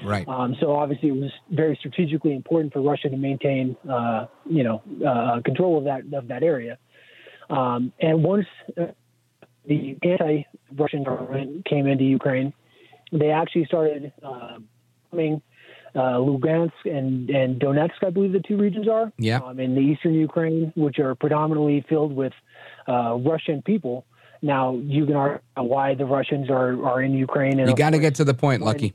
[0.04, 0.28] Right.
[0.28, 4.82] Um, so obviously, it was very strategically important for Russia to maintain, uh, you know,
[5.08, 6.78] uh, control of that of that area.
[7.50, 8.48] Um, and once
[8.80, 8.88] uh,
[9.66, 12.54] the anti-Russian government came into Ukraine,
[13.12, 14.58] they actually started uh,
[15.10, 15.42] coming
[15.96, 19.12] uh, Lugansk and, and Donetsk, I believe the two regions are.
[19.18, 19.40] Yeah.
[19.40, 22.34] Um, in the eastern Ukraine, which are predominantly filled with
[22.88, 24.06] uh, Russian people.
[24.42, 27.60] Now, you can argue why the Russians are, are in Ukraine.
[27.60, 28.94] And you got to get to the point, Lucky.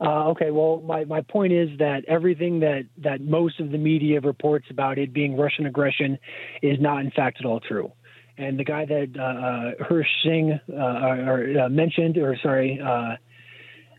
[0.00, 4.18] Uh, okay, well, my, my point is that everything that, that most of the media
[4.20, 6.18] reports about it being Russian aggression
[6.62, 7.92] is not, in fact, at all true.
[8.38, 13.16] And the guy that uh, uh Hirsh Singh uh, or, uh, mentioned, or sorry, uh,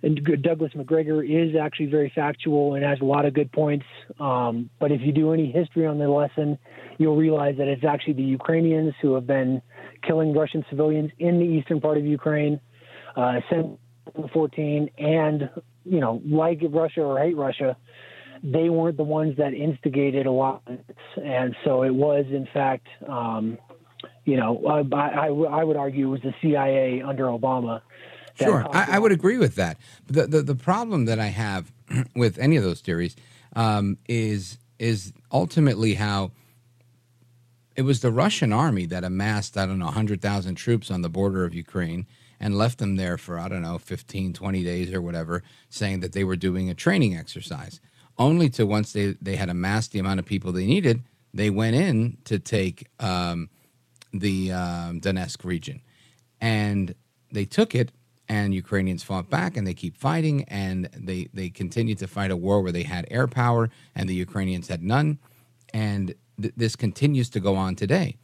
[0.03, 3.85] and Douglas Macgregor is actually very factual and has a lot of good points.
[4.19, 6.57] Um, but if you do any history on the lesson,
[6.97, 9.61] you'll realize that it's actually the Ukrainians who have been
[10.05, 12.59] killing Russian civilians in the eastern part of Ukraine
[13.15, 13.77] uh, since
[14.15, 14.89] 2014.
[14.97, 15.49] And,
[15.85, 17.77] you know, like Russia or hate Russia,
[18.43, 20.63] they weren't the ones that instigated a lot,
[21.23, 23.57] and so it was in fact, um,
[24.25, 27.81] you know, I, I, I would argue it was the CIA under Obama.
[28.35, 29.77] Sure, I, I, would agree with that.
[30.07, 31.71] The, the the problem that I have
[32.15, 33.15] with any of those theories
[33.55, 36.31] um, is is ultimately how
[37.75, 41.45] it was the Russian army that amassed, I don't know, 100,000 troops on the border
[41.45, 42.05] of Ukraine
[42.39, 46.11] and left them there for, I don't know, 15, 20 days or whatever, saying that
[46.11, 47.79] they were doing a training exercise.
[48.17, 51.03] Only to once they, they had amassed the amount of people they needed,
[51.33, 53.49] they went in to take um,
[54.11, 55.81] the um, Donetsk region.
[56.41, 56.95] And
[57.31, 57.91] they took it,
[58.31, 62.37] and Ukrainians fought back, and they keep fighting, and they, they continued to fight a
[62.37, 65.19] war where they had air power, and the Ukrainians had none.
[65.73, 68.15] And th- this continues to go on today.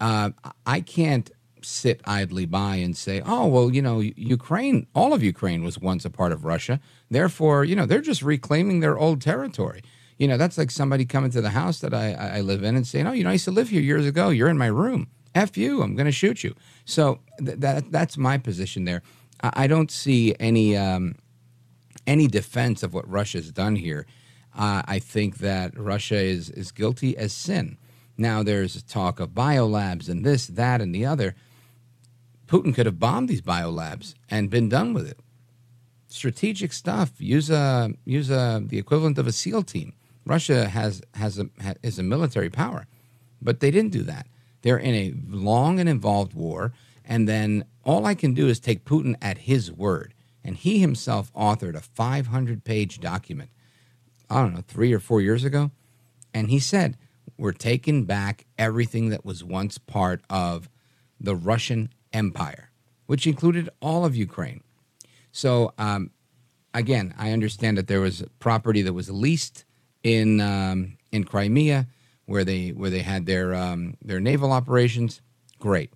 [0.00, 0.30] Uh,
[0.66, 1.30] I can't
[1.62, 6.04] sit idly by and say, oh, well, you know, Ukraine, all of Ukraine was once
[6.04, 6.78] a part of Russia.
[7.10, 9.80] Therefore, you know, they're just reclaiming their old territory.
[10.18, 12.86] You know, that's like somebody coming to the house that I, I live in and
[12.86, 14.28] saying, oh, you know, I used to live here years ago.
[14.28, 15.08] You're in my room.
[15.34, 16.54] F you, I'm going to shoot you.
[16.84, 19.02] So th- that that's my position there.
[19.40, 21.14] I, don't see any um,
[22.06, 24.06] any defense of what Russia's done here
[24.58, 27.78] uh, I think that Russia is, is guilty as sin.
[28.16, 31.36] Now, there's talk of biolabs and this, that, and the other.
[32.48, 35.20] Putin could have bombed these biolabs and been done with it.
[36.08, 37.12] Strategic stuff.
[37.18, 39.92] Use a use a the equivalent of a SEAL team.
[40.24, 41.50] Russia has has a
[41.82, 42.86] is a military power,
[43.42, 44.26] but they didn't do that.
[44.62, 46.72] They're in a long and involved war,
[47.04, 50.12] and then all I can do is take Putin at his word.
[50.44, 53.50] And he himself authored a 500 page document
[54.30, 55.70] I don't know, three or four years ago.
[56.34, 56.98] And he said,
[57.38, 60.68] We're taking back everything that was once part of
[61.18, 62.70] the Russian Empire,
[63.06, 64.62] which included all of Ukraine.
[65.32, 66.10] So, um,
[66.74, 69.64] again, I understand that there was property that was leased
[70.02, 71.86] in um, in Crimea,
[72.26, 75.22] where they where they had their um, their naval operations.
[75.58, 75.90] Great,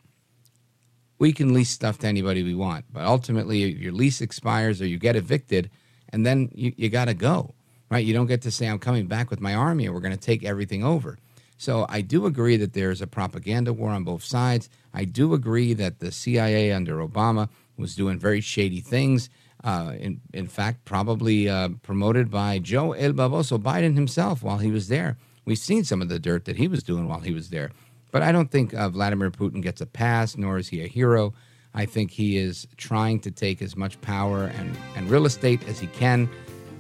[1.23, 4.99] we can lease stuff to anybody we want, but ultimately, your lease expires or you
[4.99, 5.70] get evicted,
[6.11, 7.55] and then you, you got to go
[7.93, 8.07] right?
[8.07, 10.27] You don't get to say, I'm coming back with my army and we're going to
[10.31, 11.19] take everything over.
[11.59, 14.70] So I do agree that there's a propaganda war on both sides.
[14.94, 19.28] I do agree that the CIA under Obama was doing very shady things.
[19.62, 24.70] Uh, in, in fact, probably uh, promoted by Joe El Baboso Biden himself while he
[24.70, 25.19] was there.
[25.44, 27.73] We've seen some of the dirt that he was doing while he was there.
[28.13, 31.35] But I don't think uh, Vladimir Putin gets a pass, nor is he a hero.
[31.75, 35.81] I think he is trying to take as much power and, and real estate as
[35.81, 36.29] he can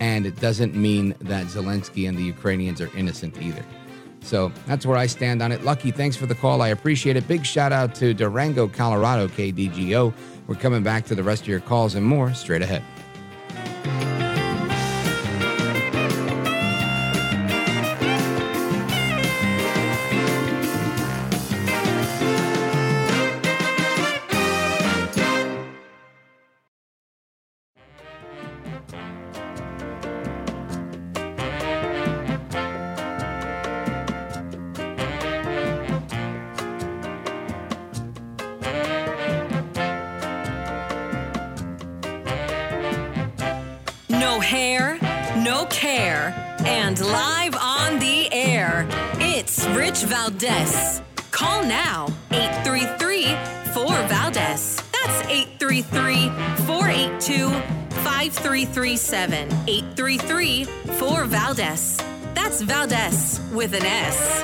[0.02, 3.64] and it doesn't mean that Zelensky and the Ukrainians are innocent either.
[4.20, 5.62] So that's where I stand on it.
[5.62, 6.60] Lucky, thanks for the call.
[6.60, 7.28] I appreciate it.
[7.28, 10.12] Big shout out to Durango, Colorado, KDGO.
[10.48, 12.82] We're coming back to the rest of your calls and more straight ahead.
[62.64, 64.42] Valdez with an S.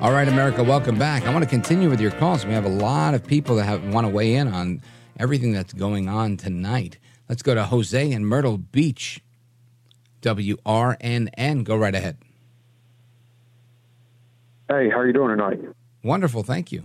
[0.00, 1.24] All right, America, welcome back.
[1.26, 2.44] I want to continue with your calls.
[2.44, 4.82] We have a lot of people that have, want to weigh in on
[5.18, 6.98] everything that's going on tonight.
[7.28, 9.22] Let's go to Jose in Myrtle Beach.
[10.22, 11.64] WRNN.
[11.64, 12.16] Go right ahead.
[14.68, 15.60] Hey, how are you doing tonight?
[16.02, 16.84] Wonderful, thank you.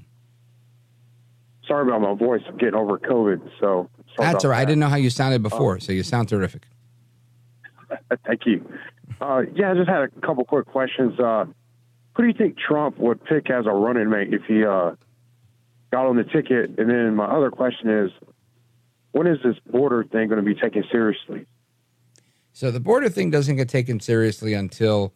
[1.67, 2.41] Sorry about my voice.
[2.47, 4.57] I'm getting over COVID, so that's all right.
[4.57, 4.61] That.
[4.61, 6.67] I didn't know how you sounded before, uh, so you sound terrific.
[8.25, 8.67] thank you.
[9.19, 11.19] Uh, yeah, I just had a couple quick questions.
[11.19, 11.45] Uh,
[12.15, 14.91] who do you think Trump would pick as a running mate if he uh,
[15.91, 16.77] got on the ticket?
[16.77, 18.11] And then my other question is,
[19.11, 21.45] when is this border thing going to be taken seriously?
[22.53, 25.13] So the border thing doesn't get taken seriously until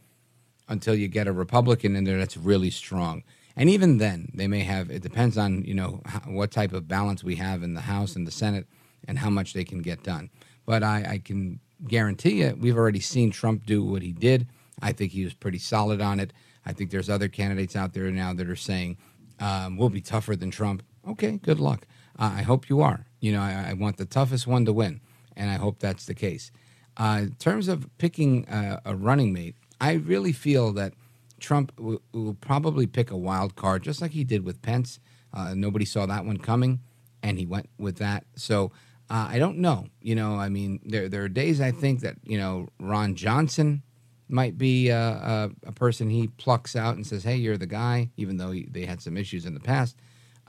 [0.68, 3.24] until you get a Republican in there that's really strong.
[3.56, 4.90] And even then, they may have.
[4.90, 8.26] It depends on you know what type of balance we have in the House and
[8.26, 8.68] the Senate,
[9.08, 10.30] and how much they can get done.
[10.66, 14.48] But I, I can guarantee you, we've already seen Trump do what he did.
[14.82, 16.34] I think he was pretty solid on it.
[16.66, 18.98] I think there's other candidates out there now that are saying
[19.40, 20.84] um, we'll be tougher than Trump.
[21.08, 21.88] Okay, good luck.
[22.20, 23.08] Uh, I hope you are.
[23.20, 25.02] You know, I, I, want the toughest one to win,
[25.36, 26.52] and I hope that's the case.
[26.98, 30.94] Uh, in terms of picking uh, a running mate, I really feel that
[31.40, 35.00] Trump w- will probably pick a wild card, just like he did with Pence.
[35.34, 36.82] Uh, nobody saw that one coming,
[37.24, 38.26] and he went with that.
[38.36, 38.72] So
[39.12, 39.88] uh, I don't know.
[40.02, 43.84] You know, I mean, there there are days I think that you know Ron Johnson
[44.30, 48.10] might be a, a, a person he plucks out and says, "Hey, you're the guy,"
[48.16, 49.98] even though he, they had some issues in the past.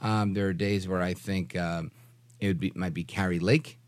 [0.01, 1.91] Um, there are days where I think um,
[2.39, 3.81] it would be might be Kari Lake,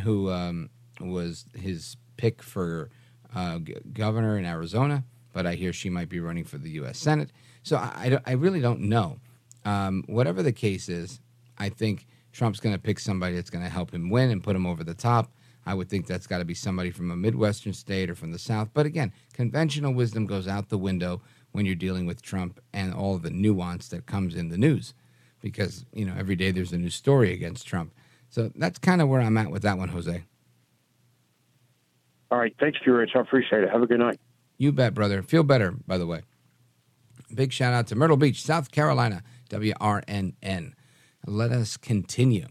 [0.00, 0.68] who um,
[1.00, 2.90] was his pick for
[3.36, 6.98] uh, g- governor in Arizona, but I hear she might be running for the U.S.
[6.98, 7.30] Senate.
[7.62, 9.20] So I, I, I really don't know.
[9.64, 11.20] Um, whatever the case is,
[11.56, 12.06] I think
[12.38, 14.84] Trump's going to pick somebody that's going to help him win and put him over
[14.84, 15.32] the top.
[15.66, 18.38] I would think that's got to be somebody from a Midwestern state or from the
[18.38, 18.70] South.
[18.72, 21.20] But again, conventional wisdom goes out the window
[21.50, 24.94] when you're dealing with Trump and all the nuance that comes in the news
[25.40, 27.92] because, you know, every day there's a new story against Trump.
[28.30, 30.22] So that's kind of where I'm at with that one, Jose.
[32.30, 32.54] All right.
[32.60, 33.16] Thanks, you, Rich.
[33.16, 33.70] I appreciate it.
[33.70, 34.20] Have a good night.
[34.58, 35.24] You bet, brother.
[35.24, 36.22] Feel better, by the way.
[37.34, 40.74] Big shout out to Myrtle Beach, South Carolina, WRNN.
[41.28, 42.46] Let us continue.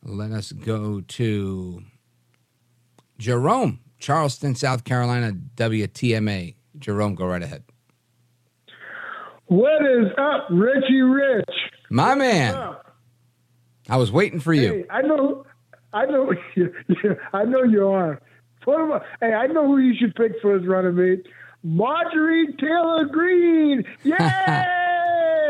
[0.00, 1.82] Let us go to
[3.18, 6.54] Jerome, Charleston, South Carolina, WTMA.
[6.78, 7.64] Jerome, go right ahead.
[9.46, 11.50] What is up, Richie Rich?
[11.90, 12.76] My man.
[13.88, 14.72] I was waiting for you.
[14.72, 15.44] Hey, I know,
[15.92, 16.32] I know,
[17.32, 18.22] I know you are.
[19.20, 21.26] Hey, I know who you should pick for his running mate.
[21.64, 23.84] Marjorie Taylor Greene.
[24.04, 24.16] Yay!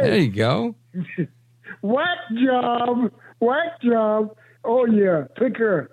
[0.01, 0.75] There you go.
[1.85, 3.13] Whack job.
[3.41, 4.35] Whack job.
[4.65, 5.25] Oh, yeah.
[5.37, 5.91] Pick her.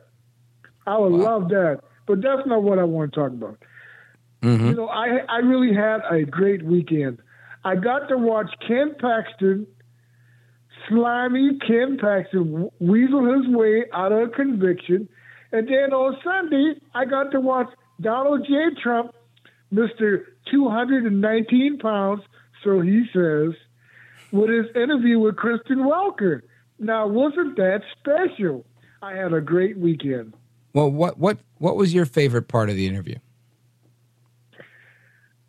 [0.88, 1.82] I would love that.
[2.08, 3.58] But that's not what I want to talk about.
[4.42, 4.68] Mm-hmm.
[4.68, 7.20] You know, I, I really had a great weekend.
[7.66, 9.68] I got to watch Ken Paxton,
[10.88, 15.10] slimy Ken Paxton, weasel his way out of a conviction.
[15.52, 17.68] And then on Sunday, I got to watch
[18.00, 18.82] Donald J.
[18.82, 19.14] Trump,
[19.74, 20.24] Mr.
[20.50, 22.22] 219 pounds,
[22.64, 23.54] so he says,
[24.32, 26.42] with his interview with Kristen Welker.
[26.80, 28.66] Now, wasn't that special?
[29.02, 30.34] I had a great weekend.
[30.74, 33.18] Well, what what what was your favorite part of the interview?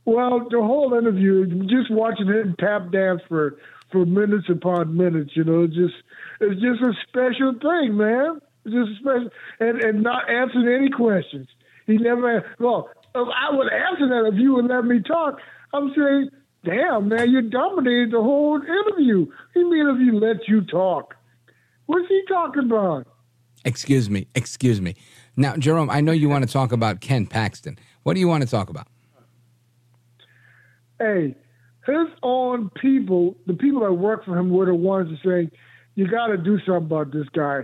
[0.04, 3.58] Well, the whole interview, just watching him tap dance for
[3.92, 5.94] for minutes upon minutes, you know, it's just
[6.40, 8.40] it's just a special thing, man.
[8.64, 9.30] It's just special,
[9.60, 11.48] and and not answering any questions.
[11.86, 12.44] He never.
[12.58, 15.38] Well, if I would answer that if you would let me talk.
[15.74, 16.30] I'm saying,
[16.64, 19.26] damn, man, you dominated the whole interview.
[19.54, 21.14] He mean if he let you talk?
[21.86, 23.06] What's he talking about?
[23.64, 24.94] Excuse me, excuse me.
[25.36, 27.78] Now, Jerome, I know you want to talk about Ken Paxton.
[28.02, 28.88] What do you want to talk about?
[31.02, 31.34] hey,
[31.86, 35.56] his own people, the people that work for him, were the ones that say,
[35.94, 37.62] you got to do something about this guy.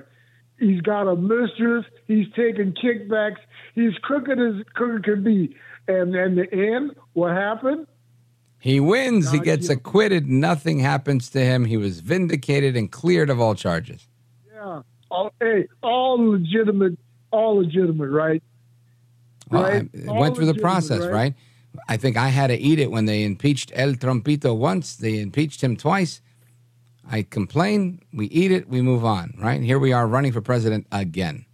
[0.59, 1.85] He's got a mistress.
[2.09, 3.39] He's taking kickbacks.
[3.75, 5.55] He's crooked as crooked can be.
[5.87, 7.87] And in the end, what happened?
[8.61, 9.31] He wins.
[9.31, 10.27] He gets acquitted.
[10.27, 11.65] Nothing happens to him.
[11.65, 14.07] He was vindicated and cleared of all charges.
[14.53, 16.99] Yeah, all, hey, all legitimate,
[17.31, 18.43] all legitimate, right?
[19.51, 19.89] Well, Right.
[20.09, 21.11] I- went through the process, right?
[21.13, 21.35] right?
[21.89, 24.97] I think I had to eat it when they impeached El Trompito once.
[24.97, 26.21] They impeached him twice.
[27.11, 28.01] I complain.
[28.13, 28.69] We eat it.
[28.69, 29.63] We move on, right?
[29.63, 31.47] Here we are running for president again.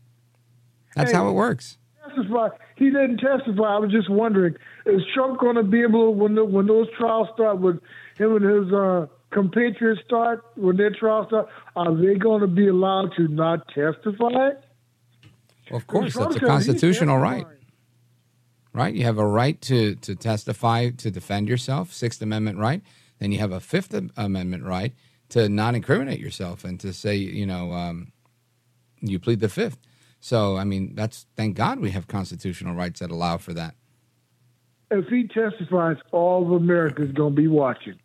[0.97, 1.77] That's Hey, how it works.
[2.09, 2.49] Testify.
[2.77, 3.75] He didn't testify.
[3.75, 4.55] I was just wondering,
[4.87, 7.81] is Trump going to be able to, when the, when those trials start, with
[8.17, 12.69] him and his uh, compatriots start, when their trials start, are they going to be
[12.69, 14.51] allowed to not testify?
[15.71, 17.47] Well, of course, that's a constitutional right.
[18.73, 18.95] Right?
[18.95, 22.83] You have a right to, to testify to defend yourself, Sixth Amendment right.
[23.19, 24.93] Then you have a Fifth Amendment right
[25.31, 28.13] to not incriminate yourself and to say, you know, um,
[29.01, 29.79] you plead the Fifth.
[30.21, 33.75] So, I mean, that's thank God we have constitutional rights that allow for that.
[34.99, 37.99] If he testifies, all of America's going to be watching.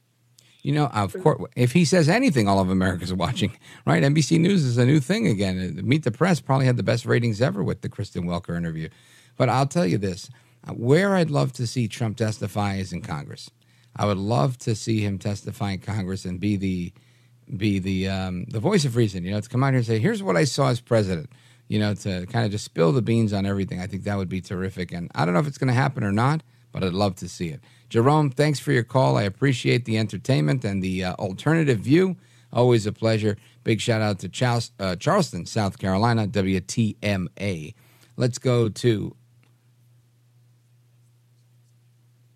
[0.62, 4.04] You know, of course, if he says anything, all of America's watching, right?
[4.04, 5.80] NBC News is a new thing again.
[5.84, 8.90] Meet the Press probably had the best ratings ever with the Kristen Welker interview.
[9.38, 10.30] But I'll tell you this
[10.74, 13.50] where I'd love to see Trump testify is in Congress.
[13.96, 16.94] I would love to see him testify in Congress and be the
[17.58, 19.24] be the um, the voice of reason.
[19.24, 21.30] You know, to come out here and say, "Here's what I saw as president."
[21.68, 23.80] You know, to kind of just spill the beans on everything.
[23.80, 24.92] I think that would be terrific.
[24.92, 26.42] And I don't know if it's going to happen or not,
[26.72, 27.62] but I'd love to see it.
[27.90, 29.18] Jerome, thanks for your call.
[29.18, 32.18] I appreciate the entertainment and the uh, alternative view.
[32.54, 33.38] Always a pleasure.
[33.64, 37.74] Big shout out to Charles, uh, Charleston, South Carolina, WTMA.
[38.18, 39.16] Let's go to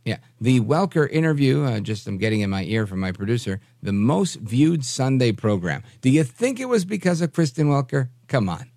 [0.05, 1.63] Yeah, the Welker interview.
[1.63, 3.61] Uh, just I'm getting in my ear from my producer.
[3.81, 5.81] The most viewed Sunday program.
[6.01, 8.09] Do you think it was because of Kristen Welker?
[8.27, 8.69] Come on,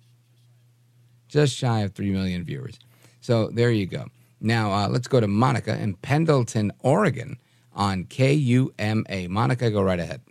[1.27, 2.79] just shy of three million viewers.
[3.19, 4.05] So there you go.
[4.39, 7.37] Now uh, let's go to Monica in Pendleton, Oregon,
[7.73, 9.29] on KUMA.
[9.29, 10.21] Monica, go right ahead.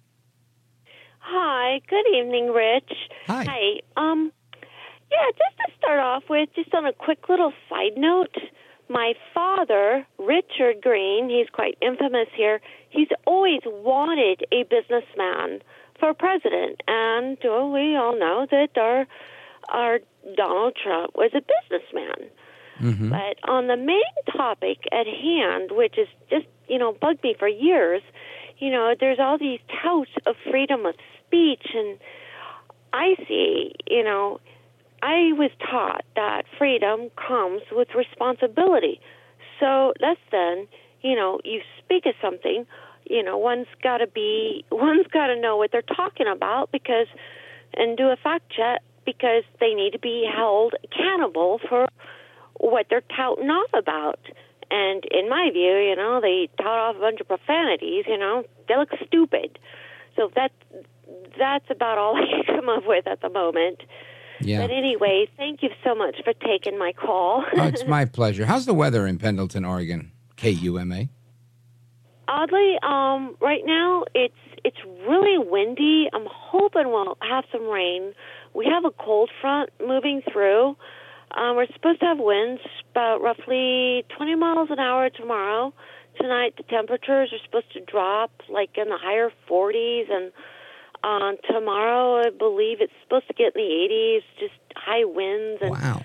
[1.18, 2.92] Hi, good evening, Rich.
[3.26, 3.44] Hi.
[3.44, 3.80] Hi.
[3.96, 4.32] Um,
[5.10, 8.34] yeah, just to start off with, just on a quick little side note,
[8.88, 12.60] my father, Richard Green, he's quite infamous here.
[12.90, 15.60] He's always wanted a businessman
[15.98, 19.06] for president, and well, we all know that our
[19.68, 19.98] our
[20.36, 22.30] Donald Trump was a businessman.
[22.80, 23.10] Mm-hmm.
[23.10, 24.02] But on the main
[24.36, 28.02] topic at hand, which is just you know bugged me for years,
[28.58, 30.94] you know, there's all these touts of freedom of
[31.26, 31.98] speech, and
[32.92, 34.40] I see, you know,
[35.02, 39.00] I was taught that freedom comes with responsibility.
[39.60, 40.66] So less than,
[41.02, 42.66] you know, you speak of something,
[43.04, 47.06] you know, one's got to be, one's got to know what they're talking about because,
[47.74, 51.88] and do a fact check because they need to be held accountable for
[52.70, 54.18] what they're touting off about.
[54.70, 58.44] And in my view, you know, they tout off a bunch of profanities, you know,
[58.68, 59.58] they look stupid.
[60.16, 60.50] So that
[61.38, 63.82] that's about all I can come up with at the moment.
[64.40, 64.60] Yeah.
[64.60, 67.44] But anyway, thank you so much for taking my call.
[67.56, 68.44] oh, it's my pleasure.
[68.44, 70.12] How's the weather in Pendleton, Oregon?
[70.36, 71.08] KUMA.
[72.28, 74.34] Oddly, um, right now it's
[74.64, 74.78] it's
[75.08, 76.08] really windy.
[76.12, 78.12] I'm hoping we'll have some rain.
[78.52, 80.76] We have a cold front moving through.
[81.36, 85.72] Um, we're supposed to have winds about roughly 20 miles an hour tomorrow.
[86.18, 90.32] Tonight, the temperatures are supposed to drop like in the higher 40s, and
[91.04, 95.60] uh, tomorrow, I believe it's supposed to get in the 80s, just high winds.
[95.60, 96.02] And wow.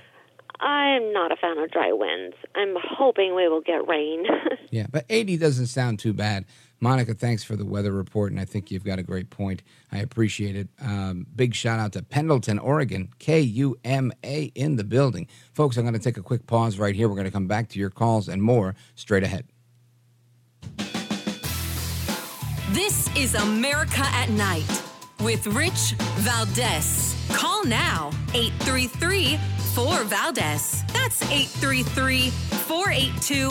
[0.59, 2.35] I'm not a fan of dry winds.
[2.53, 4.25] I'm hoping we will get rain.
[4.73, 6.45] Yeah, but 80 doesn't sound too bad.
[6.83, 9.61] Monica, thanks for the weather report, and I think you've got a great point.
[9.91, 10.67] I appreciate it.
[10.81, 15.27] Um, big shout out to Pendleton, Oregon, KUMA in the building.
[15.53, 17.07] Folks, I'm going to take a quick pause right here.
[17.07, 19.45] We're going to come back to your calls and more straight ahead.
[22.71, 24.83] This is America at Night
[25.19, 27.15] with Rich Valdez.
[27.29, 29.37] Call now 833
[29.73, 30.83] 4 Valdez.
[30.93, 33.49] That's 833 482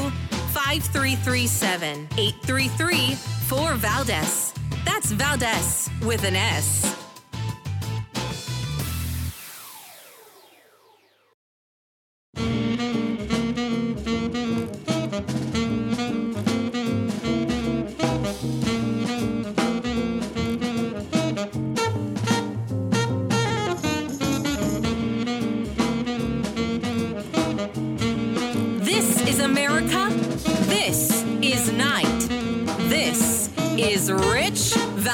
[0.52, 2.08] 5337.
[2.16, 4.52] 833 4 Valdez.
[4.84, 6.99] That's Valdez with an S.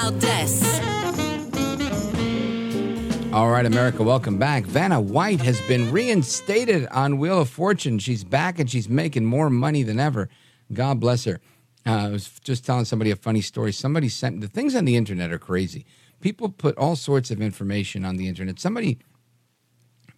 [0.06, 0.62] Valdez.
[3.32, 4.62] All right, America, welcome back.
[4.64, 7.98] Vanna White has been reinstated on Wheel of Fortune.
[7.98, 10.28] She's back and she's making more money than ever.
[10.72, 11.40] God bless her.
[11.84, 13.72] Uh, I was just telling somebody a funny story.
[13.72, 15.84] Somebody sent the things on the internet are crazy.
[16.20, 18.60] People put all sorts of information on the internet.
[18.60, 19.00] Somebody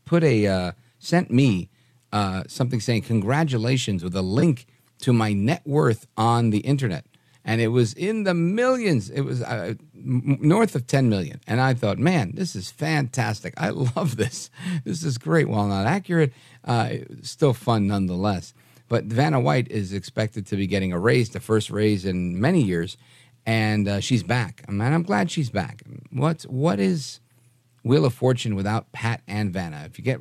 [0.04, 1.70] put a uh, sent me
[2.12, 4.66] uh, something saying congratulations with a link
[5.00, 7.06] to my net worth on the internet,
[7.48, 9.08] and it was in the millions.
[9.08, 13.54] It was uh, north of ten million, and I thought, man, this is fantastic.
[13.56, 14.50] I love this.
[14.84, 15.48] This is great.
[15.48, 16.34] While not accurate,
[16.66, 16.90] uh,
[17.22, 18.52] still fun nonetheless.
[18.86, 22.62] But Vanna White is expected to be getting a raise, the first raise in many
[22.62, 22.98] years,
[23.46, 24.68] and uh, she's back.
[24.68, 25.80] Mean, I'm glad she's back.
[26.10, 27.20] What what is
[27.82, 29.84] Wheel of Fortune without Pat and Vanna?
[29.86, 30.20] If you get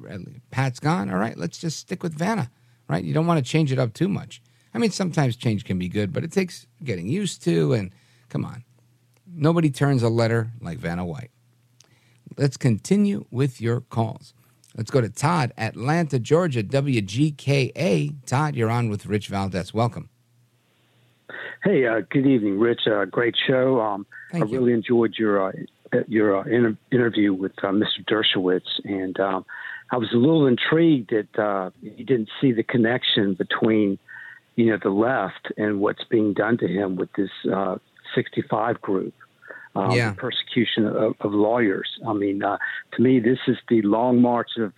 [0.49, 2.49] Pat's gone, all right, let's just stick with Vanna,
[2.87, 3.03] right?
[3.03, 4.41] You don't want to change it up too much.
[4.73, 7.73] I mean, sometimes change can be good, but it takes getting used to.
[7.73, 7.91] And
[8.29, 8.63] come on,
[9.25, 11.31] nobody turns a letter like Vanna White.
[12.37, 14.33] Let's continue with your calls.
[14.75, 18.13] Let's go to Todd, Atlanta, Georgia, WGKA.
[18.27, 19.73] Todd, you're on with Rich Valdez.
[19.73, 20.09] Welcome.
[21.63, 22.81] Hey, uh, good evening, Rich.
[22.85, 23.81] Uh, great show.
[23.81, 25.51] Um, I really enjoyed your uh,
[26.07, 28.05] your uh, inter- interview with uh, Mr.
[28.05, 29.45] Dershowitz, and um,
[29.91, 33.97] I was a little intrigued that uh, you didn't see the connection between,
[34.57, 37.77] you know, the left and what's being done to him with this uh,
[38.13, 39.13] 65 group.
[39.75, 40.09] Um, Yeah.
[40.09, 41.87] the persecution of, of lawyers.
[42.07, 42.57] I mean, uh,
[42.93, 44.73] to me, this is the long march of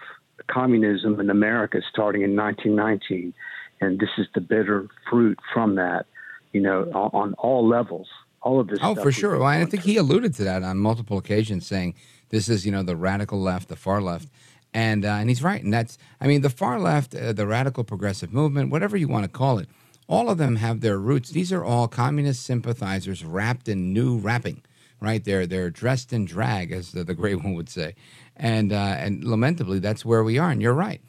[0.51, 3.33] communism in America starting in 1919,
[3.79, 6.05] and this is the bitter fruit from that.
[6.51, 8.07] You know, on, on all levels,
[8.41, 8.79] all of this.
[8.81, 9.37] Oh, for sure.
[9.37, 11.93] Well, I think he alluded to that on multiple occasions, saying
[12.29, 14.27] this is, you know, the radical left, the far left,
[14.73, 15.63] and uh, and he's right.
[15.63, 19.23] And that's, I mean, the far left, uh, the radical progressive movement, whatever you want
[19.25, 19.69] to call it,
[20.07, 21.29] all of them have their roots.
[21.29, 24.63] These are all communist sympathizers wrapped in new wrapping,
[24.99, 25.23] right?
[25.23, 27.95] They're they're dressed in drag, as the, the great one would say,
[28.35, 30.51] and uh, and lamentably, that's where we are.
[30.51, 31.01] And you're right.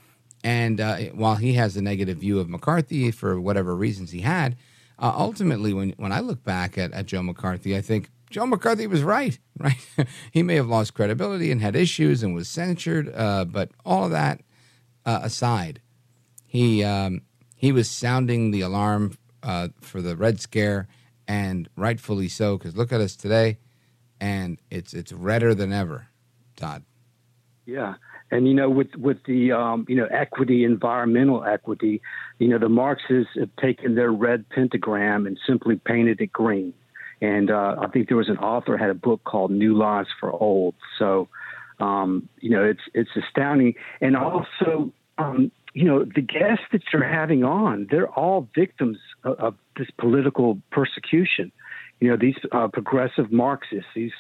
[0.42, 4.56] And uh, while he has a negative view of McCarthy for whatever reasons he had,
[4.98, 8.86] uh, ultimately, when, when I look back at, at Joe McCarthy, I think Joe McCarthy
[8.86, 9.84] was right, right?
[10.30, 14.12] he may have lost credibility and had issues and was censured, uh, but all of
[14.12, 14.40] that
[15.04, 15.80] uh, aside,
[16.46, 17.22] he um,
[17.56, 20.88] he was sounding the alarm uh, for the Red Scare,
[21.26, 22.56] and rightfully so.
[22.56, 23.58] Because look at us today,
[24.20, 26.08] and it's it's redder than ever,
[26.56, 26.84] Todd.
[27.66, 27.94] Yeah,
[28.30, 32.00] and you know, with with the um, you know equity, environmental equity,
[32.38, 36.72] you know, the Marxists have taken their red pentagram and simply painted it green.
[37.20, 40.32] And uh, I think there was an author had a book called New Lies for
[40.32, 40.74] Old.
[40.98, 41.28] So,
[41.78, 43.74] um, you know, it's it's astounding.
[44.00, 49.38] And also, um, you know, the guests that you're having on, they're all victims of,
[49.38, 51.52] of this political persecution.
[52.00, 54.12] You know, these uh, progressive Marxists, these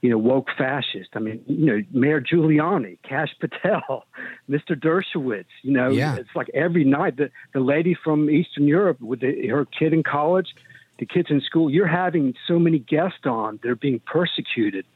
[0.00, 1.10] you know, woke fascists.
[1.14, 4.06] I mean, you know, Mayor Giuliani, Kash Patel,
[4.50, 4.74] Mr.
[4.74, 5.44] Dershowitz.
[5.62, 6.16] You know, yeah.
[6.16, 10.02] it's like every night the the lady from Eastern Europe with the, her kid in
[10.02, 10.54] college
[11.00, 11.68] the kids in school.
[11.68, 14.86] You're having so many guests on; they're being persecuted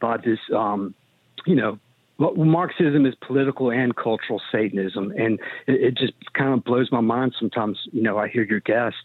[0.00, 0.38] by this.
[0.56, 0.94] Um,
[1.44, 1.78] you know,
[2.18, 7.34] Marxism is political and cultural Satanism, and it, it, just kind of blows my mind
[7.38, 7.78] sometimes.
[7.92, 8.96] You know, I hear your guest,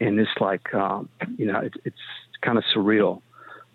[0.00, 1.96] and it's like, um, you know, it, it's
[2.40, 3.20] kind of surreal.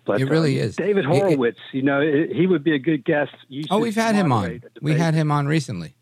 [0.04, 0.76] But it really uh, is.
[0.76, 3.32] David Horowitz, it, you know, he would be a good guest.
[3.48, 4.62] You oh, we've had him on.
[4.80, 5.96] We had him on recently,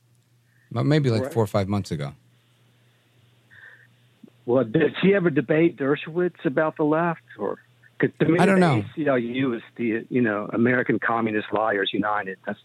[0.71, 1.33] maybe like right.
[1.33, 2.13] four or five months ago.
[4.47, 7.59] Well, did he ever debate Dershowitz about the left, or?
[7.99, 8.85] Cause to me, I don't know.
[8.97, 12.39] ACLU is the you know American Communist Liars United.
[12.47, 12.59] That's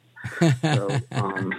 [0.62, 0.90] so.
[1.12, 1.54] Um,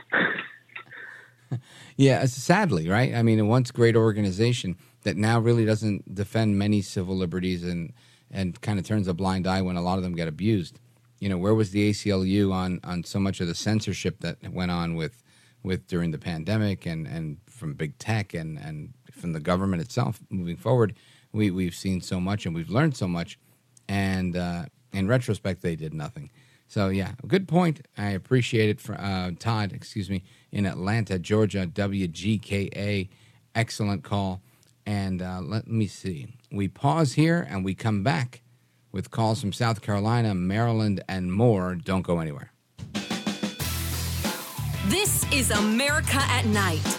[1.96, 3.14] yeah, sadly, right?
[3.14, 7.92] I mean, a once great organization that now really doesn't defend many civil liberties and
[8.30, 10.78] and kind of turns a blind eye when a lot of them get abused.
[11.18, 14.70] You know, where was the ACLU on on so much of the censorship that went
[14.70, 15.22] on with
[15.62, 20.20] with during the pandemic and and from big tech and and from the government itself
[20.30, 20.94] moving forward.
[21.32, 23.38] We we've seen so much and we've learned so much,
[23.88, 26.30] and uh, in retrospect, they did nothing.
[26.66, 27.86] So yeah, good point.
[27.98, 29.72] I appreciate it for uh, Todd.
[29.72, 30.22] Excuse me,
[30.52, 33.08] in Atlanta, Georgia, WGKA.
[33.54, 34.40] Excellent call.
[34.86, 36.28] And uh, let me see.
[36.52, 38.42] We pause here and we come back
[38.92, 41.74] with calls from South Carolina, Maryland, and more.
[41.74, 42.52] Don't go anywhere.
[44.86, 46.98] This is America at Night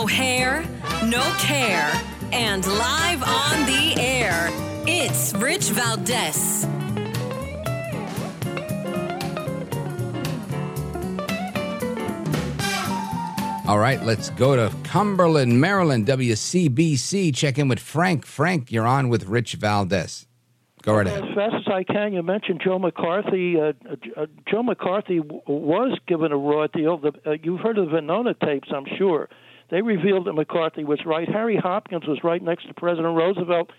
[0.00, 0.62] No hair,
[1.04, 1.92] no care,
[2.32, 4.48] and live on the air,
[4.86, 6.64] it's Rich Valdez.
[13.68, 17.34] All right, let's go to Cumberland, Maryland, WCBC.
[17.36, 18.24] Check in with Frank.
[18.24, 20.26] Frank, you're on with Rich Valdez.
[20.82, 21.24] Go right ahead.
[21.24, 23.60] As fast as I can, you mentioned Joe McCarthy.
[23.60, 23.74] Uh,
[24.16, 26.96] uh, Joe McCarthy w- was given a raw deal.
[26.96, 29.28] The, uh, you've heard of the Venona tapes, I'm sure.
[29.70, 31.28] They revealed that McCarthy was right.
[31.28, 33.70] Harry Hopkins was right next to President Roosevelt.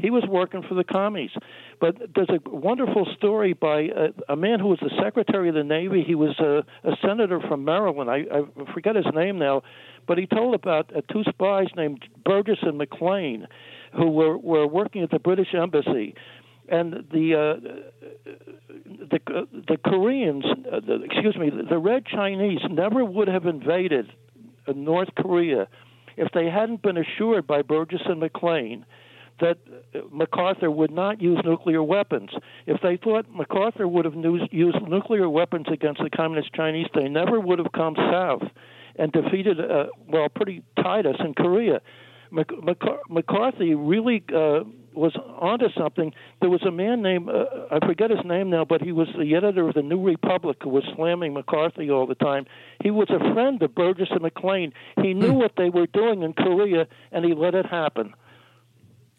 [0.00, 1.30] He was working for the commies.
[1.80, 5.64] But there's a wonderful story by a, a man who was the Secretary of the
[5.64, 6.04] Navy.
[6.06, 8.08] He was a, a senator from Maryland.
[8.08, 9.62] I, I forget his name now,
[10.06, 13.48] but he told about uh, two spies named Burgess and Maclean
[13.96, 16.14] who were, were working at the British Embassy
[16.68, 17.60] and the uh,
[19.10, 24.12] the uh, the Koreans, uh, the, excuse me, the Red Chinese never would have invaded
[24.74, 25.68] North Korea
[26.18, 28.84] if they hadn't been assured by Burgess and Maclean
[29.40, 29.58] that
[30.10, 32.30] MacArthur would not use nuclear weapons.
[32.66, 34.14] If they thought MacArthur would have
[34.50, 38.42] used nuclear weapons against the Communist Chinese, they never would have come south
[38.96, 41.80] and defeated, uh, well, pretty tied us in Korea.
[43.08, 44.64] McCarthy really uh,
[44.98, 46.12] was onto something.
[46.40, 49.34] There was a man named uh, I forget his name now, but he was the
[49.34, 52.46] editor of the New Republic who was slamming McCarthy all the time.
[52.82, 54.72] He was a friend of Burgess and Maclean.
[55.00, 58.14] He knew what they were doing in Korea, and he let it happen.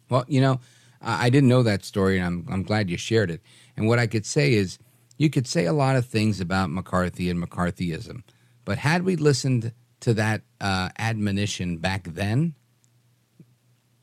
[0.09, 0.59] Well, you know,
[1.01, 3.41] I didn't know that story, and I'm I'm glad you shared it.
[3.75, 4.77] And what I could say is,
[5.17, 8.23] you could say a lot of things about McCarthy and McCarthyism,
[8.65, 12.55] but had we listened to that uh, admonition back then,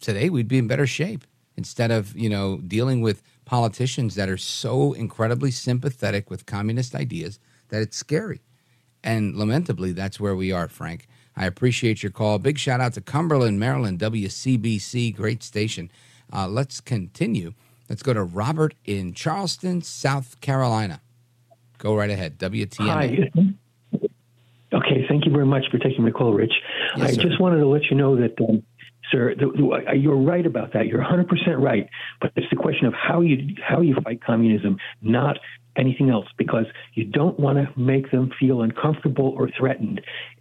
[0.01, 1.25] today we'd be in better shape
[1.57, 7.39] instead of you know dealing with politicians that are so incredibly sympathetic with communist ideas
[7.69, 8.43] that it's scary.
[9.03, 11.07] And lamentably, that's where we are, Frank.
[11.37, 12.39] I appreciate your call.
[12.39, 15.91] Big shout out to Cumberland, Maryland, WCBC, great station.
[16.33, 17.55] Uh, let's continue.
[17.89, 21.01] Let's go to Robert in Charleston, South Carolina.
[21.79, 22.39] Go right ahead.
[22.39, 22.87] WTM.
[22.87, 23.29] Hi.
[24.73, 26.53] Okay, thank you very much for taking my call, Rich.
[26.97, 27.23] Yes, I sir.
[27.23, 28.63] just wanted to let you know that, um,
[29.11, 30.87] sir, the, you're right about that.
[30.87, 31.27] You're 100%
[31.59, 31.89] right.
[32.21, 35.39] But it's the question of how you how you fight communism, not
[35.77, 36.65] anything else, because
[36.95, 40.01] you don't want to make them feel uncomfortable or threatened.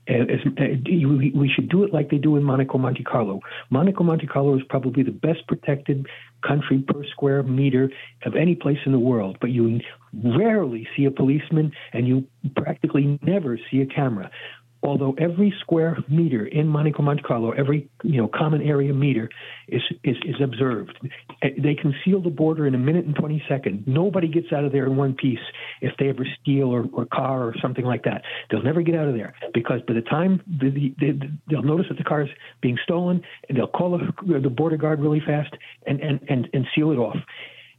[0.10, 3.40] Uh, as, uh, we should do it like they do in Monaco, Monte Carlo.
[3.70, 6.06] Monaco, Monte Carlo is probably the best protected
[6.48, 7.90] country per square meter
[8.26, 9.80] of any place in the world, but you
[10.24, 12.26] rarely see a policeman and you
[12.56, 14.30] practically never see a camera
[14.86, 19.30] although every square meter in Monaco, Monte Carlo, every you know common area meter
[19.68, 20.98] is, is is observed.
[21.42, 23.84] Eh, They can seal the border in a minute and twenty seconds.
[23.88, 25.40] Nobody gets out of there in one piece
[25.82, 28.22] if they ever steal or, or car or something like that.
[28.50, 31.88] They'll never get out of there because by the time the, the, the, they'll notice
[31.90, 32.30] that the car is
[32.62, 35.54] being stolen, and they'll call the, the border guard really fast
[35.88, 37.18] and, and, and, and seal it off.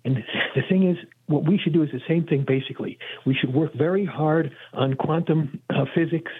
[0.05, 0.19] And
[0.55, 0.97] the thing is,
[1.27, 2.97] what we should do is the same thing basically.
[3.27, 6.31] We should work very hard on quantum uh, physics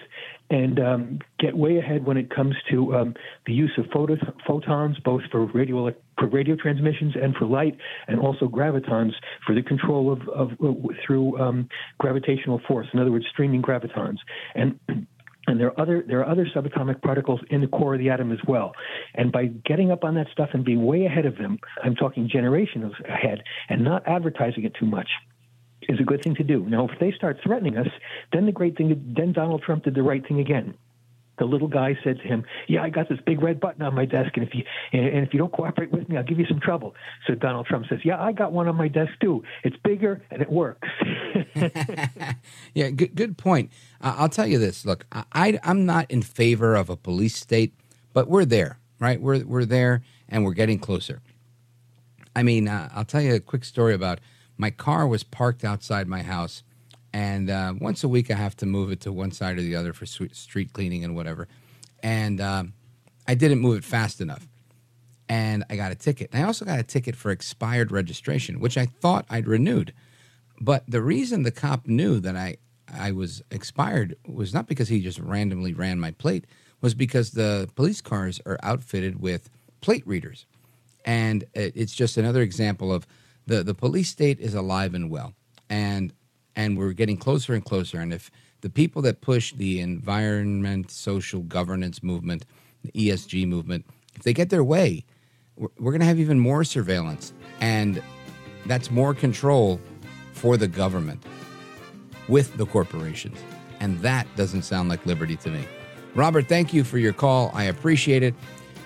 [0.49, 3.13] and um, get way ahead when it comes to um,
[3.45, 8.19] the use of photo- photons, both for radio for radio transmissions and for light, and
[8.19, 9.11] also gravitons
[9.45, 10.73] for the control of, of uh,
[11.05, 11.67] through um,
[11.99, 12.87] gravitational force.
[12.93, 14.17] In other words, streaming gravitons
[14.55, 14.79] and.
[15.49, 18.33] And there are other there are other subatomic particles in the core of the atom
[18.33, 18.73] as well.
[19.15, 22.27] And by getting up on that stuff and being way ahead of them, I'm talking
[22.29, 25.07] generations ahead, and not advertising it too much,
[25.83, 26.65] is a good thing to do.
[26.67, 27.87] Now, if they start threatening us,
[28.33, 30.73] then the great thing, then Donald Trump did the right thing again.
[31.39, 34.05] The little guy said to him, "Yeah, I got this big red button on my
[34.05, 36.59] desk, and if you and, if you don't cooperate with me, I'll give you some
[36.59, 36.95] trouble."
[37.27, 39.43] So Donald Trump says, "Yeah, I got one on my desk too.
[39.63, 40.87] It's bigger and it works."
[42.73, 43.71] Yeah, good, good point.
[44.01, 44.85] Uh, I'll tell you this.
[44.85, 47.73] Look, I, I, I'm not in favor of a police state,
[48.13, 49.19] but we're there, right?
[49.19, 51.21] We're, we're there and we're getting closer.
[52.35, 54.19] I mean, uh, I'll tell you a quick story about
[54.57, 56.63] my car was parked outside my house,
[57.13, 59.75] and uh, once a week I have to move it to one side or the
[59.75, 61.47] other for street cleaning and whatever.
[62.03, 62.73] And um,
[63.27, 64.47] I didn't move it fast enough,
[65.29, 66.29] and I got a ticket.
[66.31, 69.93] And I also got a ticket for expired registration, which I thought I'd renewed.
[70.59, 72.57] But the reason the cop knew that I
[72.91, 76.45] I was expired was not because he just randomly ran my plate,
[76.81, 79.49] was because the police cars are outfitted with
[79.81, 80.45] plate readers.
[81.05, 83.07] And it's just another example of
[83.47, 85.33] the, the police state is alive and well.
[85.69, 86.13] And
[86.55, 87.99] and we're getting closer and closer.
[87.99, 92.45] And if the people that push the environment, social governance movement,
[92.83, 95.05] the ESG movement, if they get their way,
[95.55, 97.31] we're, we're going to have even more surveillance.
[97.61, 98.01] And
[98.65, 99.79] that's more control
[100.33, 101.23] for the government
[102.27, 103.37] with the corporations.
[103.79, 105.63] And that doesn't sound like liberty to me.
[106.15, 107.51] Robert, thank you for your call.
[107.53, 108.33] I appreciate it.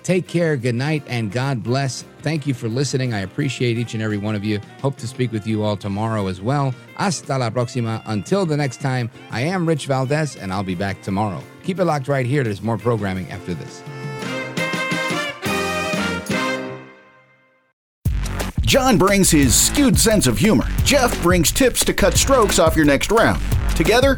[0.03, 2.03] Take care, good night, and God bless.
[2.21, 3.13] Thank you for listening.
[3.13, 4.59] I appreciate each and every one of you.
[4.81, 6.73] Hope to speak with you all tomorrow as well.
[6.95, 8.01] Hasta la próxima.
[8.05, 11.41] Until the next time, I am Rich Valdez, and I'll be back tomorrow.
[11.63, 12.43] Keep it locked right here.
[12.43, 13.83] There's more programming after this.
[18.61, 20.65] John brings his skewed sense of humor.
[20.85, 23.41] Jeff brings tips to cut strokes off your next round.
[23.75, 24.17] Together,